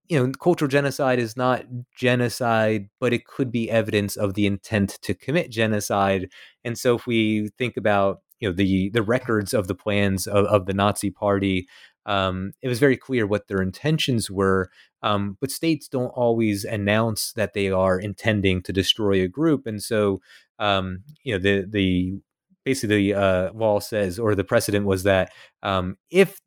you 0.09 0.19
know, 0.19 0.33
cultural 0.41 0.69
genocide 0.69 1.19
is 1.19 1.37
not 1.37 1.65
genocide, 1.95 2.89
but 2.99 3.13
it 3.13 3.27
could 3.27 3.53
be 3.53 3.71
evidence 3.71 4.17
of 4.17 4.35
the 4.35 4.47
intent 4.47 4.99
to 5.03 5.15
commit 5.15 5.51
genocide. 5.51 6.31
And 6.65 6.79
so, 6.79 6.97
if 6.97 7.07
we 7.07 7.51
think 7.59 7.77
about 7.77 8.21
you 8.41 8.49
know 8.49 8.55
the 8.55 8.89
the 8.91 9.03
records 9.03 9.55
of 9.55 9.69
the 9.69 9.75
plans 9.75 10.27
of, 10.27 10.47
of 10.47 10.67
the 10.67 10.75
Nazi 10.75 11.11
Party, 11.11 11.69
um, 12.11 12.53
it 12.61 12.67
was 12.67 12.81
very 12.81 12.97
clear 12.97 13.25
what 13.25 13.47
their 13.47 13.63
intentions 13.63 14.29
were. 14.29 14.69
Um, 15.03 15.39
but 15.41 15.53
states 15.53 15.87
don't 15.89 16.09
always 16.09 16.65
announce 16.65 17.33
that 17.35 17.55
they 17.55 17.71
are 17.71 17.99
intending 17.99 18.63
to 18.63 18.73
destroy 18.73 19.23
a 19.23 19.29
group, 19.29 19.67
and 19.67 19.81
so 19.83 20.21
um, 20.59 21.05
you 21.23 21.33
know 21.33 21.39
the 21.39 21.65
the 21.67 22.21
basically 22.65 23.15
uh, 23.15 23.53
law 23.55 23.79
says 23.79 24.19
or 24.19 24.35
the 24.35 24.45
precedent 24.45 24.87
was 24.87 25.05
that 25.05 25.33
um, 25.63 25.97
if 26.11 26.41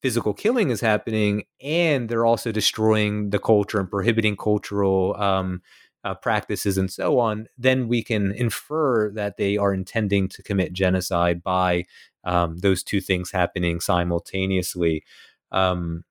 physical 0.00 0.32
killing 0.32 0.70
is 0.70 0.80
happening 0.80 1.42
and 1.60 2.08
they're 2.08 2.24
also 2.24 2.52
destroying 2.52 3.30
the 3.30 3.38
culture 3.38 3.80
and 3.80 3.90
prohibiting 3.90 4.36
cultural 4.36 5.16
um, 5.16 5.60
uh, 6.04 6.14
practices 6.14 6.78
and 6.78 6.90
so 6.90 7.18
on, 7.18 7.48
then 7.58 7.88
we 7.88 8.02
can 8.02 8.32
infer 8.32 9.10
that 9.10 9.36
they 9.36 9.56
are 9.56 9.74
intending 9.74 10.28
to 10.28 10.42
commit 10.42 10.72
genocide 10.72 11.42
by 11.42 11.84
um, 12.28 12.58
those 12.58 12.82
two 12.82 13.00
things 13.00 13.30
happening 13.30 13.80
simultaneously. 13.80 15.02
Um, 15.50 16.04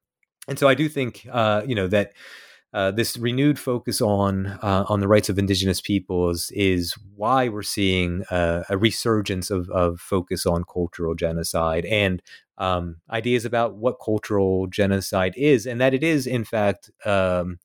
and 0.47 0.57
so 0.57 0.67
I 0.67 0.73
do 0.73 0.89
think, 0.89 1.27
uh, 1.31 1.61
you 1.67 1.75
know, 1.75 1.87
that 1.87 2.13
uh, 2.73 2.91
this 2.91 3.17
renewed 3.17 3.57
focus 3.57 4.01
on 4.01 4.47
uh, 4.61 4.83
on 4.89 4.99
the 4.99 5.07
rights 5.07 5.29
of 5.29 5.39
indigenous 5.39 5.79
peoples 5.79 6.51
is 6.51 6.95
why 7.15 7.47
we're 7.47 7.63
seeing 7.63 8.23
uh, 8.29 8.63
a 8.69 8.77
resurgence 8.77 9.49
of, 9.49 9.69
of 9.69 9.99
focus 9.99 10.45
on 10.45 10.63
cultural 10.71 11.15
genocide 11.15 11.85
and 11.85 12.21
um, 12.57 12.97
ideas 13.09 13.45
about 13.45 13.75
what 13.75 13.97
cultural 14.03 14.67
genocide 14.67 15.33
is, 15.37 15.65
and 15.65 15.79
that 15.79 15.93
it 15.93 16.03
is 16.03 16.27
in 16.27 16.43
fact 16.43 16.91
um, 17.05 17.59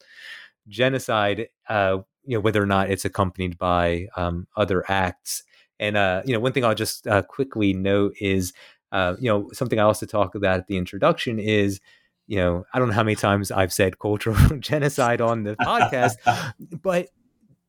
genocide. 0.69 1.49
Uh, 1.69 1.99
you 2.25 2.37
know 2.37 2.41
whether 2.41 2.63
or 2.63 2.67
not 2.67 2.91
it's 2.91 3.05
accompanied 3.05 3.59
by 3.59 4.07
um, 4.17 4.47
other 4.57 4.85
acts. 4.89 5.43
And 5.83 5.97
uh, 5.97 6.23
you 6.25 6.33
know, 6.33 6.41
one 6.41 6.53
thing 6.53 6.65
I'll 6.65 6.75
just 6.75 7.07
uh, 7.07 7.23
quickly 7.23 7.73
note 7.73 8.15
is, 8.21 8.53
uh, 8.93 9.17
you 9.19 9.29
know, 9.29 9.51
something 9.53 9.81
I 9.81 9.83
also 9.83 10.07
talk 10.07 10.35
about 10.35 10.61
at 10.61 10.67
the 10.69 10.77
introduction 10.77 11.39
is, 11.39 11.81
you 12.29 12.37
know, 12.37 12.65
I 12.73 12.79
don't 12.79 12.89
know 12.89 12.95
how 12.95 13.03
many 13.03 13.17
times 13.17 13.51
I've 13.51 13.73
said 13.73 13.99
cultural 13.99 14.37
genocide 14.61 15.21
on 15.21 15.43
the 15.43 15.57
podcast, 15.57 16.17
but 16.83 17.09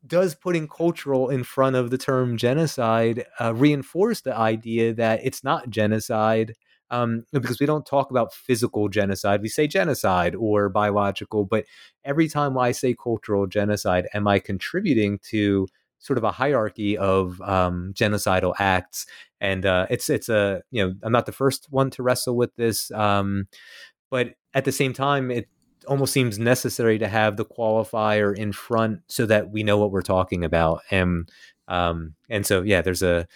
does 0.05 0.35
putting 0.35 0.67
cultural 0.67 1.29
in 1.29 1.43
front 1.43 1.75
of 1.75 1.89
the 1.89 1.97
term 1.97 2.37
genocide 2.37 3.25
uh, 3.41 3.53
reinforce 3.55 4.21
the 4.21 4.37
idea 4.37 4.93
that 4.93 5.21
it's 5.23 5.43
not 5.43 5.69
genocide? 5.69 6.53
um, 6.93 7.25
because 7.31 7.59
we 7.59 7.65
don't 7.65 7.87
talk 7.87 8.11
about 8.11 8.33
physical 8.33 8.87
genocide. 8.87 9.41
We 9.41 9.49
say 9.49 9.65
genocide 9.65 10.35
or 10.35 10.69
biological, 10.69 11.43
but 11.43 11.65
every 12.05 12.27
time 12.27 12.55
I 12.55 12.71
say 12.71 12.93
cultural 12.93 13.47
genocide, 13.47 14.07
am 14.13 14.27
I 14.27 14.37
contributing 14.37 15.19
to 15.29 15.67
sort 16.03 16.17
of 16.17 16.23
a 16.23 16.31
hierarchy 16.31 16.97
of 16.97 17.41
um, 17.41 17.93
genocidal 17.95 18.53
acts? 18.59 19.05
And 19.41 19.65
uh, 19.65 19.87
it's 19.89 20.09
it's 20.09 20.29
a 20.29 20.61
you 20.69 20.85
know 20.85 20.93
I'm 21.01 21.11
not 21.11 21.25
the 21.25 21.31
first 21.31 21.67
one 21.69 21.89
to 21.91 22.03
wrestle 22.03 22.35
with 22.35 22.55
this, 22.55 22.91
um, 22.91 23.47
but 24.11 24.35
at 24.53 24.65
the 24.65 24.71
same 24.71 24.93
time, 24.93 25.31
it 25.31 25.47
almost 25.87 26.13
seems 26.13 26.39
necessary 26.39 26.97
to 26.99 27.07
have 27.07 27.35
the 27.35 27.45
qualifier 27.45 28.35
in 28.37 28.53
front 28.53 29.01
so 29.07 29.25
that 29.25 29.49
we 29.49 29.63
know 29.63 29.77
what 29.77 29.91
we're 29.91 30.01
talking 30.01 30.45
about. 30.45 30.81
And 30.91 31.29
um, 31.67 32.15
and 32.29 32.45
so 32.45 32.61
yeah, 32.61 32.81
there's 32.81 33.01
a 33.01 33.27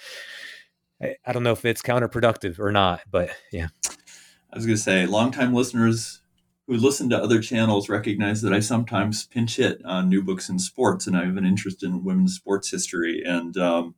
I 1.02 1.32
don't 1.32 1.44
know 1.44 1.52
if 1.52 1.66
it's 1.66 1.82
counterproductive 1.82 2.60
or 2.60 2.72
not, 2.72 3.02
but 3.10 3.30
yeah. 3.52 3.68
I 4.52 4.56
was 4.56 4.66
going 4.66 4.78
to 4.78 4.82
say, 4.82 5.06
longtime 5.06 5.54
listeners 5.54 6.22
who 6.68 6.76
listen 6.76 7.10
to 7.10 7.18
other 7.18 7.42
channels 7.42 7.88
recognize 7.88 8.42
that 8.42 8.54
I 8.54 8.60
sometimes 8.60 9.26
pinch 9.26 9.56
hit 9.56 9.82
on 9.86 10.10
new 10.10 10.22
books 10.22 10.50
in 10.50 10.60
sports, 10.60 11.08
and 11.08 11.16
I 11.16 11.26
have 11.26 11.38
an 11.38 11.46
interest 11.46 11.82
in 11.82 12.04
women's 12.04 12.36
sports 12.36 12.70
history. 12.70 13.24
And 13.26 13.56
um, 13.58 13.96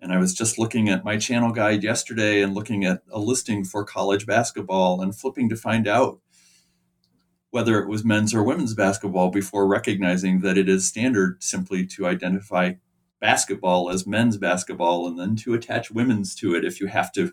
and 0.00 0.12
I 0.12 0.18
was 0.18 0.34
just 0.34 0.58
looking 0.58 0.88
at 0.88 1.04
my 1.04 1.18
channel 1.18 1.52
guide 1.52 1.82
yesterday 1.82 2.40
and 2.40 2.54
looking 2.54 2.84
at 2.84 3.02
a 3.10 3.18
listing 3.18 3.64
for 3.64 3.84
college 3.84 4.26
basketball 4.26 5.02
and 5.02 5.14
flipping 5.14 5.48
to 5.48 5.56
find 5.56 5.86
out 5.86 6.20
whether 7.50 7.80
it 7.80 7.88
was 7.88 8.04
men's 8.04 8.34
or 8.34 8.42
women's 8.42 8.74
basketball 8.74 9.30
before 9.30 9.66
recognizing 9.66 10.40
that 10.40 10.58
it 10.58 10.68
is 10.68 10.86
standard 10.86 11.42
simply 11.42 11.86
to 11.86 12.06
identify 12.06 12.74
basketball 13.20 13.90
as 13.90 14.06
men's 14.06 14.36
basketball 14.36 15.06
and 15.06 15.18
then 15.18 15.34
to 15.34 15.54
attach 15.54 15.90
women's 15.90 16.34
to 16.36 16.54
it 16.54 16.64
if 16.64 16.80
you 16.80 16.86
have 16.86 17.10
to 17.10 17.32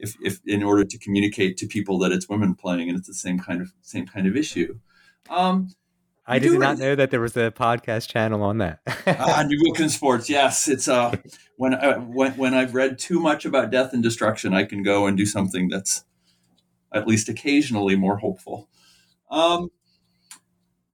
if, 0.00 0.16
if 0.22 0.40
in 0.46 0.62
order 0.62 0.84
to 0.84 0.98
communicate 0.98 1.56
to 1.58 1.66
people 1.66 1.98
that 1.98 2.12
it's 2.12 2.28
women 2.28 2.54
playing 2.54 2.88
and 2.88 2.98
it's 2.98 3.06
the 3.08 3.14
same 3.14 3.38
kind 3.38 3.60
of 3.60 3.72
same 3.82 4.06
kind 4.06 4.26
of 4.26 4.36
issue 4.36 4.78
um, 5.28 5.68
I 6.26 6.38
did 6.38 6.58
not 6.60 6.78
know 6.78 6.94
that 6.94 7.10
there 7.10 7.20
was 7.20 7.36
a 7.36 7.50
podcast 7.50 8.08
channel 8.08 8.42
on 8.42 8.58
that. 8.58 8.78
uh, 9.06 9.42
New 9.46 9.58
Book 9.64 9.80
in 9.80 9.88
Sports, 9.88 10.30
yes. 10.30 10.68
It's 10.68 10.86
uh, 10.86 11.16
when 11.56 11.74
I, 11.74 11.98
when 11.98 12.32
when 12.32 12.54
I've 12.54 12.74
read 12.74 12.98
too 13.00 13.18
much 13.18 13.44
about 13.44 13.70
death 13.70 13.92
and 13.92 14.02
destruction, 14.02 14.54
I 14.54 14.64
can 14.64 14.84
go 14.84 15.06
and 15.06 15.16
do 15.16 15.26
something 15.26 15.68
that's 15.68 16.04
at 16.92 17.06
least 17.06 17.28
occasionally 17.28 17.96
more 17.96 18.18
hopeful. 18.18 18.68
Um, 19.30 19.70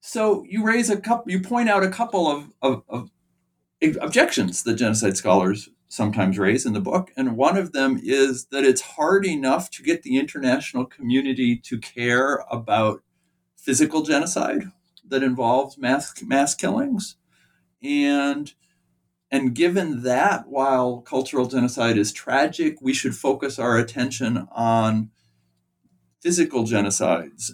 so 0.01 0.45
you 0.49 0.65
raise 0.65 0.89
a 0.91 0.97
couple, 0.97 1.31
you 1.31 1.41
point 1.41 1.69
out 1.69 1.83
a 1.83 1.89
couple 1.89 2.31
of, 2.31 2.53
of, 2.63 2.83
of 2.89 3.11
objections 4.01 4.63
that 4.63 4.75
genocide 4.75 5.17
scholars 5.17 5.69
sometimes 5.89 6.39
raise 6.39 6.67
in 6.67 6.73
the 6.73 6.81
book. 6.81 7.11
And 7.17 7.37
one 7.37 7.57
of 7.57 7.73
them 7.73 8.01
is 8.03 8.47
that 8.47 8.65
it's 8.65 8.81
hard 8.81 9.25
enough 9.25 9.71
to 9.73 9.83
get 9.83 10.03
the 10.03 10.19
international 10.19 10.85
community 10.85 11.57
to 11.57 11.79
care 11.79 12.45
about 12.51 13.03
physical 13.57 14.03
genocide 14.03 14.71
that 15.07 15.23
involves 15.23 15.79
mass, 15.79 16.23
mass 16.23 16.55
killings. 16.55 17.17
And 17.83 18.53
and 19.31 19.55
given 19.55 20.05
that, 20.05 20.47
while 20.47 21.01
cultural 21.01 21.47
genocide 21.47 21.99
is 21.99 22.13
tragic, 22.13 22.79
we 22.81 22.95
should 22.95 23.17
focus 23.17 23.59
our 23.59 23.77
attention 23.77 24.47
on 24.53 25.11
physical 26.23 26.63
genocides 26.63 27.51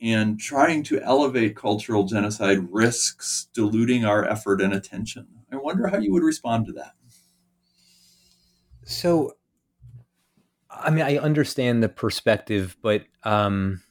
and 0.00 0.38
trying 0.38 0.82
to 0.84 1.00
elevate 1.02 1.56
cultural 1.56 2.04
genocide 2.04 2.72
risks 2.72 3.48
diluting 3.52 4.04
our 4.04 4.24
effort 4.24 4.60
and 4.60 4.72
attention. 4.72 5.26
I 5.52 5.56
wonder 5.56 5.88
how 5.88 5.98
you 5.98 6.12
would 6.12 6.22
respond 6.22 6.66
to 6.66 6.72
that. 6.74 6.94
So, 8.84 9.34
I 10.70 10.90
mean, 10.90 11.04
I 11.04 11.18
understand 11.18 11.82
the 11.82 11.88
perspective, 11.88 12.76
but 12.82 13.04
um, 13.24 13.82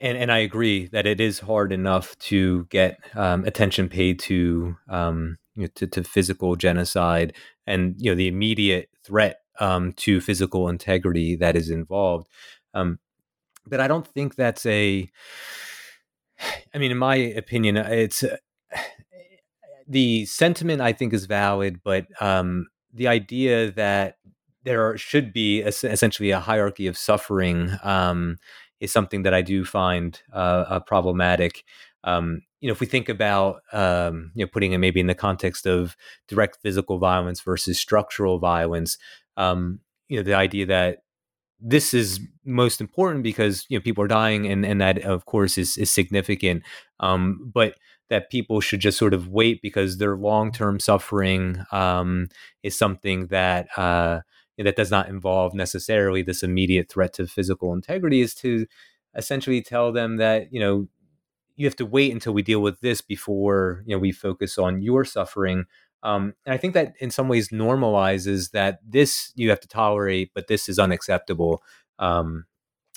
and 0.00 0.18
and 0.18 0.32
I 0.32 0.38
agree 0.38 0.88
that 0.88 1.06
it 1.06 1.20
is 1.20 1.40
hard 1.40 1.72
enough 1.72 2.18
to 2.20 2.66
get 2.70 2.98
um, 3.14 3.44
attention 3.44 3.88
paid 3.88 4.18
to 4.20 4.76
um, 4.88 5.38
you 5.54 5.62
know, 5.62 5.68
to, 5.76 5.86
to 5.86 6.04
physical 6.04 6.56
genocide 6.56 7.34
and 7.66 7.94
you 7.98 8.10
know 8.10 8.16
the 8.16 8.28
immediate 8.28 8.88
threat 9.04 9.40
um, 9.60 9.92
to 9.94 10.20
physical 10.20 10.68
integrity 10.68 11.36
that 11.36 11.56
is 11.56 11.70
involved. 11.70 12.26
Um, 12.74 12.98
but 13.66 13.80
I 13.80 13.88
don't 13.88 14.06
think 14.06 14.34
that's 14.34 14.66
a. 14.66 15.08
I 16.74 16.78
mean, 16.78 16.90
in 16.90 16.98
my 16.98 17.14
opinion, 17.14 17.76
it's 17.76 18.24
the 19.86 20.26
sentiment 20.26 20.80
I 20.80 20.92
think 20.92 21.12
is 21.12 21.26
valid, 21.26 21.80
but 21.84 22.06
um, 22.20 22.66
the 22.92 23.08
idea 23.08 23.70
that 23.72 24.18
there 24.64 24.96
should 24.96 25.32
be 25.32 25.60
essentially 25.60 26.30
a 26.30 26.40
hierarchy 26.40 26.86
of 26.86 26.96
suffering 26.96 27.72
um, 27.82 28.38
is 28.80 28.92
something 28.92 29.22
that 29.22 29.34
I 29.34 29.42
do 29.42 29.64
find 29.64 30.20
uh, 30.32 30.64
uh, 30.68 30.80
problematic. 30.80 31.64
Um, 32.04 32.42
you 32.60 32.68
know, 32.68 32.72
if 32.72 32.80
we 32.80 32.86
think 32.86 33.08
about 33.08 33.62
um, 33.72 34.30
you 34.34 34.44
know 34.44 34.50
putting 34.52 34.72
it 34.72 34.78
maybe 34.78 35.00
in 35.00 35.06
the 35.06 35.14
context 35.14 35.66
of 35.66 35.96
direct 36.28 36.58
physical 36.62 36.98
violence 36.98 37.40
versus 37.40 37.78
structural 37.78 38.38
violence, 38.38 38.98
um, 39.36 39.80
you 40.08 40.16
know, 40.16 40.22
the 40.22 40.34
idea 40.34 40.66
that 40.66 40.98
this 41.60 41.94
is 41.94 42.20
most 42.44 42.80
important 42.80 43.22
because 43.22 43.66
you 43.68 43.78
know 43.78 43.82
people 43.82 44.04
are 44.04 44.08
dying, 44.08 44.46
and 44.46 44.66
and 44.66 44.80
that 44.80 45.02
of 45.02 45.26
course 45.26 45.58
is 45.58 45.76
is 45.76 45.90
significant. 45.90 46.62
Um, 47.00 47.50
but 47.52 47.74
that 48.12 48.30
people 48.30 48.60
should 48.60 48.80
just 48.80 48.98
sort 48.98 49.14
of 49.14 49.28
wait 49.28 49.62
because 49.62 49.96
their 49.96 50.16
long 50.16 50.52
term 50.52 50.78
suffering 50.78 51.64
um, 51.72 52.28
is 52.62 52.76
something 52.76 53.28
that 53.28 53.66
uh, 53.78 54.20
that 54.58 54.76
does 54.76 54.90
not 54.90 55.08
involve 55.08 55.54
necessarily 55.54 56.22
this 56.22 56.42
immediate 56.42 56.90
threat 56.90 57.14
to 57.14 57.26
physical 57.26 57.72
integrity. 57.72 58.20
Is 58.20 58.34
to 58.36 58.66
essentially 59.16 59.62
tell 59.62 59.92
them 59.92 60.18
that 60.18 60.52
you 60.52 60.60
know 60.60 60.88
you 61.56 61.66
have 61.66 61.76
to 61.76 61.86
wait 61.86 62.12
until 62.12 62.34
we 62.34 62.42
deal 62.42 62.60
with 62.60 62.80
this 62.80 63.00
before 63.00 63.82
you 63.86 63.96
know 63.96 63.98
we 63.98 64.12
focus 64.12 64.58
on 64.58 64.82
your 64.82 65.04
suffering 65.04 65.64
um, 66.02 66.34
and 66.44 66.52
I 66.52 66.56
think 66.56 66.74
that 66.74 66.94
in 66.98 67.10
some 67.10 67.28
ways 67.28 67.48
normalizes 67.50 68.50
that 68.50 68.80
this 68.86 69.32
you 69.36 69.50
have 69.50 69.60
to 69.60 69.68
tolerate, 69.68 70.32
but 70.34 70.48
this 70.48 70.68
is 70.68 70.78
unacceptable. 70.78 71.62
Um, 71.98 72.46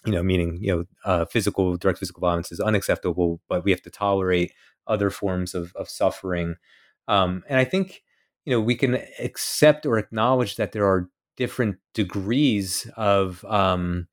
you 0.05 0.11
know, 0.11 0.23
meaning 0.23 0.57
you 0.61 0.75
know, 0.75 0.85
uh, 1.05 1.25
physical 1.25 1.77
direct 1.77 1.99
physical 1.99 2.21
violence 2.21 2.51
is 2.51 2.59
unacceptable, 2.59 3.41
but 3.47 3.63
we 3.63 3.71
have 3.71 3.81
to 3.83 3.89
tolerate 3.89 4.53
other 4.87 5.09
forms 5.09 5.53
of 5.55 5.73
of 5.75 5.89
suffering. 5.89 6.55
Um, 7.07 7.43
and 7.47 7.59
I 7.59 7.63
think 7.63 8.03
you 8.45 8.51
know 8.51 8.61
we 8.61 8.75
can 8.75 8.99
accept 9.19 9.85
or 9.85 9.97
acknowledge 9.97 10.55
that 10.55 10.71
there 10.71 10.85
are 10.85 11.09
different 11.37 11.77
degrees 11.93 12.89
of 12.95 13.43
um, 13.45 14.07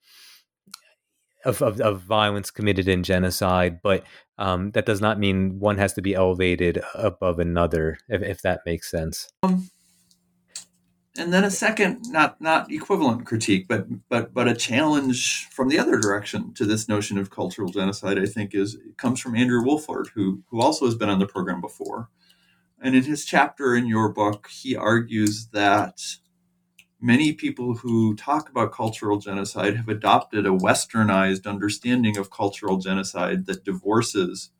of, 1.44 1.62
of, 1.62 1.80
of, 1.80 2.00
violence 2.00 2.50
committed 2.50 2.86
in 2.88 3.02
genocide, 3.02 3.80
but 3.82 4.04
um, 4.38 4.70
that 4.72 4.86
does 4.86 5.00
not 5.00 5.18
mean 5.18 5.58
one 5.58 5.78
has 5.78 5.92
to 5.94 6.02
be 6.02 6.14
elevated 6.14 6.82
above 6.94 7.38
another, 7.38 7.98
if, 8.08 8.22
if 8.22 8.42
that 8.42 8.60
makes 8.64 8.90
sense. 8.90 9.28
Um, 9.42 9.70
and 11.18 11.32
then 11.32 11.44
a 11.44 11.50
second, 11.50 12.06
not 12.08 12.40
not 12.40 12.72
equivalent 12.72 13.26
critique, 13.26 13.66
but 13.68 13.86
but 14.08 14.32
but 14.32 14.48
a 14.48 14.54
challenge 14.54 15.48
from 15.50 15.68
the 15.68 15.78
other 15.78 15.98
direction 15.98 16.54
to 16.54 16.64
this 16.64 16.88
notion 16.88 17.18
of 17.18 17.30
cultural 17.30 17.70
genocide, 17.70 18.18
I 18.18 18.26
think, 18.26 18.54
is 18.54 18.78
comes 18.96 19.20
from 19.20 19.36
Andrew 19.36 19.62
Woolford, 19.62 20.08
who 20.14 20.42
who 20.48 20.60
also 20.60 20.86
has 20.86 20.94
been 20.94 21.10
on 21.10 21.18
the 21.18 21.26
program 21.26 21.60
before, 21.60 22.08
and 22.80 22.96
in 22.96 23.04
his 23.04 23.24
chapter 23.24 23.76
in 23.76 23.86
your 23.86 24.08
book, 24.08 24.48
he 24.50 24.74
argues 24.74 25.48
that 25.48 26.00
many 27.00 27.32
people 27.32 27.74
who 27.74 28.14
talk 28.14 28.48
about 28.48 28.72
cultural 28.72 29.18
genocide 29.18 29.76
have 29.76 29.88
adopted 29.88 30.46
a 30.46 30.50
westernized 30.50 31.46
understanding 31.46 32.16
of 32.16 32.30
cultural 32.30 32.78
genocide 32.78 33.46
that 33.46 33.64
divorces 33.64 34.50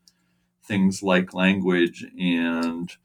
things 0.65 1.03
like 1.03 1.35
language 1.35 2.05
and 2.19 2.97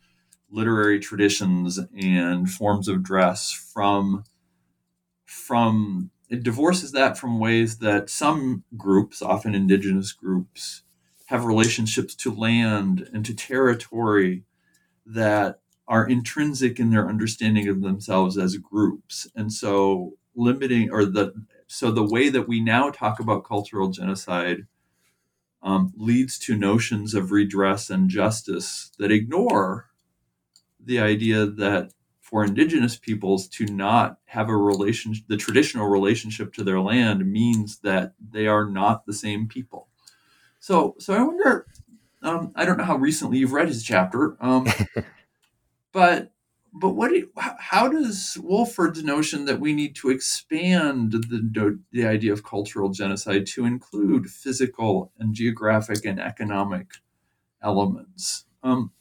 literary 0.50 1.00
traditions 1.00 1.80
and 2.02 2.50
forms 2.50 2.88
of 2.88 3.04
dress 3.04 3.52
from 3.52 4.24
from 5.26 6.10
it 6.30 6.44
divorces 6.44 6.92
that 6.92 7.18
from 7.18 7.40
ways 7.40 7.78
that 7.80 8.10
some 8.10 8.64
groups 8.76 9.22
often 9.22 9.56
indigenous 9.56 10.12
groups 10.12 10.84
have 11.28 11.46
relationships 11.46 12.16
to 12.16 12.34
land 12.34 13.10
and 13.14 13.26
to 13.26 13.34
territory 13.34 14.44
that 15.06 15.60
are 15.88 16.08
intrinsic 16.08 16.80
in 16.80 16.92
their 16.92 17.08
understanding 17.08 17.68
of 17.68 17.82
themselves 17.82 18.38
as 18.38 18.58
groups. 18.58 19.28
And 19.36 19.52
so 19.52 20.14
limiting 20.36 20.90
or 20.92 21.06
the 21.06 21.34
so 21.68 21.92
the 21.92 22.04
way 22.04 22.30
that 22.30 22.48
we 22.48 22.62
now 22.62 22.90
talk 22.90 23.20
about 23.20 23.44
cultural 23.44 23.90
genocide 23.90 24.68
um, 25.62 25.92
leads 25.98 26.40
to 26.40 26.56
notions 26.56 27.14
of 27.14 27.32
redress 27.32 27.90
and 27.90 28.10
justice 28.10 28.92
that 29.00 29.12
ignore 29.12 29.88
the 30.88 31.00
idea 31.00 31.46
that 31.46 31.92
for 32.22 32.44
indigenous 32.44 32.98
peoples 32.98 33.48
to 33.48 33.66
not 33.68 34.18
have 34.26 34.50
a 34.50 34.58
relation 34.58 35.16
the 35.28 35.38
traditional 35.38 35.88
relationship 35.88 36.54
to 36.54 36.64
their 36.64 36.82
land 36.82 37.32
means 37.32 37.80
that 37.80 38.14
they 38.32 38.48
are 38.48 38.66
not 38.66 39.06
the 39.06 39.14
same 39.14 39.48
people 39.48 39.88
so 40.60 40.96
so 41.00 41.14
i 41.14 41.22
wonder 41.22 41.68
um, 42.24 42.52
i 42.56 42.66
don't 42.66 42.78
know 42.78 42.84
how 42.84 42.98
recently 42.98 43.38
you've 43.38 43.54
read 43.54 43.70
his 43.70 43.84
chapter 43.84 44.38
um, 44.42 44.68
But 45.98 46.32
but 46.80 46.90
what 46.92 47.10
do 47.10 47.16
you, 47.16 47.32
how 47.36 47.88
does 47.88 48.38
Woolford's 48.44 49.04
notion 49.04 49.46
that 49.46 49.60
we 49.60 49.74
need 49.74 49.96
to 49.96 50.12
expand 50.12 51.12
the 51.12 51.80
the 51.92 52.06
idea 52.06 52.34
of 52.34 52.44
cultural 52.44 52.90
genocide 52.90 53.48
to 53.48 53.66
include 53.66 54.30
physical 54.30 55.12
and 55.18 55.34
geographic 55.34 56.06
and 56.06 56.20
economic 56.20 56.92
elements? 57.64 58.46
Um, 58.62 58.92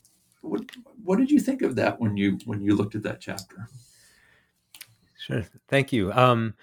what 0.48 0.62
what 1.02 1.18
did 1.18 1.30
you 1.30 1.40
think 1.40 1.62
of 1.62 1.76
that 1.76 2.00
when 2.00 2.16
you 2.16 2.38
when 2.44 2.62
you 2.62 2.74
looked 2.74 2.94
at 2.94 3.02
that 3.02 3.20
chapter? 3.20 3.68
Sure, 5.18 5.44
thank 5.68 5.92
you. 5.92 6.12
Um, 6.12 6.54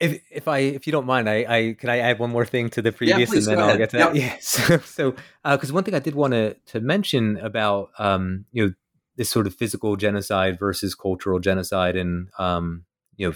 if 0.00 0.20
if 0.30 0.48
I 0.48 0.58
if 0.58 0.86
you 0.86 0.92
don't 0.92 1.06
mind, 1.06 1.28
I, 1.28 1.46
I 1.48 1.76
can 1.78 1.88
I 1.88 1.98
add 1.98 2.18
one 2.18 2.30
more 2.30 2.44
thing 2.44 2.68
to 2.70 2.82
the 2.82 2.92
previous, 2.92 3.18
yeah, 3.18 3.26
please, 3.26 3.46
and 3.46 3.58
then 3.58 3.68
I'll 3.68 3.76
get 3.76 3.90
to 3.90 3.98
that. 3.98 4.14
Yeah. 4.14 4.36
So 4.84 5.14
because 5.44 5.70
uh, 5.70 5.74
one 5.74 5.84
thing 5.84 5.94
I 5.94 6.00
did 6.00 6.14
want 6.14 6.32
to 6.32 6.54
to 6.66 6.80
mention 6.80 7.36
about 7.38 7.90
um, 7.98 8.44
you 8.52 8.66
know 8.66 8.74
this 9.16 9.30
sort 9.30 9.46
of 9.46 9.54
physical 9.54 9.96
genocide 9.96 10.58
versus 10.58 10.94
cultural 10.94 11.38
genocide, 11.38 11.96
and 11.96 12.28
um, 12.38 12.84
you 13.16 13.28
know, 13.28 13.34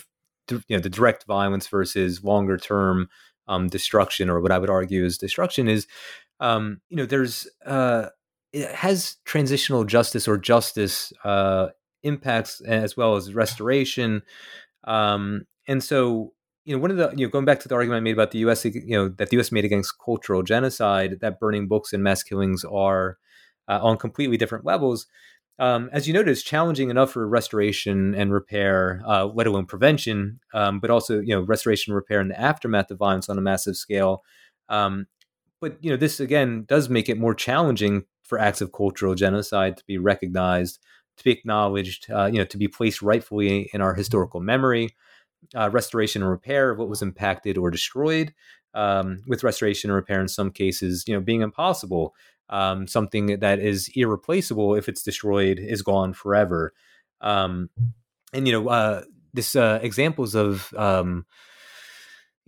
th- 0.48 0.62
you 0.68 0.76
know, 0.76 0.82
the 0.82 0.90
direct 0.90 1.24
violence 1.24 1.66
versus 1.68 2.24
longer 2.24 2.58
term 2.58 3.08
um, 3.46 3.68
destruction, 3.68 4.28
or 4.28 4.40
what 4.40 4.52
I 4.52 4.58
would 4.58 4.70
argue 4.70 5.04
is 5.04 5.18
destruction, 5.18 5.68
is 5.68 5.86
um, 6.40 6.80
you 6.88 6.96
know, 6.96 7.06
there's 7.06 7.48
uh, 7.64 8.06
has 8.54 9.16
transitional 9.24 9.84
justice 9.84 10.26
or 10.26 10.38
justice 10.38 11.12
uh, 11.24 11.68
impacts 12.02 12.60
as 12.60 12.96
well 12.96 13.16
as 13.16 13.34
restoration, 13.34 14.22
um, 14.84 15.46
and 15.66 15.82
so 15.82 16.32
you 16.64 16.76
know, 16.76 16.82
one 16.82 16.90
of 16.90 16.96
the 16.96 17.10
you 17.16 17.26
know 17.26 17.30
going 17.30 17.44
back 17.44 17.60
to 17.60 17.68
the 17.68 17.74
argument 17.74 17.98
I 17.98 18.00
made 18.00 18.12
about 18.12 18.30
the 18.30 18.38
U.S. 18.40 18.64
you 18.64 18.82
know 18.88 19.08
that 19.08 19.30
the 19.30 19.36
U.S. 19.36 19.52
made 19.52 19.64
against 19.64 19.94
cultural 20.04 20.42
genocide, 20.42 21.20
that 21.20 21.40
burning 21.40 21.68
books 21.68 21.92
and 21.92 22.02
mass 22.02 22.22
killings 22.22 22.64
are 22.64 23.18
uh, 23.68 23.80
on 23.82 23.96
completely 23.96 24.36
different 24.36 24.64
levels 24.64 25.06
um, 25.58 25.90
as 25.92 26.06
you 26.06 26.14
noted, 26.14 26.30
it's 26.30 26.42
challenging 26.42 26.88
enough 26.90 27.12
for 27.12 27.26
restoration 27.26 28.14
and 28.14 28.32
repair, 28.32 29.02
uh, 29.06 29.26
let 29.26 29.48
alone 29.48 29.66
prevention, 29.66 30.38
um, 30.54 30.78
but 30.78 30.90
also 30.90 31.20
you 31.20 31.34
know 31.34 31.40
restoration, 31.40 31.94
repair, 31.94 32.20
in 32.20 32.28
the 32.28 32.40
aftermath 32.40 32.90
of 32.90 32.98
violence 32.98 33.28
on 33.28 33.38
a 33.38 33.42
massive 33.42 33.76
scale. 33.76 34.22
Um, 34.68 35.06
but 35.60 35.82
you 35.82 35.90
know 35.90 35.96
this 35.96 36.20
again 36.20 36.64
does 36.68 36.88
make 36.88 37.08
it 37.08 37.18
more 37.18 37.34
challenging 37.34 38.04
for 38.28 38.38
acts 38.38 38.60
of 38.60 38.72
cultural 38.72 39.14
genocide 39.14 39.76
to 39.76 39.84
be 39.86 39.98
recognized, 39.98 40.78
to 41.16 41.24
be 41.24 41.32
acknowledged, 41.32 42.10
uh, 42.10 42.26
you 42.26 42.38
know, 42.38 42.44
to 42.44 42.56
be 42.56 42.68
placed 42.68 43.02
rightfully 43.02 43.68
in 43.72 43.80
our 43.80 43.94
historical 43.94 44.40
memory. 44.40 44.94
Uh, 45.54 45.70
restoration 45.70 46.20
and 46.20 46.30
repair 46.30 46.70
of 46.70 46.78
what 46.78 46.88
was 46.88 47.00
impacted 47.00 47.56
or 47.56 47.70
destroyed, 47.70 48.34
um, 48.74 49.22
with 49.28 49.44
restoration 49.44 49.88
and 49.88 49.94
repair 49.94 50.20
in 50.20 50.26
some 50.28 50.50
cases, 50.50 51.04
you 51.06 51.14
know, 51.14 51.20
being 51.20 51.42
impossible 51.42 52.12
um, 52.50 52.86
something 52.86 53.38
that 53.40 53.58
is 53.58 53.90
irreplaceable 53.94 54.74
if 54.74 54.88
it's 54.88 55.02
destroyed 55.02 55.58
is 55.58 55.82
gone 55.82 56.12
forever 56.12 56.72
um, 57.20 57.70
and 58.32 58.46
you 58.46 58.52
know 58.52 58.68
uh, 58.68 59.02
this 59.34 59.56
uh, 59.56 59.78
examples 59.82 60.34
of 60.34 60.72
um, 60.74 61.26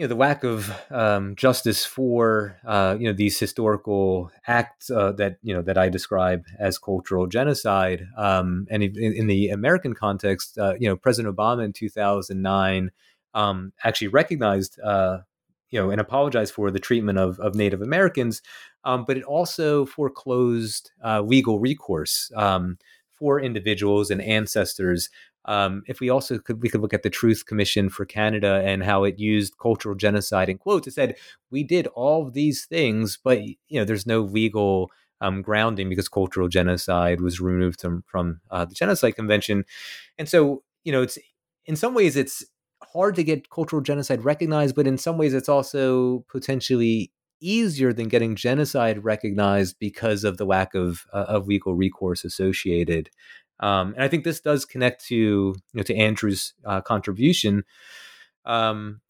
you 0.00 0.06
know 0.06 0.08
the 0.08 0.18
lack 0.18 0.44
of 0.44 0.72
um, 0.90 1.36
justice 1.36 1.84
for 1.84 2.56
uh, 2.64 2.96
you 2.98 3.06
know 3.06 3.12
these 3.12 3.38
historical 3.38 4.30
acts 4.46 4.88
uh, 4.90 5.12
that 5.12 5.36
you 5.42 5.52
know 5.52 5.60
that 5.60 5.76
I 5.76 5.90
describe 5.90 6.46
as 6.58 6.78
cultural 6.78 7.26
genocide, 7.26 8.06
um, 8.16 8.66
and 8.70 8.82
in, 8.82 9.12
in, 9.12 9.26
the 9.26 9.50
American 9.50 9.92
context, 9.92 10.56
uh, 10.56 10.72
you 10.80 10.88
know 10.88 10.96
President 10.96 11.36
Obama 11.36 11.66
in 11.66 11.74
2009 11.74 12.90
um, 13.34 13.74
actually 13.84 14.08
recognized 14.08 14.80
uh, 14.80 15.18
you 15.68 15.78
know 15.78 15.90
and 15.90 16.00
apologized 16.00 16.54
for 16.54 16.70
the 16.70 16.80
treatment 16.80 17.18
of, 17.18 17.38
of 17.38 17.54
Native 17.54 17.82
Americans, 17.82 18.40
um, 18.84 19.04
but 19.06 19.18
it 19.18 19.24
also 19.24 19.84
foreclosed 19.84 20.92
uh, 21.04 21.20
legal 21.20 21.60
recourse 21.60 22.32
um, 22.36 22.78
for 23.10 23.38
individuals 23.38 24.10
and 24.10 24.22
ancestors. 24.22 25.10
Um, 25.46 25.82
if 25.86 26.00
we 26.00 26.10
also 26.10 26.38
could, 26.38 26.62
we 26.62 26.68
could 26.68 26.80
look 26.80 26.94
at 26.94 27.02
the 27.02 27.10
Truth 27.10 27.46
Commission 27.46 27.88
for 27.88 28.04
Canada 28.04 28.62
and 28.64 28.84
how 28.84 29.04
it 29.04 29.18
used 29.18 29.58
cultural 29.58 29.94
genocide 29.94 30.48
in 30.48 30.58
quotes. 30.58 30.86
It 30.86 30.94
said 30.94 31.16
we 31.50 31.62
did 31.64 31.86
all 31.88 32.26
of 32.26 32.34
these 32.34 32.66
things, 32.66 33.18
but 33.22 33.42
you 33.42 33.56
know 33.72 33.84
there's 33.84 34.06
no 34.06 34.20
legal 34.20 34.90
um, 35.20 35.42
grounding 35.42 35.88
because 35.88 36.08
cultural 36.08 36.48
genocide 36.48 37.20
was 37.20 37.40
removed 37.40 37.80
from 37.80 38.04
from 38.06 38.40
uh, 38.50 38.64
the 38.64 38.74
Genocide 38.74 39.16
Convention, 39.16 39.64
and 40.18 40.28
so 40.28 40.62
you 40.84 40.92
know 40.92 41.02
it's 41.02 41.18
in 41.66 41.76
some 41.76 41.94
ways 41.94 42.16
it's 42.16 42.44
hard 42.92 43.14
to 43.14 43.24
get 43.24 43.50
cultural 43.50 43.82
genocide 43.82 44.24
recognized, 44.24 44.74
but 44.74 44.86
in 44.86 44.98
some 44.98 45.18
ways 45.18 45.34
it's 45.34 45.48
also 45.48 46.24
potentially 46.28 47.12
easier 47.40 47.92
than 47.92 48.08
getting 48.08 48.36
genocide 48.36 49.02
recognized 49.02 49.78
because 49.78 50.24
of 50.24 50.36
the 50.36 50.44
lack 50.44 50.74
of 50.74 51.06
uh, 51.12 51.24
of 51.28 51.46
legal 51.46 51.74
recourse 51.74 52.24
associated. 52.24 53.10
Um, 53.60 53.94
and 53.94 54.02
I 54.02 54.08
think 54.08 54.24
this 54.24 54.40
does 54.40 54.64
connect 54.64 55.06
to 55.06 55.14
you 55.14 55.54
know 55.74 55.82
to 55.82 55.94
Andrew's 55.94 56.54
uh, 56.64 56.80
contribution. 56.80 57.64
Um, 58.44 59.00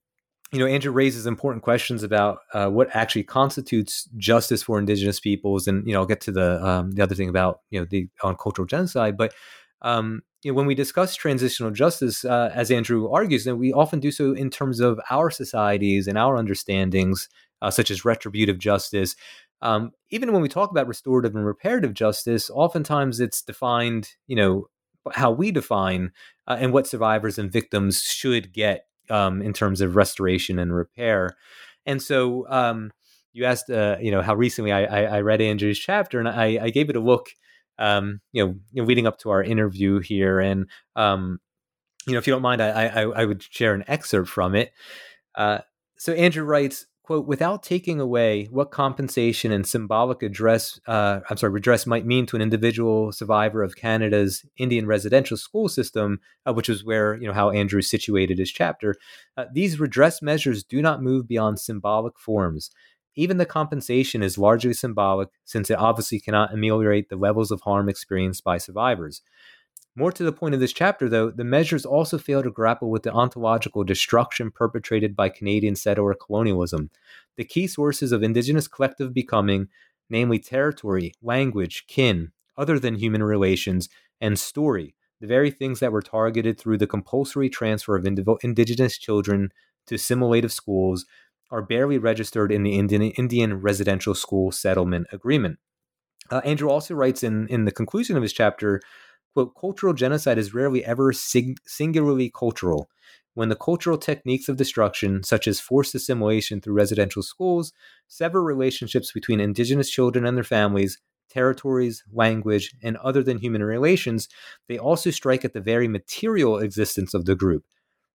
you 0.53 0.59
know, 0.59 0.66
Andrew 0.66 0.90
raises 0.90 1.26
important 1.26 1.62
questions 1.62 2.03
about 2.03 2.40
uh, 2.53 2.68
what 2.68 2.88
actually 2.94 3.22
constitutes 3.22 4.09
justice 4.16 4.64
for 4.64 4.78
Indigenous 4.78 5.20
peoples, 5.20 5.68
and 5.68 5.86
you 5.86 5.92
know, 5.92 6.01
I'll 6.01 6.07
get 6.07 6.20
to 6.22 6.32
the 6.32 6.64
um, 6.66 6.92
the 6.92 7.03
other 7.03 7.14
thing 7.14 7.28
about 7.28 7.61
you 7.70 7.78
know 7.78 7.86
the 7.88 8.09
on 8.22 8.36
cultural 8.36 8.66
genocide. 8.66 9.16
But 9.16 9.32
um, 9.82 10.22
you 10.42 10.51
know, 10.51 10.57
when 10.57 10.66
we 10.66 10.74
discuss 10.74 11.14
transitional 11.14 11.70
justice, 11.70 12.24
uh, 12.24 12.51
as 12.53 12.70
Andrew 12.70 13.11
argues, 13.11 13.44
that 13.44 13.57
we 13.57 13.72
often 13.72 14.01
do 14.01 14.11
so 14.11 14.32
in 14.32 14.51
terms 14.51 14.80
of 14.80 15.01
our 15.09 15.30
societies 15.30 16.09
and 16.09 16.18
our 16.18 16.36
understandings, 16.36 17.28
uh, 17.62 17.70
such 17.70 17.90
as 17.90 18.05
retributive 18.05 18.59
justice. 18.59 19.14
Um, 19.62 19.92
even 20.11 20.32
when 20.32 20.42
we 20.42 20.48
talk 20.48 20.70
about 20.70 20.86
restorative 20.86 21.34
and 21.34 21.44
reparative 21.44 21.94
justice, 21.94 22.50
oftentimes 22.50 23.20
it's 23.20 23.42
defined, 23.42 24.11
you 24.26 24.36
know, 24.36 24.66
how 25.12 25.30
we 25.30 25.50
define 25.50 26.12
uh, 26.46 26.56
and 26.58 26.72
what 26.72 26.86
survivors 26.86 27.38
and 27.38 27.52
victims 27.52 28.02
should 28.02 28.52
get 28.52 28.86
um, 29.08 29.42
in 29.42 29.52
terms 29.52 29.80
of 29.80 29.96
restoration 29.96 30.58
and 30.58 30.74
repair. 30.74 31.36
And 31.86 32.02
so, 32.02 32.46
um, 32.48 32.92
you 33.32 33.44
asked, 33.44 33.70
uh, 33.70 33.96
you 34.00 34.11
know, 34.11 34.22
how 34.22 34.34
recently 34.34 34.72
I, 34.72 34.84
I, 34.84 35.02
I, 35.16 35.20
read 35.20 35.40
Andrew's 35.40 35.78
chapter, 35.78 36.18
and 36.18 36.28
I, 36.28 36.58
I 36.62 36.70
gave 36.70 36.90
it 36.90 36.96
a 36.96 37.00
look, 37.00 37.30
um, 37.78 38.20
you, 38.32 38.61
know, 38.74 38.84
leading 38.84 39.06
up 39.06 39.18
to 39.20 39.30
our 39.30 39.42
interview 39.42 40.00
here, 40.00 40.40
and 40.40 40.66
um, 40.96 41.38
you 42.06 42.12
know, 42.14 42.18
if 42.18 42.26
you 42.26 42.32
don't 42.32 42.42
mind, 42.42 42.61
I, 42.61 42.86
I, 42.86 43.02
I 43.02 43.24
would 43.24 43.42
share 43.42 43.74
an 43.74 43.84
excerpt 43.86 44.28
from 44.28 44.54
it. 44.54 44.72
Uh, 45.34 45.61
so 45.96 46.12
Andrew 46.12 46.44
writes, 46.44 46.86
quote, 47.03 47.26
without 47.26 47.62
taking 47.62 47.98
away 47.98 48.46
what 48.51 48.70
compensation 48.70 49.51
and 49.53 49.66
symbolic 49.66 50.22
address, 50.22 50.78
uh, 50.86 51.20
I'm 51.28 51.36
sorry, 51.36 51.53
redress 51.53 51.86
might 51.86 52.07
mean 52.07 52.26
to 52.26 52.36
an 52.36 52.42
individual 52.42 53.11
survivor 53.12 53.62
of 53.62 53.76
Canada's 53.76 54.44
Indian 54.59 54.86
residential 54.86 55.36
school 55.36 55.68
system, 55.68 56.20
uh, 56.46 56.53
which 56.53 56.68
is 56.68 56.84
where, 56.84 57.14
you 57.16 57.26
know, 57.26 57.32
how 57.32 57.51
Andrew 57.51 57.82
situated 57.82 58.38
his 58.38 58.51
chapter, 58.53 58.94
uh, 59.36 59.46
these 59.53 59.80
redress 59.80 60.22
measures 60.22 60.62
do 60.62 60.80
not 60.80 61.03
move 61.03 61.26
beyond 61.26 61.59
symbolic 61.59 62.18
forms. 62.18 62.70
Even 63.16 63.38
the 63.38 63.46
compensation 63.46 64.22
is 64.22 64.38
largely 64.38 64.72
symbolic 64.72 65.30
since 65.44 65.68
it 65.68 65.78
obviously 65.78 66.20
cannot 66.20 66.55
ameliorate 66.55 67.09
the 67.09 67.16
levels 67.16 67.51
of 67.51 67.61
harm 67.62 67.88
experienced 67.88 68.44
by 68.44 68.57
survivors. 68.57 69.20
More 70.01 70.12
to 70.12 70.24
the 70.24 70.32
point 70.32 70.55
of 70.55 70.61
this 70.61 70.72
chapter, 70.72 71.11
though, 71.11 71.30
the 71.30 71.44
measures 71.44 71.84
also 71.84 72.16
fail 72.16 72.42
to 72.42 72.51
grapple 72.51 72.90
with 72.90 73.03
the 73.03 73.12
ontological 73.12 73.84
destruction 73.84 74.51
perpetrated 74.51 75.14
by 75.14 75.28
Canadian 75.28 75.76
settler 75.76 76.14
colonialism. 76.14 76.88
The 77.36 77.44
key 77.44 77.66
sources 77.66 78.11
of 78.11 78.22
Indigenous 78.22 78.66
collective 78.66 79.12
becoming, 79.12 79.68
namely 80.09 80.38
territory, 80.38 81.12
language, 81.20 81.84
kin, 81.86 82.32
other 82.57 82.78
than 82.78 82.94
human 82.94 83.22
relations, 83.22 83.90
and 84.22 84.38
story, 84.38 84.94
the 85.20 85.26
very 85.26 85.51
things 85.51 85.80
that 85.80 85.92
were 85.92 86.01
targeted 86.01 86.59
through 86.59 86.78
the 86.78 86.86
compulsory 86.86 87.51
transfer 87.51 87.94
of 87.94 88.07
Indigenous 88.42 88.96
children 88.96 89.51
to 89.86 89.96
assimilative 89.96 90.51
schools, 90.51 91.05
are 91.51 91.61
barely 91.61 91.98
registered 91.98 92.51
in 92.51 92.62
the 92.62 92.78
Indian, 92.78 93.03
Indian 93.03 93.61
Residential 93.61 94.14
School 94.14 94.51
Settlement 94.51 95.09
Agreement. 95.12 95.59
Uh, 96.30 96.40
Andrew 96.42 96.70
also 96.70 96.94
writes 96.94 97.22
in, 97.22 97.48
in 97.48 97.66
the 97.66 97.72
conclusion 97.72 98.16
of 98.16 98.22
his 98.22 98.32
chapter 98.32 98.80
quote, 99.34 99.54
cultural 99.58 99.94
genocide 99.94 100.38
is 100.38 100.54
rarely 100.54 100.84
ever 100.84 101.12
sing- 101.12 101.56
singularly 101.66 102.30
cultural. 102.30 102.88
When 103.34 103.48
the 103.48 103.56
cultural 103.56 103.96
techniques 103.96 104.48
of 104.48 104.56
destruction, 104.56 105.22
such 105.22 105.46
as 105.46 105.60
forced 105.60 105.94
assimilation 105.94 106.60
through 106.60 106.74
residential 106.74 107.22
schools, 107.22 107.72
sever 108.08 108.42
relationships 108.42 109.12
between 109.12 109.40
indigenous 109.40 109.88
children 109.88 110.26
and 110.26 110.36
their 110.36 110.44
families, 110.44 110.98
territories, 111.30 112.02
language, 112.12 112.74
and 112.82 112.96
other 112.98 113.22
than 113.22 113.38
human 113.38 113.62
relations, 113.62 114.28
they 114.68 114.78
also 114.78 115.10
strike 115.10 115.44
at 115.44 115.52
the 115.52 115.60
very 115.60 115.86
material 115.88 116.58
existence 116.58 117.14
of 117.14 117.24
the 117.24 117.36
group. 117.36 117.64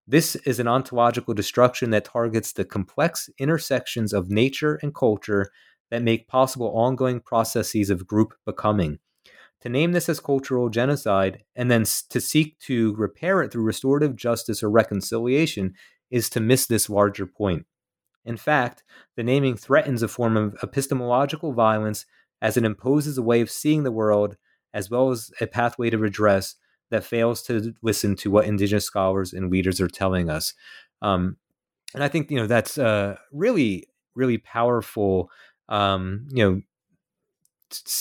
This 0.08 0.36
is 0.36 0.60
an 0.60 0.68
ontological 0.68 1.34
destruction 1.34 1.90
that 1.92 2.06
targets 2.06 2.54
the 2.54 2.66
complex 2.66 3.30
intersections 3.40 4.14
of 4.14 4.30
nature 4.30 4.80
and 4.84 4.94
culture 4.94 5.50
that 5.90 6.04
make 6.04 6.28
possible 6.28 6.68
ongoing 6.76 7.22
processes 7.22 7.90
of 7.90 8.06
group 8.06 8.34
becoming. 8.46 9.00
To 9.66 9.72
name 9.72 9.94
this 9.94 10.10
as 10.10 10.20
cultural 10.20 10.70
genocide 10.70 11.44
and 11.56 11.72
then 11.72 11.86
to 12.12 12.22
seek 12.22 12.60
to 12.60 12.94
repair 12.94 13.42
it 13.42 13.52
through 13.52 13.64
restorative 13.64 14.16
justice 14.16 14.62
or 14.62 14.70
reconciliation 14.70 15.74
is 16.12 16.30
to 16.30 16.40
miss 16.40 16.68
this 16.68 16.88
larger 16.88 17.26
point. 17.26 17.66
In 18.26 18.38
fact, 18.38 18.84
the 19.18 19.24
naming 19.24 19.58
threatens 19.58 20.04
a 20.04 20.08
form 20.08 20.38
of 20.38 20.56
epistemological 20.62 21.52
violence 21.52 22.06
as 22.44 22.58
it 22.58 22.64
imposes 22.64 23.18
a 23.18 23.24
way 23.24 23.42
of 23.42 23.50
seeing 23.50 23.82
the 23.82 23.92
world 23.92 24.38
as 24.72 24.92
well 24.92 25.10
as 25.10 25.32
a 25.42 25.48
pathway 25.48 25.90
to 25.90 25.98
redress 25.98 26.58
that 26.92 27.04
fails 27.04 27.42
to 27.44 27.74
listen 27.82 28.16
to 28.18 28.30
what 28.30 28.46
indigenous 28.46 28.86
scholars 28.86 29.34
and 29.34 29.50
leaders 29.50 29.82
are 29.82 29.88
telling 29.88 30.30
us. 30.30 30.54
Um, 31.02 31.38
and 31.96 32.04
I 32.04 32.08
think 32.08 32.30
you 32.30 32.38
know 32.38 32.46
that's 32.46 32.78
a 32.78 33.18
really 33.32 33.88
really 34.14 34.38
powerful 34.38 35.32
um, 35.70 36.28
you 36.30 36.44
know 36.44 36.62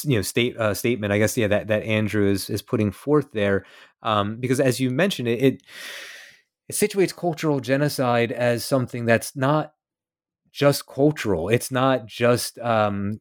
you 0.05 0.17
know 0.17 0.23
state 0.23 0.57
uh, 0.57 0.75
statement 0.75 1.13
i 1.13 1.19
guess 1.19 1.37
yeah 1.37 1.47
that 1.49 1.69
that 1.69 1.83
andrew 1.85 2.31
is 2.31 2.51
is 2.51 2.63
putting 2.63 2.91
forth 2.91 3.33
there 3.33 3.65
um, 4.03 4.37
because 4.37 4.61
as 4.61 4.81
you 4.81 4.91
mentioned 4.91 5.29
it, 5.29 5.43
it 5.43 5.63
it 6.69 6.75
situates 6.75 7.15
cultural 7.15 7.61
genocide 7.61 8.33
as 8.33 8.65
something 8.65 9.05
that's 9.05 9.37
not 9.37 9.75
just 10.53 10.87
cultural. 10.87 11.49
It's 11.49 11.71
not 11.71 12.07
just 12.07 12.59
um, 12.61 13.21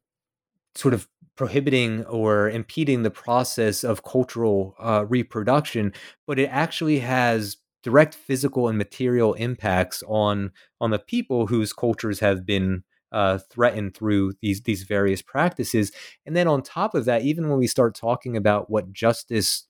sort 0.76 0.94
of 0.94 1.08
prohibiting 1.36 2.06
or 2.06 2.50
impeding 2.50 3.02
the 3.02 3.10
process 3.10 3.84
of 3.84 4.04
cultural 4.04 4.76
uh, 4.80 5.04
reproduction 5.10 5.92
but 6.28 6.38
it 6.38 6.46
actually 6.46 7.00
has 7.00 7.58
direct 7.82 8.14
physical 8.14 8.68
and 8.68 8.78
material 8.78 9.34
impacts 9.34 10.04
on 10.08 10.52
on 10.80 10.92
the 10.92 11.00
people 11.00 11.48
whose 11.48 11.74
cultures 11.74 12.20
have 12.20 12.46
been 12.46 12.84
uh, 13.14 13.38
threatened 13.50 13.96
through 13.96 14.34
these 14.42 14.62
these 14.64 14.84
various 14.84 15.22
practices. 15.22 15.92
And 16.26 16.36
then 16.36 16.48
on 16.48 16.62
top 16.64 16.96
of 16.96 17.06
that, 17.06 17.22
even 17.22 17.50
when 17.50 17.60
we 17.60 17.68
start 17.68 17.96
talking 17.96 18.36
about 18.36 18.70
what 18.70 18.92
justice 18.92 19.66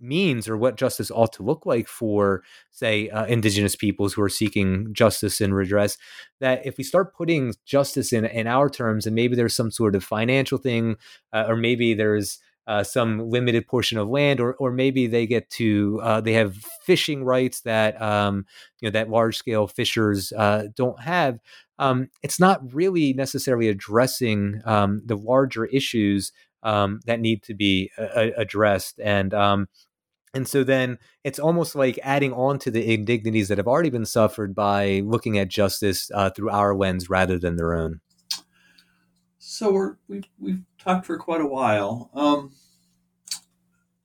means 0.00 0.48
or 0.48 0.56
what 0.56 0.76
justice 0.76 1.10
ought 1.10 1.32
to 1.32 1.42
look 1.42 1.66
like 1.66 1.88
for, 1.88 2.42
say, 2.70 3.08
uh, 3.10 3.26
indigenous 3.26 3.74
peoples 3.74 4.14
who 4.14 4.22
are 4.22 4.28
seeking 4.28 4.92
justice 4.92 5.40
and 5.40 5.54
redress, 5.54 5.96
that 6.40 6.64
if 6.64 6.78
we 6.78 6.84
start 6.84 7.14
putting 7.14 7.52
justice 7.66 8.12
in 8.12 8.24
in 8.24 8.46
our 8.46 8.70
terms, 8.70 9.06
and 9.06 9.14
maybe 9.14 9.34
there's 9.36 9.56
some 9.56 9.70
sort 9.70 9.94
of 9.96 10.04
financial 10.04 10.58
thing, 10.58 10.96
uh, 11.32 11.44
or 11.48 11.56
maybe 11.56 11.94
there's 11.94 12.38
uh, 12.68 12.84
some 12.84 13.30
limited 13.30 13.66
portion 13.66 13.98
of 13.98 14.08
land, 14.08 14.40
or 14.40 14.54
or 14.54 14.70
maybe 14.70 15.06
they 15.06 15.26
get 15.26 15.48
to 15.50 16.00
uh, 16.02 16.20
they 16.20 16.34
have 16.34 16.54
fishing 16.84 17.24
rights 17.24 17.62
that 17.62 18.00
um, 18.00 18.44
you 18.80 18.86
know 18.86 18.92
that 18.92 19.10
large 19.10 19.36
scale 19.36 19.66
fishers 19.66 20.32
uh, 20.32 20.64
don't 20.76 21.00
have. 21.00 21.38
Um, 21.78 22.08
it's 22.22 22.40
not 22.40 22.74
really 22.74 23.12
necessarily 23.12 23.68
addressing 23.68 24.62
um, 24.64 25.02
the 25.04 25.16
larger 25.16 25.66
issues 25.66 26.32
um, 26.62 27.00
that 27.06 27.20
need 27.20 27.42
to 27.44 27.54
be 27.54 27.90
uh, 27.98 28.28
addressed, 28.36 28.98
and 28.98 29.32
um, 29.32 29.68
and 30.34 30.46
so 30.46 30.64
then 30.64 30.98
it's 31.24 31.38
almost 31.38 31.74
like 31.74 31.98
adding 32.02 32.32
on 32.32 32.58
to 32.60 32.70
the 32.70 32.92
indignities 32.92 33.48
that 33.48 33.58
have 33.58 33.68
already 33.68 33.90
been 33.90 34.04
suffered 34.04 34.54
by 34.54 35.02
looking 35.04 35.38
at 35.38 35.48
justice 35.48 36.10
uh, 36.14 36.30
through 36.30 36.50
our 36.50 36.74
lens 36.74 37.08
rather 37.08 37.38
than 37.38 37.56
their 37.56 37.74
own. 37.74 38.00
So 39.38 39.72
we're, 39.72 39.96
we've, 40.08 40.28
we've 40.38 40.62
talked 40.78 41.06
for 41.06 41.16
quite 41.16 41.40
a 41.40 41.46
while. 41.46 42.10
Um, 42.12 42.52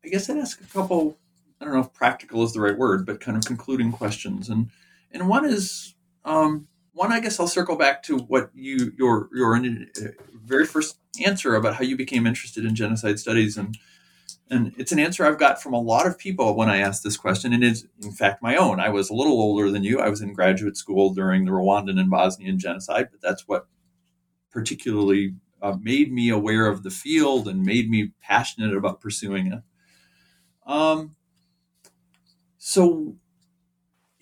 I 0.03 0.07
guess 0.07 0.29
I'd 0.29 0.37
ask 0.37 0.61
a 0.61 0.65
couple, 0.65 1.17
I 1.59 1.65
don't 1.65 1.73
know 1.73 1.81
if 1.81 1.93
practical 1.93 2.43
is 2.43 2.53
the 2.53 2.61
right 2.61 2.77
word, 2.77 3.05
but 3.05 3.19
kind 3.19 3.37
of 3.37 3.43
concluding 3.43 3.91
questions. 3.91 4.47
And, 4.49 4.69
and 5.11 5.27
one 5.27 5.45
is, 5.45 5.95
um, 6.23 6.67
one, 6.93 7.11
I 7.11 7.19
guess 7.19 7.39
I'll 7.39 7.47
circle 7.47 7.75
back 7.75 8.03
to 8.03 8.17
what 8.19 8.51
you, 8.53 8.93
your, 8.97 9.29
your 9.33 9.55
uh, 9.55 9.61
very 10.45 10.65
first 10.65 10.97
answer 11.23 11.55
about 11.55 11.75
how 11.75 11.83
you 11.83 11.97
became 11.97 12.25
interested 12.27 12.65
in 12.65 12.75
genocide 12.75 13.19
studies. 13.19 13.57
And, 13.57 13.77
and 14.49 14.73
it's 14.77 14.91
an 14.91 14.99
answer 14.99 15.25
I've 15.25 15.39
got 15.39 15.61
from 15.61 15.73
a 15.73 15.79
lot 15.79 16.05
of 16.05 16.17
people 16.17 16.55
when 16.55 16.69
I 16.69 16.77
ask 16.77 17.01
this 17.01 17.17
question, 17.17 17.53
and 17.53 17.63
it's 17.63 17.85
in 18.01 18.11
fact 18.11 18.43
my 18.43 18.55
own. 18.55 18.79
I 18.79 18.89
was 18.89 19.09
a 19.09 19.15
little 19.15 19.41
older 19.41 19.71
than 19.71 19.83
you. 19.83 19.99
I 19.99 20.09
was 20.09 20.21
in 20.21 20.33
graduate 20.33 20.77
school 20.77 21.13
during 21.13 21.45
the 21.45 21.51
Rwandan 21.51 21.99
and 21.99 22.09
Bosnian 22.09 22.59
genocide, 22.59 23.07
but 23.11 23.21
that's 23.21 23.47
what 23.47 23.67
particularly 24.51 25.33
uh, 25.61 25.77
made 25.81 26.11
me 26.11 26.29
aware 26.29 26.67
of 26.67 26.83
the 26.83 26.91
field 26.91 27.47
and 27.47 27.63
made 27.63 27.89
me 27.89 28.11
passionate 28.21 28.75
about 28.75 29.01
pursuing 29.01 29.47
it. 29.47 29.61
Um, 30.65 31.15
so, 32.57 33.15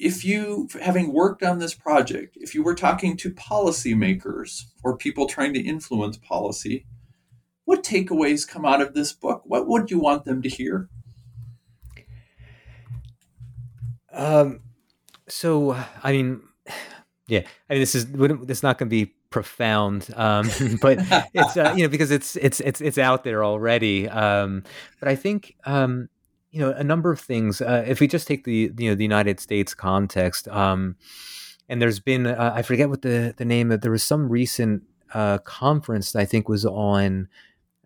if 0.01 0.25
you, 0.25 0.67
having 0.81 1.13
worked 1.13 1.43
on 1.43 1.59
this 1.59 1.75
project, 1.75 2.35
if 2.41 2.55
you 2.55 2.63
were 2.63 2.73
talking 2.73 3.15
to 3.17 3.29
policymakers 3.29 4.63
or 4.83 4.97
people 4.97 5.27
trying 5.27 5.53
to 5.53 5.61
influence 5.61 6.17
policy, 6.17 6.85
what 7.65 7.83
takeaways 7.83 8.47
come 8.47 8.65
out 8.65 8.81
of 8.81 8.95
this 8.95 9.13
book? 9.13 9.43
What 9.45 9.67
would 9.67 9.91
you 9.91 9.99
want 9.99 10.25
them 10.25 10.41
to 10.41 10.49
hear? 10.49 10.89
Um, 14.11 14.61
so, 15.29 15.77
I 16.03 16.11
mean, 16.11 16.41
yeah, 17.27 17.43
I 17.69 17.73
mean, 17.73 17.81
this 17.81 17.93
is 17.93 18.11
this 18.11 18.57
is 18.57 18.63
not 18.63 18.79
going 18.79 18.89
to 18.89 19.05
be 19.05 19.13
profound, 19.29 20.09
um, 20.15 20.49
but 20.81 20.97
it's 21.33 21.55
uh, 21.55 21.73
you 21.77 21.83
know 21.83 21.89
because 21.89 22.09
it's 22.11 22.35
it's 22.35 22.59
it's 22.59 22.81
it's 22.81 22.97
out 22.97 23.23
there 23.23 23.45
already. 23.45 24.09
Um, 24.09 24.63
but 24.99 25.09
I 25.09 25.15
think 25.15 25.55
um, 25.65 26.09
you 26.51 26.59
know 26.59 26.71
a 26.71 26.83
number 26.83 27.11
of 27.11 27.19
things. 27.19 27.61
Uh, 27.61 27.83
if 27.87 27.99
we 27.99 28.07
just 28.07 28.27
take 28.27 28.43
the 28.43 28.71
you 28.77 28.89
know 28.89 28.95
the 28.95 29.03
United 29.03 29.39
States 29.39 29.73
context, 29.73 30.47
um, 30.49 30.95
and 31.69 31.81
there's 31.81 31.99
been 31.99 32.27
uh, 32.27 32.53
I 32.55 32.61
forget 32.61 32.89
what 32.89 33.01
the 33.01 33.33
the 33.37 33.45
name 33.45 33.71
of 33.71 33.81
there 33.81 33.91
was 33.91 34.03
some 34.03 34.29
recent 34.29 34.83
uh, 35.13 35.39
conference 35.39 36.11
that 36.11 36.19
I 36.19 36.25
think 36.25 36.49
was 36.49 36.65
on 36.65 37.27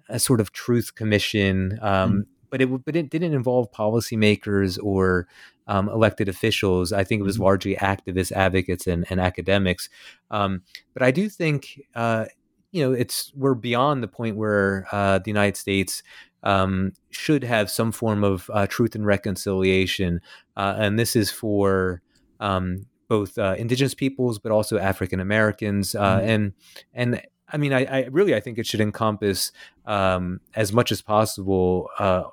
a 0.10 0.20
sort 0.20 0.40
of 0.40 0.52
truth 0.52 0.96
commission. 0.96 1.80
Um, 1.82 2.14
mm. 2.14 2.26
but 2.50 2.62
it 2.62 2.86
but 2.86 2.96
it 2.96 3.10
didn't 3.10 3.34
involve 3.34 3.72
policymakers 3.72 4.80
or 4.84 5.28
um, 5.68 5.90
elected 5.90 6.30
officials. 6.30 6.92
I 6.92 7.04
think 7.04 7.20
it 7.20 7.24
was 7.24 7.36
mm-hmm. 7.36 7.44
largely 7.44 7.76
activists, 7.76 8.32
advocates, 8.32 8.88
and, 8.88 9.06
and 9.10 9.20
academics. 9.20 9.90
Um, 10.32 10.64
but 10.94 11.04
I 11.04 11.12
do 11.12 11.30
think 11.30 11.82
uh, 11.96 12.26
you 12.72 12.84
know 12.84 12.94
it's 12.94 13.32
we're 13.36 13.54
beyond 13.54 14.04
the 14.04 14.08
point 14.08 14.38
where 14.38 14.88
uh, 14.92 15.20
the 15.20 15.30
United 15.30 15.58
States 15.58 16.04
um, 16.46 16.94
should 17.10 17.44
have 17.44 17.70
some 17.70 17.92
form 17.92 18.24
of 18.24 18.50
uh, 18.54 18.68
truth 18.68 18.96
and 18.96 19.06
reconciliation, 19.06 20.22
uh, 20.56 20.76
and 20.78 20.98
this 20.98 21.16
is 21.16 21.32
for 21.32 22.02
um, 22.40 22.86
both 23.08 23.38
uh, 23.38 23.56
indigenous 23.58 23.94
peoples, 23.94 24.40
but 24.40 24.52
also 24.52 24.78
African 24.78 25.20
Americans, 25.20 25.96
uh, 25.96 26.20
mm-hmm. 26.20 26.30
and 26.30 26.54
and 26.94 27.22
I 27.52 27.58
mean, 27.58 27.74
I, 27.74 27.86
I, 27.86 28.06
really 28.12 28.36
I 28.36 28.40
think 28.40 28.58
it 28.58 28.66
should 28.66 28.82
encompass 28.82 29.52
um, 29.86 30.40
as 30.56 30.72
much 30.72 30.92
as 30.92 31.02
possible 31.02 31.90
uh, 32.00 32.24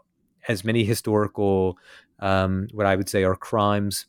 as 0.48 0.64
many 0.64 0.84
historical, 0.84 1.78
um, 2.20 2.68
what 2.72 2.86
I 2.86 2.96
would 2.96 3.08
say 3.08 3.24
are 3.24 3.36
crimes. 3.36 4.06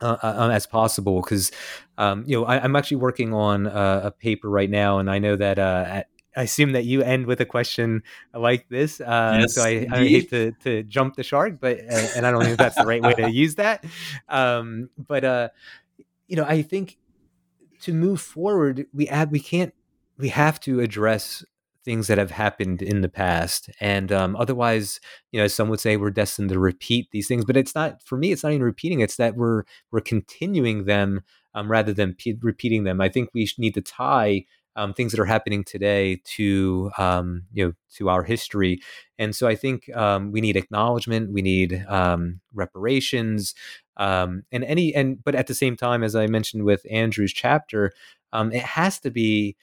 Uh, 0.00 0.16
uh, 0.24 0.50
as 0.52 0.66
possible, 0.66 1.22
because 1.22 1.52
um, 1.98 2.24
you 2.26 2.36
know 2.36 2.44
I, 2.44 2.62
am 2.62 2.74
actually 2.74 2.96
working 2.96 3.32
on 3.32 3.66
a 3.68 4.10
paper 4.10 4.50
right 4.50 4.68
now, 4.68 4.98
and 4.98 5.08
I 5.08 5.20
know 5.20 5.36
that 5.36 5.58
uh, 5.58 5.84
at, 5.86 6.08
assume 6.42 6.72
that 6.72 6.84
you 6.84 7.02
end 7.02 7.26
with 7.26 7.40
a 7.40 7.46
question 7.46 8.02
like 8.32 8.68
this. 8.68 9.00
Uh, 9.00 9.38
yes, 9.40 9.54
so 9.54 9.62
I, 9.62 9.86
I, 9.90 10.04
hate 10.04 10.30
to, 10.30 10.52
to 10.64 10.82
jump 10.82 11.16
the 11.16 11.22
shark, 11.22 11.60
but 11.60 11.78
uh, 11.78 12.08
and 12.16 12.26
I 12.26 12.30
don't 12.30 12.44
think 12.44 12.58
that's 12.58 12.76
the 12.76 12.86
right 12.86 13.02
way 13.02 13.14
to 13.14 13.30
use 13.30 13.54
that. 13.56 13.84
Um, 14.28 14.90
but 14.98 15.24
uh, 15.24 15.48
you 16.26 16.36
know, 16.36 16.44
I 16.44 16.62
think 16.62 16.98
to 17.82 17.92
move 17.92 18.20
forward, 18.20 18.86
we 18.92 19.08
add 19.08 19.30
we 19.30 19.40
can't 19.40 19.74
we 20.18 20.28
have 20.28 20.60
to 20.60 20.80
address 20.80 21.44
things 21.84 22.06
that 22.06 22.18
have 22.18 22.30
happened 22.30 22.80
in 22.80 23.02
the 23.02 23.08
past 23.08 23.68
and 23.78 24.10
um, 24.10 24.34
otherwise 24.36 25.00
you 25.32 25.40
know 25.40 25.46
some 25.46 25.68
would 25.68 25.80
say 25.80 25.96
we're 25.96 26.10
destined 26.10 26.48
to 26.48 26.58
repeat 26.58 27.10
these 27.10 27.28
things 27.28 27.44
but 27.44 27.56
it's 27.56 27.74
not 27.74 28.02
for 28.02 28.16
me 28.16 28.32
it's 28.32 28.42
not 28.42 28.52
even 28.52 28.62
repeating 28.62 29.00
it's 29.00 29.16
that 29.16 29.36
we're 29.36 29.64
we're 29.90 30.00
continuing 30.00 30.86
them 30.86 31.20
um, 31.54 31.70
rather 31.70 31.92
than 31.92 32.14
p- 32.14 32.38
repeating 32.40 32.84
them 32.84 33.02
i 33.02 33.08
think 33.08 33.28
we 33.34 33.46
need 33.58 33.74
to 33.74 33.82
tie 33.82 34.46
um, 34.76 34.92
things 34.92 35.12
that 35.12 35.20
are 35.20 35.24
happening 35.24 35.64
today 35.64 36.20
to 36.24 36.90
um, 36.98 37.42
you 37.52 37.64
know 37.66 37.72
to 37.94 38.08
our 38.08 38.22
history. 38.22 38.80
And 39.18 39.34
so 39.34 39.46
I 39.46 39.54
think 39.54 39.94
um, 39.96 40.32
we 40.32 40.40
need 40.40 40.56
acknowledgement, 40.56 41.32
we 41.32 41.42
need 41.42 41.84
um, 41.88 42.40
reparations, 42.52 43.54
um, 43.96 44.42
and 44.50 44.64
any 44.64 44.94
and 44.94 45.22
but 45.22 45.34
at 45.34 45.46
the 45.46 45.54
same 45.54 45.76
time, 45.76 46.02
as 46.02 46.14
I 46.16 46.26
mentioned 46.26 46.64
with 46.64 46.84
Andrew's 46.90 47.32
chapter, 47.32 47.92
um, 48.32 48.52
it 48.52 48.62
has 48.62 48.98
to 49.00 49.10
be 49.10 49.56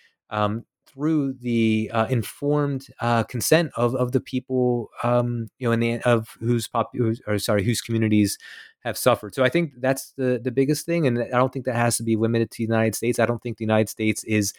through 0.94 1.34
the 1.34 1.90
uh, 1.94 2.06
informed 2.08 2.88
uh, 3.00 3.24
consent 3.24 3.72
of, 3.76 3.96
of 3.96 4.12
the 4.12 4.20
people, 4.20 4.90
you 5.04 5.48
know, 5.62 5.72
in 5.72 5.80
the 5.80 6.00
of 6.02 6.36
whose 6.40 6.68
pop, 6.68 6.92
or 7.28 7.40
sorry, 7.40 7.64
whose 7.64 7.82
communities 7.82 8.38
have 8.84 8.98
suffered. 8.98 9.34
So 9.34 9.44
I 9.44 9.50
think 9.50 9.74
that's 9.80 10.12
the 10.18 10.40
the 10.44 10.52
biggest 10.52 10.86
thing, 10.86 11.08
and 11.08 11.20
I 11.20 11.38
don't 11.38 11.54
think 11.54 11.66
that 11.66 11.76
has 11.76 11.98
to 11.98 12.04
be 12.04 12.16
limited 12.16 12.52
to 12.52 12.58
the 12.58 12.64
United 12.64 12.96
States. 12.96 13.20
I 13.20 13.26
don't 13.26 13.42
think 13.42 13.58
the 13.58 13.64
United 13.64 13.90
States 13.90 14.24
is 14.26 14.54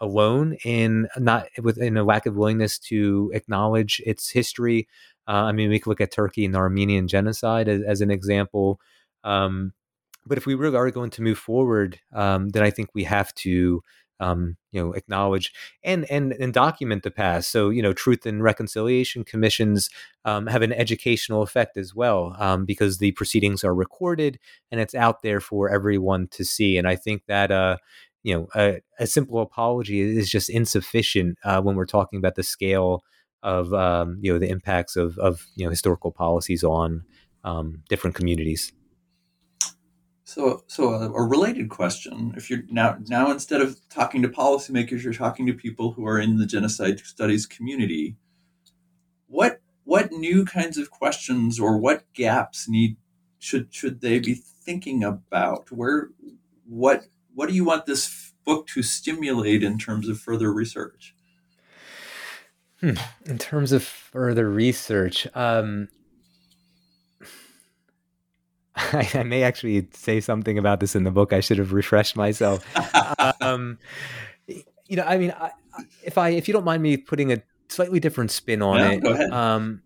alone 0.00 0.56
in 0.64 1.08
not 1.16 1.48
within 1.62 1.96
a 1.96 2.04
lack 2.04 2.26
of 2.26 2.36
willingness 2.36 2.78
to 2.78 3.30
acknowledge 3.34 4.00
its 4.04 4.30
history. 4.30 4.88
Uh, 5.28 5.44
I 5.44 5.52
mean, 5.52 5.70
we 5.70 5.78
could 5.78 5.88
look 5.88 6.00
at 6.00 6.12
Turkey 6.12 6.44
and 6.44 6.54
the 6.54 6.58
Armenian 6.58 7.08
genocide 7.08 7.68
as, 7.68 7.82
as 7.82 8.00
an 8.00 8.10
example. 8.10 8.80
Um, 9.24 9.72
but 10.26 10.38
if 10.38 10.46
we 10.46 10.54
really 10.54 10.76
are 10.76 10.90
going 10.90 11.10
to 11.10 11.22
move 11.22 11.38
forward, 11.38 12.00
um, 12.12 12.50
then 12.50 12.62
I 12.62 12.70
think 12.70 12.90
we 12.94 13.04
have 13.04 13.32
to, 13.36 13.82
um, 14.18 14.56
you 14.72 14.80
know, 14.80 14.92
acknowledge 14.92 15.52
and 15.84 16.04
and 16.10 16.32
and 16.32 16.52
document 16.52 17.02
the 17.02 17.10
past. 17.10 17.50
So 17.50 17.70
you 17.70 17.82
know, 17.82 17.92
truth 17.92 18.26
and 18.26 18.42
reconciliation 18.42 19.24
commissions 19.24 19.90
um, 20.24 20.46
have 20.46 20.62
an 20.62 20.72
educational 20.72 21.42
effect 21.42 21.76
as 21.76 21.94
well 21.94 22.34
um, 22.38 22.64
because 22.64 22.98
the 22.98 23.12
proceedings 23.12 23.62
are 23.62 23.74
recorded 23.74 24.38
and 24.70 24.80
it's 24.80 24.94
out 24.94 25.22
there 25.22 25.40
for 25.40 25.70
everyone 25.70 26.28
to 26.28 26.44
see. 26.44 26.76
And 26.76 26.88
I 26.88 26.96
think 26.96 27.22
that 27.26 27.50
uh, 27.50 27.76
you 28.26 28.34
know 28.34 28.48
a, 28.56 28.80
a 28.98 29.06
simple 29.06 29.40
apology 29.40 30.00
is 30.00 30.28
just 30.28 30.50
insufficient 30.50 31.38
uh, 31.44 31.62
when 31.62 31.76
we're 31.76 31.86
talking 31.86 32.18
about 32.18 32.34
the 32.34 32.42
scale 32.42 33.04
of 33.44 33.72
um, 33.72 34.18
you 34.20 34.32
know 34.32 34.38
the 34.40 34.48
impacts 34.48 34.96
of 34.96 35.16
of 35.18 35.46
you 35.54 35.64
know 35.64 35.70
historical 35.70 36.10
policies 36.10 36.64
on 36.64 37.04
um, 37.44 37.84
different 37.88 38.16
communities. 38.16 38.72
So, 40.24 40.64
so 40.66 40.88
a, 40.88 41.12
a, 41.12 41.22
related 41.22 41.70
question: 41.70 42.34
If 42.36 42.50
you're 42.50 42.64
now 42.68 42.98
now 43.08 43.30
instead 43.30 43.60
of 43.60 43.78
talking 43.90 44.22
to 44.22 44.28
policymakers, 44.28 45.04
you're 45.04 45.12
talking 45.12 45.46
to 45.46 45.52
people 45.52 45.92
who 45.92 46.04
are 46.04 46.18
in 46.18 46.38
the 46.38 46.46
genocide 46.46 46.98
studies 46.98 47.46
community. 47.46 48.16
What 49.28 49.60
what 49.84 50.10
new 50.10 50.44
kinds 50.44 50.78
of 50.78 50.90
questions 50.90 51.60
or 51.60 51.78
what 51.78 52.12
gaps 52.12 52.68
need 52.68 52.96
should 53.38 53.72
should 53.72 54.00
they 54.00 54.18
be 54.18 54.34
thinking 54.34 55.04
about? 55.04 55.70
Where 55.70 56.08
what 56.68 57.04
what 57.36 57.48
do 57.50 57.54
you 57.54 57.64
want 57.64 57.84
this 57.84 58.32
book 58.44 58.66
to 58.68 58.82
stimulate 58.82 59.62
in 59.62 59.78
terms 59.78 60.08
of 60.08 60.18
further 60.18 60.52
research? 60.52 61.14
Hmm. 62.80 62.94
In 63.26 63.38
terms 63.38 63.72
of 63.72 63.82
further 63.82 64.50
research, 64.50 65.28
um, 65.34 65.88
I, 68.74 69.08
I, 69.14 69.22
may 69.22 69.42
actually 69.42 69.86
say 69.92 70.20
something 70.20 70.58
about 70.58 70.80
this 70.80 70.96
in 70.96 71.04
the 71.04 71.10
book. 71.10 71.32
I 71.32 71.40
should 71.40 71.58
have 71.58 71.72
refreshed 71.72 72.16
myself. 72.16 72.64
um, 73.40 73.78
you 74.86 74.96
know, 74.96 75.04
I 75.04 75.18
mean, 75.18 75.34
I, 75.38 75.50
if 76.02 76.16
I, 76.16 76.30
if 76.30 76.48
you 76.48 76.54
don't 76.54 76.64
mind 76.64 76.82
me 76.82 76.96
putting 76.96 77.32
a 77.32 77.42
slightly 77.68 78.00
different 78.00 78.30
spin 78.30 78.62
on 78.62 78.78
yeah, 78.78 78.92
it. 78.92 79.32
Um, 79.32 79.82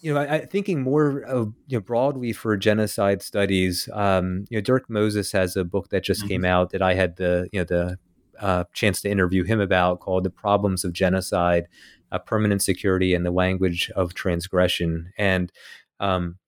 you 0.00 0.12
know, 0.12 0.20
I, 0.20 0.34
I, 0.36 0.44
thinking 0.46 0.82
more 0.82 1.20
of, 1.20 1.54
you 1.66 1.78
know, 1.78 1.80
broadly 1.80 2.32
for 2.32 2.56
genocide 2.56 3.22
studies. 3.22 3.88
Um, 3.92 4.44
you 4.50 4.58
know, 4.58 4.62
Dirk 4.62 4.88
Moses 4.88 5.32
has 5.32 5.56
a 5.56 5.64
book 5.64 5.88
that 5.90 6.04
just 6.04 6.20
mm-hmm. 6.20 6.28
came 6.28 6.44
out 6.44 6.70
that 6.70 6.82
I 6.82 6.94
had 6.94 7.16
the 7.16 7.48
you 7.52 7.60
know 7.60 7.64
the 7.64 7.98
uh, 8.40 8.64
chance 8.72 9.00
to 9.02 9.10
interview 9.10 9.44
him 9.44 9.60
about 9.60 10.00
called 10.00 10.24
"The 10.24 10.30
Problems 10.30 10.84
of 10.84 10.92
Genocide: 10.92 11.66
uh, 12.12 12.18
Permanent 12.18 12.62
Security 12.62 13.14
and 13.14 13.24
the 13.24 13.30
Language 13.30 13.90
of 13.96 14.14
Transgression." 14.14 15.12
And 15.18 15.52
um, 15.98 16.38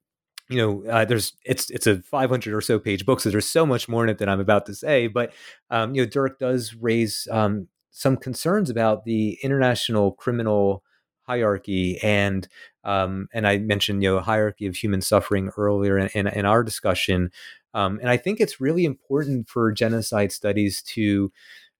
you 0.48 0.58
know, 0.58 0.90
uh, 0.90 1.04
there's 1.04 1.34
it's 1.44 1.70
it's 1.70 1.86
a 1.86 2.02
500 2.02 2.54
or 2.54 2.60
so 2.60 2.78
page 2.78 3.06
book, 3.06 3.20
so 3.20 3.30
there's 3.30 3.48
so 3.48 3.64
much 3.64 3.88
more 3.88 4.04
in 4.04 4.10
it 4.10 4.18
than 4.18 4.28
I'm 4.28 4.40
about 4.40 4.66
to 4.66 4.74
say. 4.74 5.06
But 5.06 5.32
um, 5.70 5.94
you 5.94 6.02
know, 6.02 6.08
Dirk 6.08 6.38
does 6.38 6.74
raise 6.74 7.26
um, 7.30 7.68
some 7.90 8.16
concerns 8.16 8.70
about 8.70 9.04
the 9.04 9.38
international 9.42 10.12
criminal 10.12 10.82
hierarchy 11.22 11.98
and 12.02 12.48
um, 12.84 13.28
and 13.32 13.46
I 13.46 13.58
mentioned 13.58 14.02
you 14.02 14.10
know 14.14 14.20
hierarchy 14.20 14.66
of 14.66 14.76
human 14.76 15.00
suffering 15.00 15.50
earlier 15.56 15.98
in, 15.98 16.08
in, 16.14 16.26
in 16.26 16.44
our 16.46 16.62
discussion, 16.62 17.30
um, 17.74 17.98
and 18.00 18.10
I 18.10 18.16
think 18.16 18.40
it's 18.40 18.60
really 18.60 18.84
important 18.84 19.48
for 19.48 19.72
genocide 19.72 20.32
studies 20.32 20.82
to 20.82 21.32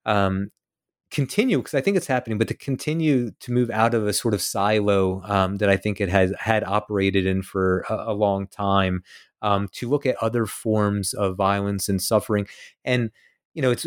um, 0.07 0.51
continue 1.13 1.59
because 1.59 1.75
I 1.75 1.83
think 1.83 1.97
it's 1.97 2.07
happening, 2.07 2.39
but 2.39 2.49
to 2.49 2.55
continue 2.55 3.31
to 3.41 3.53
move 3.53 3.71
out 3.71 3.95
of 3.95 4.07
a 4.07 4.13
sort 4.13 4.35
of 4.35 4.41
silo 4.41 5.23
um, 5.25 5.59
that 5.59 5.69
I 5.69 5.77
think 5.77 6.01
it 6.01 6.09
has 6.09 6.33
had 6.39 6.65
operated 6.65 7.27
in 7.27 7.43
for 7.43 7.85
a, 7.89 8.07
a 8.09 8.15
long 8.15 8.47
time, 8.47 9.05
um, 9.43 9.69
to 9.73 9.89
look 9.89 10.07
at 10.07 10.17
other 10.23 10.47
forms 10.47 11.13
of 11.13 11.37
violence 11.37 11.89
and 11.89 12.03
suffering, 12.03 12.47
and 12.85 13.11
you 13.55 13.63
know 13.63 13.71
it's 13.71 13.87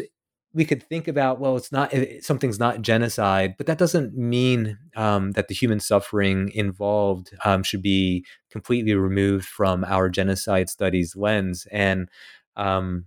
we 0.56 0.66
could 0.66 0.82
think 0.82 1.08
about 1.08 1.40
well 1.40 1.58
it's 1.58 1.72
not 1.72 1.94
something's 2.22 2.58
not 2.58 2.82
genocide 2.82 3.56
but 3.58 3.68
that 3.68 3.78
doesn't 3.78 4.18
mean 4.18 4.78
um, 4.96 5.32
that 5.32 5.50
the 5.50 5.54
human 5.54 5.80
suffering 5.80 6.50
involved 6.56 7.32
um, 7.44 7.62
should 7.62 7.82
be 7.82 8.26
completely 8.50 8.96
removed 8.96 9.46
from 9.46 9.84
our 9.84 10.10
genocide 10.10 10.70
studies 10.70 11.16
lens. 11.16 11.68
And 11.72 12.10
um, 12.56 13.06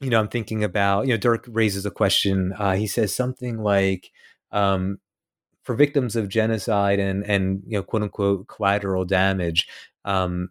you 0.00 0.10
know 0.10 0.20
i'm 0.20 0.28
thinking 0.28 0.62
about 0.62 1.06
you 1.06 1.12
know 1.12 1.16
dirk 1.16 1.46
raises 1.48 1.86
a 1.86 1.90
question 1.90 2.52
uh, 2.58 2.74
he 2.74 2.86
says 2.86 3.14
something 3.14 3.58
like 3.62 4.10
um, 4.52 4.98
for 5.62 5.74
victims 5.74 6.14
of 6.16 6.28
genocide 6.28 6.98
and 6.98 7.24
and 7.24 7.62
you 7.66 7.78
know 7.78 7.82
quote 7.82 8.02
unquote 8.02 8.46
collateral 8.48 9.04
damage 9.04 9.66
um, 10.04 10.50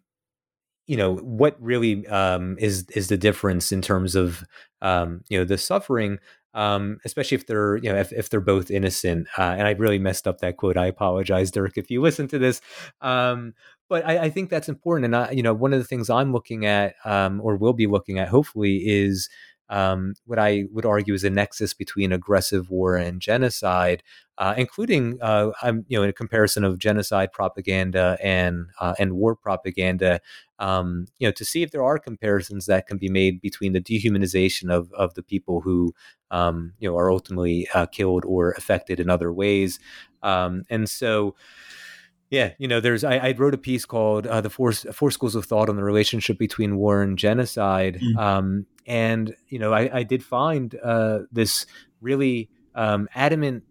you 0.88 0.97
know 0.97 1.15
what 1.15 1.55
really 1.61 2.05
um, 2.07 2.57
is 2.59 2.86
is 2.95 3.07
the 3.07 3.17
difference 3.17 3.71
in 3.71 3.81
terms 3.81 4.15
of 4.15 4.43
um, 4.81 5.21
you 5.29 5.38
know 5.38 5.45
the 5.45 5.57
suffering 5.57 6.19
um, 6.53 6.99
especially 7.05 7.36
if 7.36 7.47
they're 7.47 7.77
you 7.77 7.91
know 7.91 7.97
if, 7.97 8.11
if 8.11 8.29
they're 8.29 8.41
both 8.41 8.69
innocent 8.69 9.27
uh, 9.38 9.55
and 9.57 9.67
i 9.67 9.71
really 9.71 9.99
messed 9.99 10.27
up 10.27 10.39
that 10.39 10.57
quote 10.57 10.77
i 10.77 10.86
apologize 10.86 11.51
dirk 11.51 11.77
if 11.77 11.89
you 11.89 12.01
listen 12.01 12.27
to 12.27 12.38
this 12.38 12.61
um, 13.01 13.53
but 13.89 14.05
I, 14.05 14.25
I, 14.25 14.29
think 14.29 14.49
that's 14.49 14.69
important 14.69 15.05
and 15.05 15.15
I, 15.15 15.31
you 15.31 15.43
know 15.43 15.53
one 15.53 15.73
of 15.73 15.79
the 15.79 15.86
things 15.86 16.09
i'm 16.09 16.31
looking 16.31 16.65
at 16.65 16.95
um, 17.05 17.41
or 17.41 17.55
will 17.55 17.73
be 17.73 17.88
looking 17.88 18.19
at 18.19 18.29
hopefully 18.29 18.77
is 18.86 19.29
um, 19.69 20.13
what 20.25 20.38
I 20.38 20.65
would 20.71 20.86
argue 20.86 21.13
is 21.13 21.23
a 21.23 21.29
nexus 21.31 21.73
between 21.73 22.11
aggressive 22.11 22.69
war 22.69 22.95
and 22.95 23.19
genocide, 23.19 24.03
uh, 24.38 24.53
including 24.57 25.19
uh, 25.21 25.51
I'm 25.61 25.86
you 25.88 25.97
know 25.97 26.03
in 26.03 26.09
a 26.09 26.13
comparison 26.13 26.63
of 26.63 26.79
genocide 26.79 27.31
propaganda 27.31 28.17
and 28.21 28.67
uh, 28.79 28.95
and 28.99 29.13
war 29.13 29.36
propaganda. 29.36 30.21
Um, 30.59 31.07
you 31.19 31.27
know 31.27 31.31
to 31.34 31.45
see 31.45 31.61
if 31.61 31.71
there 31.71 31.84
are 31.84 31.99
comparisons 31.99 32.65
that 32.67 32.88
can 32.88 32.97
be 32.97 33.09
made 33.09 33.41
between 33.41 33.73
the 33.73 33.81
dehumanization 33.81 34.71
of 34.71 34.91
of 34.93 35.13
the 35.13 35.23
people 35.23 35.61
who 35.61 35.93
um, 36.31 36.73
you 36.79 36.89
know 36.89 36.97
are 36.97 37.11
ultimately 37.11 37.67
uh, 37.73 37.86
killed 37.86 38.25
or 38.25 38.51
affected 38.51 38.99
in 38.99 39.09
other 39.09 39.31
ways, 39.31 39.79
um, 40.21 40.63
and 40.69 40.89
so 40.89 41.36
Yeah, 42.34 42.53
you 42.57 42.67
know, 42.67 42.79
there's 42.79 43.03
I, 43.03 43.17
I 43.17 43.36
wrote 43.38 43.53
a 43.53 43.59
piece 43.59 43.86
called 43.86 44.25
uh, 44.25 44.41
"the 44.41 44.49
four 44.49 44.71
four 44.71 45.11
schools 45.11 45.36
of 45.36 45.45
thought 45.45 45.69
on 45.69 45.75
the 45.75 45.84
relationship 45.84 46.39
between 46.39 46.77
war 46.77 47.03
and 47.03 47.15
genocide," 47.15 47.99
mm. 48.01 48.17
um, 48.17 48.65
and 48.88 49.36
you 49.49 49.59
know, 49.59 49.71
I, 49.71 49.99
I 49.99 50.03
did 50.03 50.23
find 50.23 50.73
uh, 50.84 51.19
this 51.31 51.67
really 52.01 52.49
um, 52.73 53.07
adamant 53.13 53.63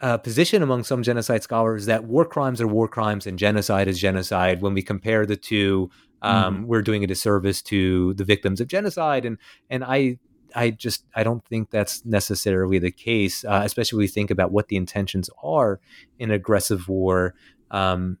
uh, 0.00 0.16
position 0.16 0.62
among 0.62 0.84
some 0.84 1.02
genocide 1.02 1.42
scholars 1.42 1.86
that 1.86 2.04
war 2.04 2.24
crimes 2.24 2.60
are 2.60 2.68
war 2.68 2.86
crimes 2.86 3.26
and 3.26 3.38
genocide 3.38 3.88
is 3.88 3.98
genocide. 3.98 4.62
When 4.62 4.74
we 4.74 4.82
compare 4.82 5.26
the 5.26 5.36
two, 5.36 5.90
um, 6.22 6.64
mm. 6.64 6.66
we're 6.66 6.82
doing 6.82 7.02
a 7.02 7.06
disservice 7.06 7.62
to 7.62 8.14
the 8.14 8.24
victims 8.24 8.60
of 8.60 8.68
genocide, 8.68 9.24
and 9.24 9.38
and 9.70 9.84
I 9.84 10.18
I 10.54 10.70
just 10.70 11.04
I 11.14 11.24
don't 11.24 11.44
think 11.44 11.70
that's 11.70 12.04
necessarily 12.04 12.78
the 12.78 12.90
case, 12.90 13.44
uh, 13.44 13.62
especially 13.64 13.96
when 13.96 14.04
we 14.04 14.08
think 14.08 14.30
about 14.30 14.52
what 14.52 14.68
the 14.68 14.76
intentions 14.76 15.30
are 15.42 15.80
in 16.18 16.30
aggressive 16.30 16.88
war, 16.88 17.34
um, 17.70 18.18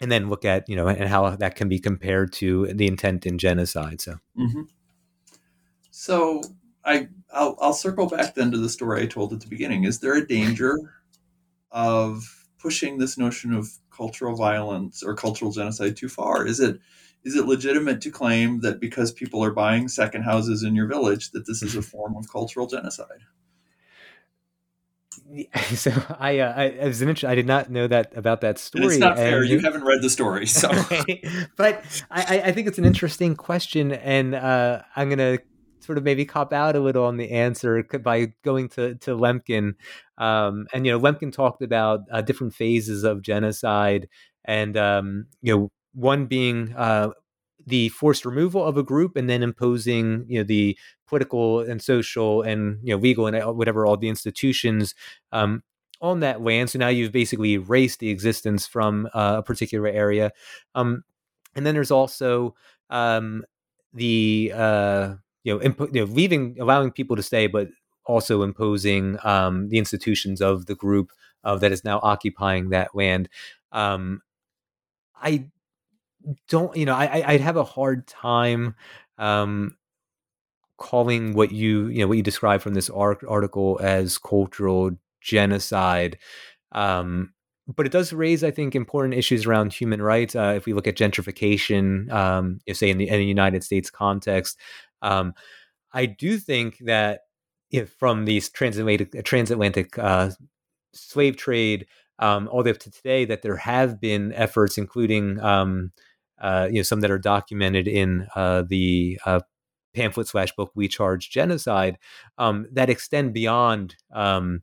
and 0.00 0.10
then 0.10 0.28
look 0.28 0.44
at 0.44 0.68
you 0.68 0.76
know 0.76 0.88
and 0.88 1.08
how 1.08 1.30
that 1.36 1.54
can 1.54 1.68
be 1.68 1.78
compared 1.78 2.32
to 2.34 2.66
the 2.72 2.86
intent 2.86 3.26
in 3.26 3.38
genocide. 3.38 4.00
So, 4.00 4.16
mm-hmm. 4.36 4.62
so 5.90 6.42
I 6.84 7.08
I'll, 7.32 7.56
I'll 7.60 7.74
circle 7.74 8.06
back 8.06 8.34
then 8.34 8.50
to 8.50 8.58
the 8.58 8.68
story 8.68 9.02
I 9.02 9.06
told 9.06 9.32
at 9.32 9.40
the 9.40 9.48
beginning. 9.48 9.84
Is 9.84 10.00
there 10.00 10.14
a 10.14 10.26
danger 10.26 10.76
of 11.72 12.46
pushing 12.58 12.98
this 12.98 13.18
notion 13.18 13.52
of 13.52 13.68
cultural 13.90 14.36
violence 14.36 15.02
or 15.02 15.14
cultural 15.14 15.50
genocide 15.50 15.96
too 15.96 16.08
far? 16.08 16.46
Is 16.46 16.60
it 16.60 16.78
is 17.24 17.36
it 17.36 17.46
legitimate 17.46 18.00
to 18.02 18.10
claim 18.10 18.60
that 18.60 18.80
because 18.80 19.12
people 19.12 19.44
are 19.44 19.52
buying 19.52 19.88
second 19.88 20.22
houses 20.22 20.62
in 20.62 20.74
your 20.74 20.86
village 20.86 21.30
that 21.30 21.46
this 21.46 21.62
is 21.62 21.76
a 21.76 21.82
form 21.82 22.16
of 22.16 22.30
cultural 22.30 22.66
genocide? 22.66 23.22
So 25.74 25.90
I, 26.18 26.40
uh, 26.40 26.52
I 26.54 26.68
as 26.70 27.00
an 27.00 27.14
I 27.24 27.34
did 27.34 27.46
not 27.46 27.70
know 27.70 27.86
that 27.86 28.12
about 28.16 28.42
that 28.42 28.58
story. 28.58 28.84
And 28.84 28.92
it's 28.92 29.00
not 29.00 29.16
fair. 29.16 29.42
you 29.42 29.60
haven't 29.60 29.84
read 29.84 30.02
the 30.02 30.10
story, 30.10 30.46
so. 30.46 30.68
but 31.56 32.04
I, 32.10 32.42
I 32.44 32.52
think 32.52 32.68
it's 32.68 32.78
an 32.78 32.84
interesting 32.84 33.34
question, 33.34 33.92
and 33.92 34.34
uh, 34.34 34.82
I'm 34.94 35.08
gonna 35.08 35.38
sort 35.82 35.98
of 35.98 36.04
maybe 36.04 36.24
cop 36.24 36.52
out 36.52 36.76
a 36.76 36.80
little 36.80 37.04
on 37.04 37.16
the 37.16 37.30
answer 37.30 37.82
by 38.02 38.32
going 38.42 38.68
to 38.70 38.94
to 38.96 39.16
Lemkin. 39.16 39.74
Um, 40.18 40.66
and 40.72 40.86
you 40.86 40.92
know, 40.92 41.00
Lemkin 41.00 41.32
talked 41.32 41.62
about 41.62 42.00
uh, 42.10 42.22
different 42.22 42.54
phases 42.54 43.04
of 43.04 43.22
genocide, 43.22 44.08
and 44.44 44.76
um, 44.76 45.26
you 45.42 45.54
know, 45.54 45.70
one 45.94 46.26
being 46.26 46.74
uh, 46.76 47.10
the 47.66 47.88
forced 47.90 48.24
removal 48.24 48.64
of 48.64 48.76
a 48.76 48.82
group 48.82 49.16
and 49.16 49.28
then 49.28 49.42
imposing 49.42 50.24
you 50.28 50.38
know 50.38 50.44
the 50.44 50.76
political 51.06 51.60
and 51.60 51.82
social 51.82 52.42
and 52.42 52.78
you 52.82 52.94
know 52.94 53.00
legal 53.00 53.26
and 53.26 53.36
uh, 53.36 53.52
whatever 53.52 53.86
all 53.86 53.96
the 53.96 54.08
institutions 54.08 54.94
um, 55.32 55.62
on 56.00 56.20
that 56.20 56.42
land 56.42 56.70
so 56.70 56.78
now 56.78 56.88
you've 56.88 57.12
basically 57.12 57.52
erased 57.52 58.00
the 58.00 58.10
existence 58.10 58.66
from 58.66 59.08
uh, 59.14 59.36
a 59.38 59.42
particular 59.42 59.88
area 59.88 60.32
um, 60.74 61.04
and 61.54 61.66
then 61.66 61.74
there's 61.74 61.90
also 61.90 62.54
um, 62.90 63.44
the 63.94 64.52
uh, 64.54 65.14
you 65.44 65.54
know, 65.54 65.60
impo- 65.60 65.94
you 65.94 66.04
know 66.04 66.12
leaving 66.12 66.56
allowing 66.60 66.90
people 66.90 67.16
to 67.16 67.22
stay 67.22 67.46
but 67.46 67.68
also 68.06 68.42
imposing 68.42 69.18
um, 69.24 69.68
the 69.68 69.78
institutions 69.78 70.40
of 70.40 70.66
the 70.66 70.74
group 70.74 71.12
uh, 71.44 71.56
that 71.56 71.72
is 71.72 71.84
now 71.84 72.00
occupying 72.02 72.70
that 72.70 72.94
land 72.94 73.28
um, 73.72 74.20
I 75.16 75.46
don't 76.48 76.76
you 76.76 76.86
know 76.86 76.94
I 76.94 77.22
I'd 77.26 77.40
have 77.40 77.56
a 77.56 77.64
hard 77.64 78.06
time 78.06 78.74
um, 79.18 79.76
calling 80.76 81.34
what 81.34 81.52
you 81.52 81.86
you 81.88 82.00
know 82.00 82.08
what 82.08 82.16
you 82.16 82.22
describe 82.22 82.60
from 82.60 82.74
this 82.74 82.90
article 82.90 83.78
as 83.82 84.18
cultural 84.18 84.90
genocide. 85.20 86.18
Um, 86.72 87.32
but 87.76 87.86
it 87.86 87.92
does 87.92 88.12
raise, 88.12 88.42
I 88.42 88.50
think, 88.50 88.74
important 88.74 89.14
issues 89.14 89.46
around 89.46 89.72
human 89.72 90.02
rights. 90.02 90.34
Uh, 90.34 90.54
if 90.56 90.66
we 90.66 90.72
look 90.72 90.88
at 90.88 90.96
gentrification, 90.96 92.10
um, 92.12 92.58
you 92.66 92.74
say 92.74 92.90
in 92.90 92.98
the, 92.98 93.08
in 93.08 93.18
the 93.18 93.24
United 93.24 93.62
States 93.62 93.88
context, 93.88 94.58
um, 95.02 95.34
I 95.92 96.06
do 96.06 96.38
think 96.38 96.78
that 96.80 97.20
if 97.70 97.90
from 97.92 98.24
these 98.24 98.50
transatlantic 98.50 99.24
transatlantic 99.24 99.98
uh, 99.98 100.30
slave 100.92 101.36
trade 101.36 101.86
um, 102.18 102.48
all 102.48 102.62
the 102.62 102.68
way 102.68 102.74
up 102.74 102.80
to 102.80 102.90
today, 102.90 103.24
that 103.24 103.42
there 103.42 103.56
have 103.56 104.00
been 104.00 104.32
efforts, 104.34 104.78
including 104.78 105.40
um, 105.40 105.92
uh, 106.40 106.68
you 106.70 106.76
know 106.76 106.82
some 106.82 107.00
that 107.00 107.10
are 107.10 107.18
documented 107.18 107.88
in 107.88 108.26
uh, 108.36 108.62
the 108.66 109.18
uh, 109.26 109.40
pamphlet 109.94 110.28
slash 110.28 110.52
book 110.52 110.70
we 110.74 110.88
charge 110.88 111.30
genocide 111.30 111.98
um, 112.38 112.66
that 112.72 112.90
extend 112.90 113.32
beyond 113.32 113.96
um, 114.12 114.60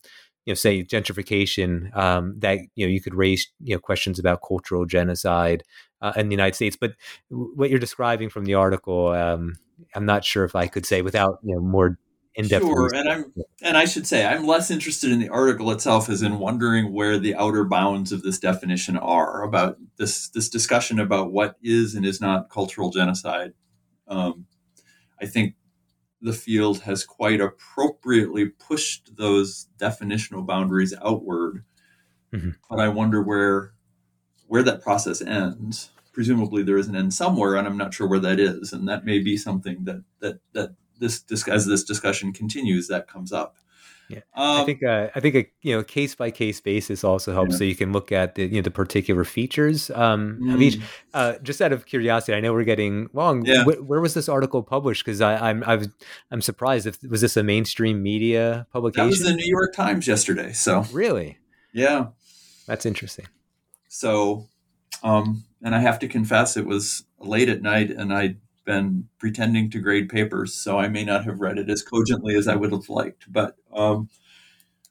you 0.49 0.51
know 0.51 0.55
say 0.55 0.83
gentrification 0.83 1.95
um, 1.95 2.33
that 2.39 2.57
you 2.73 2.83
know 2.83 2.91
you 2.91 2.99
could 2.99 3.13
raise 3.13 3.51
you 3.61 3.75
know 3.75 3.79
questions 3.79 4.17
about 4.17 4.39
cultural 4.45 4.83
genocide 4.83 5.63
uh, 6.01 6.11
in 6.15 6.27
the 6.27 6.33
United 6.33 6.55
States 6.55 6.75
but 6.75 6.93
what 7.29 7.69
you're 7.69 7.77
describing 7.77 8.29
from 8.29 8.45
the 8.45 8.55
article 8.55 9.09
um, 9.09 9.53
I'm 9.93 10.07
not 10.07 10.25
sure 10.25 10.45
if 10.45 10.55
I 10.55 10.65
could 10.65 10.87
say 10.87 11.03
without 11.03 11.37
you 11.43 11.53
know 11.53 11.61
more 11.61 11.99
in-depth. 12.33 12.65
Sure, 12.65 12.89
and 12.95 13.09
I'm 13.09 13.33
and 13.61 13.77
I 13.77 13.85
should 13.85 14.07
say 14.07 14.25
I'm 14.25 14.47
less 14.47 14.71
interested 14.71 15.11
in 15.11 15.19
the 15.19 15.29
article 15.29 15.69
itself 15.71 16.09
as 16.09 16.23
in 16.23 16.39
wondering 16.39 16.91
where 16.93 17.19
the 17.19 17.35
outer 17.35 17.63
bounds 17.63 18.11
of 18.11 18.23
this 18.23 18.39
definition 18.39 18.97
are 18.97 19.43
about 19.43 19.77
this 19.97 20.29
this 20.29 20.49
discussion 20.49 20.99
about 20.99 21.31
what 21.31 21.57
is 21.61 21.93
and 21.93 22.07
is 22.07 22.19
not 22.19 22.49
cultural 22.49 22.89
genocide. 22.89 23.53
Um, 24.07 24.47
I 25.21 25.27
think 25.27 25.55
the 26.21 26.33
field 26.33 26.81
has 26.81 27.05
quite 27.05 27.39
appropriately 27.39 28.45
pushed 28.45 29.15
those 29.15 29.67
definitional 29.77 30.45
boundaries 30.45 30.93
outward, 31.03 31.63
mm-hmm. 32.33 32.51
but 32.69 32.79
I 32.79 32.89
wonder 32.89 33.21
where 33.21 33.73
where 34.47 34.63
that 34.63 34.81
process 34.81 35.21
ends. 35.21 35.91
Presumably, 36.11 36.63
there 36.63 36.77
is 36.77 36.87
an 36.87 36.95
end 36.95 37.13
somewhere, 37.13 37.55
and 37.55 37.67
I'm 37.67 37.77
not 37.77 37.93
sure 37.93 38.07
where 38.07 38.19
that 38.19 38.39
is, 38.39 38.73
and 38.73 38.87
that 38.89 39.05
may 39.05 39.19
be 39.19 39.37
something 39.37 39.85
that 39.85 40.03
that 40.19 40.39
that 40.53 40.75
this 40.99 41.23
as 41.47 41.65
this 41.65 41.83
discussion 41.83 42.33
continues, 42.33 42.87
that 42.87 43.07
comes 43.07 43.31
up. 43.31 43.57
Yeah, 44.09 44.21
um, 44.33 44.61
I 44.61 44.65
think 44.65 44.83
uh, 44.83 45.09
I 45.13 45.19
think 45.19 45.35
a 45.35 45.47
you 45.61 45.75
know 45.75 45.83
case 45.83 46.15
by 46.15 46.31
case 46.31 46.59
basis 46.59 47.03
also 47.03 47.31
helps, 47.31 47.51
yeah. 47.53 47.57
so 47.59 47.63
you 47.65 47.75
can 47.75 47.91
look 47.91 48.11
at 48.11 48.33
the 48.33 48.45
you 48.45 48.55
know 48.55 48.61
the 48.63 48.71
particular 48.71 49.23
features 49.23 49.91
um, 49.91 50.39
mm. 50.41 50.53
of 50.55 50.61
each. 50.61 50.77
Mm. 50.77 50.83
Uh, 51.13 51.37
just 51.43 51.61
out 51.61 51.71
of 51.71 51.85
curiosity, 51.85 52.33
I 52.33 52.39
know 52.39 52.51
we're 52.51 52.63
getting 52.63 53.09
long. 53.13 53.45
Yeah. 53.45 53.63
Wh- 53.65 53.87
where 53.87 54.01
was 54.01 54.15
this 54.15 54.27
article 54.27 54.63
published? 54.63 55.05
Because 55.05 55.21
I'm 55.21 55.63
I 55.63 55.85
I'm 56.31 56.41
surprised 56.41 56.87
if 56.87 56.97
was 57.03 57.21
this 57.21 57.37
a 57.37 57.43
mainstream 57.43 58.01
media 58.01 58.65
publication? 58.73 59.05
That 59.05 59.09
was 59.09 59.23
the 59.23 59.33
New 59.33 59.47
York 59.47 59.75
Times 59.75 60.07
yesterday. 60.07 60.53
So 60.53 60.85
really, 60.91 61.37
yeah, 61.71 62.07
that's 62.65 62.87
interesting. 62.87 63.27
So, 63.89 64.47
um, 65.03 65.43
and 65.61 65.75
I 65.75 65.79
have 65.79 65.99
to 65.99 66.07
confess, 66.07 66.57
it 66.57 66.65
was 66.65 67.03
late 67.19 67.49
at 67.49 67.61
night, 67.61 67.91
and 67.91 68.13
I 68.13 68.37
been 68.65 69.09
pretending 69.19 69.69
to 69.71 69.79
grade 69.79 70.09
papers, 70.09 70.53
so 70.53 70.77
I 70.77 70.87
may 70.87 71.03
not 71.03 71.25
have 71.25 71.39
read 71.39 71.57
it 71.57 71.69
as 71.69 71.83
cogently 71.83 72.35
as 72.35 72.47
I 72.47 72.55
would 72.55 72.71
have 72.71 72.89
liked. 72.89 73.31
But 73.31 73.55
um, 73.73 74.09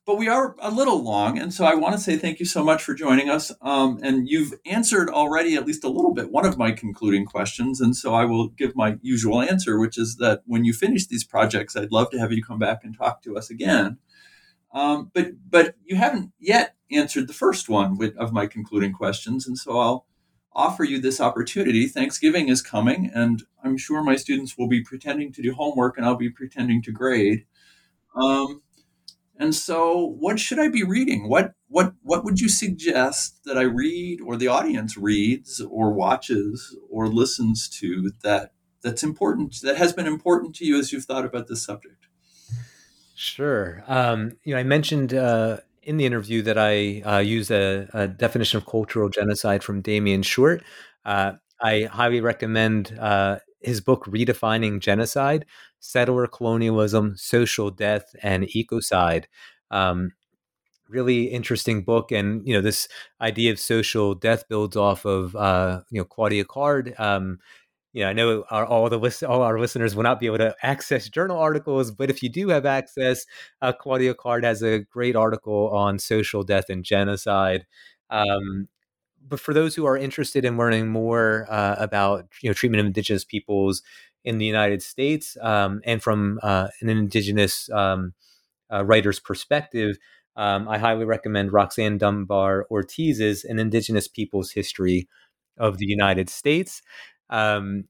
but 0.08 0.16
we 0.16 0.26
are 0.26 0.56
a 0.60 0.70
little 0.70 1.02
long, 1.02 1.38
and 1.38 1.52
so 1.52 1.66
I 1.66 1.74
want 1.74 1.94
to 1.94 2.00
say 2.00 2.16
thank 2.16 2.40
you 2.40 2.46
so 2.46 2.64
much 2.64 2.82
for 2.82 2.94
joining 2.94 3.28
us. 3.28 3.52
Um, 3.60 4.00
and 4.02 4.26
you've 4.26 4.54
answered 4.64 5.10
already 5.10 5.54
at 5.54 5.66
least 5.66 5.84
a 5.84 5.90
little 5.90 6.14
bit 6.14 6.32
one 6.32 6.46
of 6.46 6.56
my 6.56 6.72
concluding 6.72 7.26
questions, 7.26 7.78
and 7.78 7.94
so 7.94 8.14
I 8.14 8.24
will 8.24 8.48
give 8.48 8.74
my 8.74 8.96
usual 9.02 9.42
answer, 9.42 9.78
which 9.78 9.98
is 9.98 10.16
that 10.16 10.40
when 10.46 10.64
you 10.64 10.72
finish 10.72 11.06
these 11.06 11.24
projects, 11.24 11.76
I'd 11.76 11.92
love 11.92 12.10
to 12.12 12.18
have 12.18 12.32
you 12.32 12.42
come 12.42 12.58
back 12.58 12.84
and 12.84 12.96
talk 12.96 13.22
to 13.24 13.36
us 13.36 13.50
again. 13.50 13.98
Um, 14.72 15.10
but 15.12 15.32
but 15.48 15.74
you 15.84 15.96
haven't 15.96 16.32
yet 16.38 16.74
answered 16.90 17.28
the 17.28 17.34
first 17.34 17.68
one 17.68 17.98
with, 17.98 18.16
of 18.16 18.32
my 18.32 18.46
concluding 18.46 18.94
questions, 18.94 19.46
and 19.46 19.58
so 19.58 19.78
I'll 19.78 20.06
offer 20.58 20.82
you 20.82 21.00
this 21.00 21.20
opportunity. 21.20 21.86
Thanksgiving 21.86 22.48
is 22.48 22.60
coming, 22.60 23.10
and 23.14 23.44
I'm 23.62 23.78
sure 23.78 24.02
my 24.02 24.16
students 24.16 24.58
will 24.58 24.68
be 24.68 24.82
pretending 24.82 25.32
to 25.32 25.42
do 25.42 25.54
homework 25.54 25.96
and 25.96 26.04
I'll 26.04 26.16
be 26.16 26.30
pretending 26.30 26.82
to 26.82 26.92
grade. 26.92 27.44
Um, 28.16 28.62
and 29.38 29.54
so, 29.54 30.16
what 30.18 30.40
should 30.40 30.58
I 30.58 30.68
be 30.68 30.82
reading? 30.82 31.28
What 31.28 31.52
what 31.68 31.92
what 32.02 32.24
would 32.24 32.40
you 32.40 32.48
suggest 32.48 33.44
that 33.44 33.56
I 33.56 33.62
read, 33.62 34.20
or 34.20 34.36
the 34.36 34.48
audience 34.48 34.96
reads, 34.96 35.60
or 35.60 35.92
watches, 35.92 36.76
or 36.90 37.06
listens 37.06 37.68
to 37.80 38.10
that 38.24 38.52
that's 38.82 39.04
important 39.04 39.60
that 39.62 39.76
has 39.76 39.92
been 39.92 40.06
important 40.06 40.56
to 40.56 40.64
you 40.64 40.76
as 40.78 40.92
you've 40.92 41.04
thought 41.04 41.24
about 41.24 41.46
this 41.46 41.62
subject? 41.62 42.08
Sure. 43.14 43.84
Um, 43.86 44.38
you 44.44 44.54
know, 44.54 44.60
I 44.60 44.64
mentioned 44.64 45.14
uh, 45.14 45.58
in 45.82 45.96
the 45.96 46.06
interview 46.06 46.42
that 46.42 46.58
I 46.58 47.00
uh, 47.00 47.18
used 47.18 47.50
a, 47.50 47.88
a, 47.92 48.08
definition 48.08 48.58
of 48.58 48.66
cultural 48.66 49.08
genocide 49.08 49.62
from 49.62 49.80
Damien 49.80 50.22
Short. 50.22 50.62
Uh, 51.04 51.32
I 51.60 51.82
highly 51.84 52.20
recommend 52.20 52.96
uh, 52.98 53.38
his 53.60 53.80
book, 53.80 54.04
Redefining 54.06 54.80
Genocide 54.80 55.46
Settler 55.80 56.26
Colonialism, 56.26 57.16
Social 57.16 57.70
Death, 57.70 58.14
and 58.22 58.44
Ecocide. 58.44 59.24
Um, 59.70 60.12
really 60.88 61.24
interesting 61.24 61.84
book 61.84 62.10
and 62.10 62.46
you 62.46 62.54
know 62.54 62.62
this 62.62 62.88
idea 63.20 63.52
of 63.52 63.60
social 63.60 64.14
death 64.14 64.48
builds 64.48 64.74
off 64.74 65.04
of 65.04 65.36
uh, 65.36 65.82
you 65.90 66.00
know 66.00 66.04
claudia 66.04 66.44
card 66.44 66.94
um, 66.98 67.38
you 67.98 68.04
know, 68.04 68.10
I 68.10 68.12
know 68.12 68.44
our, 68.50 68.64
all 68.64 68.88
the 68.88 68.96
list, 68.96 69.24
all 69.24 69.42
our 69.42 69.58
listeners 69.58 69.96
will 69.96 70.04
not 70.04 70.20
be 70.20 70.26
able 70.26 70.38
to 70.38 70.54
access 70.62 71.08
journal 71.08 71.36
articles, 71.36 71.90
but 71.90 72.10
if 72.10 72.22
you 72.22 72.28
do 72.28 72.48
have 72.50 72.64
access, 72.64 73.26
uh, 73.60 73.72
Claudia 73.72 74.14
Card 74.14 74.44
has 74.44 74.62
a 74.62 74.78
great 74.78 75.16
article 75.16 75.70
on 75.70 75.98
social 75.98 76.44
death 76.44 76.66
and 76.70 76.84
genocide. 76.84 77.66
Um, 78.08 78.68
but 79.26 79.40
for 79.40 79.52
those 79.52 79.74
who 79.74 79.84
are 79.84 79.96
interested 79.96 80.44
in 80.44 80.56
learning 80.56 80.90
more 80.90 81.48
uh, 81.50 81.74
about 81.80 82.26
you 82.40 82.48
know 82.48 82.54
treatment 82.54 82.80
of 82.80 82.86
indigenous 82.86 83.24
peoples 83.24 83.82
in 84.24 84.38
the 84.38 84.46
United 84.46 84.80
States 84.80 85.36
um, 85.42 85.80
and 85.84 86.00
from 86.00 86.38
uh, 86.44 86.68
an 86.80 86.88
indigenous 86.88 87.68
um, 87.70 88.14
uh, 88.72 88.84
writer's 88.84 89.18
perspective, 89.18 89.98
um, 90.36 90.68
I 90.68 90.78
highly 90.78 91.04
recommend 91.04 91.52
Roxanne 91.52 91.98
Dunbar 91.98 92.64
Ortiz's 92.70 93.42
An 93.42 93.58
Indigenous 93.58 94.06
Peoples 94.06 94.52
History 94.52 95.08
of 95.58 95.78
the 95.78 95.86
United 95.86 96.30
States. 96.30 96.80
Um, 97.30 97.84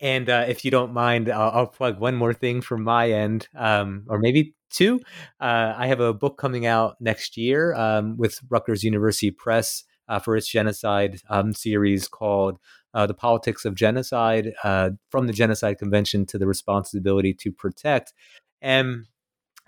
and 0.00 0.28
uh, 0.28 0.44
if 0.48 0.64
you 0.64 0.70
don't 0.70 0.92
mind, 0.92 1.28
I'll, 1.28 1.50
I'll, 1.50 1.66
plug 1.66 1.98
one 1.98 2.14
more 2.14 2.32
thing 2.32 2.60
from 2.60 2.84
my 2.84 3.10
end, 3.10 3.48
um, 3.56 4.04
or 4.08 4.18
maybe 4.18 4.54
two. 4.70 5.00
Uh, 5.40 5.74
I 5.76 5.88
have 5.88 6.00
a 6.00 6.14
book 6.14 6.38
coming 6.38 6.66
out 6.66 6.96
next 7.00 7.36
year 7.36 7.74
um, 7.74 8.16
with 8.16 8.40
Rutgers 8.48 8.84
University 8.84 9.30
Press 9.30 9.84
uh, 10.08 10.20
for 10.20 10.36
its 10.36 10.46
genocide 10.46 11.20
um, 11.28 11.52
series 11.52 12.06
called 12.06 12.58
uh, 12.94 13.06
The 13.06 13.14
Politics 13.14 13.64
of 13.64 13.74
Genocide 13.74 14.52
uh, 14.62 14.90
From 15.10 15.26
the 15.26 15.32
Genocide 15.32 15.78
Convention 15.78 16.26
to 16.26 16.38
the 16.38 16.46
Responsibility 16.46 17.34
to 17.34 17.52
Protect. 17.52 18.14
And 18.62 19.06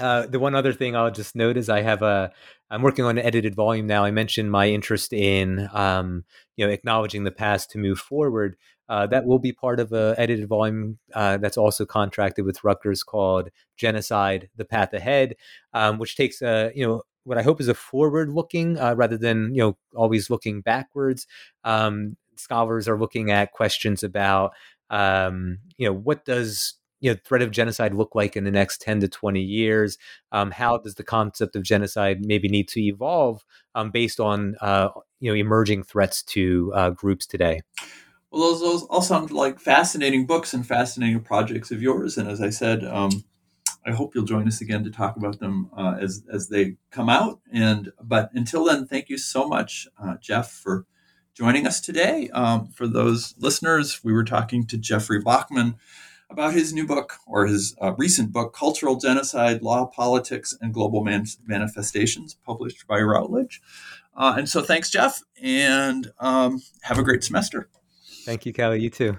uh, 0.00 0.26
the 0.26 0.40
one 0.40 0.54
other 0.54 0.72
thing 0.72 0.96
I'll 0.96 1.10
just 1.10 1.36
note 1.36 1.56
is 1.56 1.68
I 1.68 1.82
have 1.82 2.02
a 2.02 2.32
I'm 2.70 2.82
working 2.82 3.04
on 3.04 3.18
an 3.18 3.24
edited 3.24 3.54
volume 3.54 3.86
now. 3.86 4.04
I 4.04 4.10
mentioned 4.10 4.50
my 4.50 4.68
interest 4.68 5.12
in 5.12 5.68
um, 5.72 6.24
you 6.56 6.66
know 6.66 6.72
acknowledging 6.72 7.24
the 7.24 7.30
past 7.30 7.70
to 7.72 7.78
move 7.78 7.98
forward. 7.98 8.56
Uh, 8.90 9.06
that 9.06 9.24
will 9.24 9.38
be 9.38 9.52
part 9.52 9.78
of 9.78 9.92
a 9.92 10.16
edited 10.18 10.48
volume 10.48 10.98
uh, 11.14 11.36
that's 11.36 11.56
also 11.56 11.86
contracted 11.86 12.44
with 12.44 12.64
Rutgers 12.64 13.04
called 13.04 13.48
Genocide: 13.76 14.50
The 14.56 14.64
Path 14.64 14.92
Ahead, 14.92 15.36
um, 15.72 15.98
which 15.98 16.16
takes 16.16 16.42
a 16.42 16.72
you 16.74 16.84
know 16.84 17.02
what 17.22 17.38
I 17.38 17.42
hope 17.42 17.60
is 17.60 17.68
a 17.68 17.74
forward-looking 17.74 18.78
uh, 18.78 18.94
rather 18.96 19.16
than 19.16 19.54
you 19.54 19.62
know 19.62 19.78
always 19.94 20.28
looking 20.28 20.60
backwards. 20.60 21.28
Um, 21.62 22.16
scholars 22.34 22.88
are 22.88 22.98
looking 22.98 23.30
at 23.30 23.52
questions 23.52 24.02
about 24.02 24.54
um, 24.90 25.58
you 25.78 25.86
know 25.86 25.92
what 25.92 26.24
does 26.24 26.74
you 27.00 27.12
know 27.12 27.18
threat 27.24 27.42
of 27.42 27.52
genocide 27.52 27.94
look 27.94 28.16
like 28.16 28.36
in 28.36 28.42
the 28.42 28.50
next 28.50 28.82
10 28.82 29.00
to 29.00 29.08
20 29.08 29.40
years 29.40 29.98
um, 30.32 30.50
how 30.50 30.76
does 30.78 30.96
the 30.96 31.04
concept 31.04 31.54
of 31.54 31.62
genocide 31.62 32.24
maybe 32.24 32.48
need 32.48 32.68
to 32.68 32.80
evolve 32.80 33.44
um, 33.74 33.90
based 33.90 34.18
on 34.18 34.56
uh, 34.60 34.88
you 35.20 35.30
know 35.30 35.36
emerging 35.36 35.82
threats 35.82 36.22
to 36.24 36.72
uh, 36.74 36.90
groups 36.90 37.26
today 37.26 37.60
well 38.30 38.42
those, 38.42 38.60
those 38.60 38.82
all 38.84 39.02
sound 39.02 39.30
like 39.30 39.60
fascinating 39.60 40.26
books 40.26 40.52
and 40.52 40.66
fascinating 40.66 41.20
projects 41.20 41.70
of 41.70 41.82
yours 41.82 42.16
and 42.16 42.28
as 42.28 42.40
i 42.40 42.50
said 42.50 42.84
um, 42.84 43.24
i 43.86 43.92
hope 43.92 44.14
you'll 44.14 44.24
join 44.24 44.46
us 44.46 44.60
again 44.60 44.84
to 44.84 44.90
talk 44.90 45.16
about 45.16 45.38
them 45.40 45.70
uh, 45.76 45.96
as, 46.00 46.22
as 46.32 46.48
they 46.48 46.76
come 46.90 47.08
out 47.08 47.40
and 47.52 47.92
but 48.02 48.30
until 48.32 48.64
then 48.64 48.86
thank 48.86 49.08
you 49.08 49.18
so 49.18 49.46
much 49.46 49.86
uh, 50.02 50.16
jeff 50.20 50.50
for 50.50 50.86
joining 51.34 51.66
us 51.66 51.80
today 51.80 52.28
um, 52.30 52.68
for 52.68 52.86
those 52.86 53.34
listeners 53.38 54.02
we 54.04 54.12
were 54.12 54.24
talking 54.24 54.66
to 54.66 54.76
jeffrey 54.76 55.20
bachman 55.20 55.76
about 56.30 56.54
his 56.54 56.72
new 56.72 56.86
book 56.86 57.14
or 57.26 57.46
his 57.46 57.74
uh, 57.80 57.92
recent 57.98 58.32
book, 58.32 58.54
Cultural 58.54 58.96
Genocide 58.96 59.62
Law, 59.62 59.86
Politics, 59.86 60.56
and 60.60 60.72
Global 60.72 61.02
Man- 61.04 61.26
Manifestations, 61.44 62.36
published 62.46 62.86
by 62.86 63.00
Routledge. 63.00 63.60
Uh, 64.16 64.34
and 64.38 64.48
so 64.48 64.62
thanks, 64.62 64.90
Jeff, 64.90 65.22
and 65.42 66.12
um, 66.18 66.62
have 66.82 66.98
a 66.98 67.02
great 67.02 67.24
semester. 67.24 67.68
Thank 68.30 68.46
you, 68.46 68.52
Kelly. 68.52 68.80
You 68.80 68.90
too. 68.90 69.18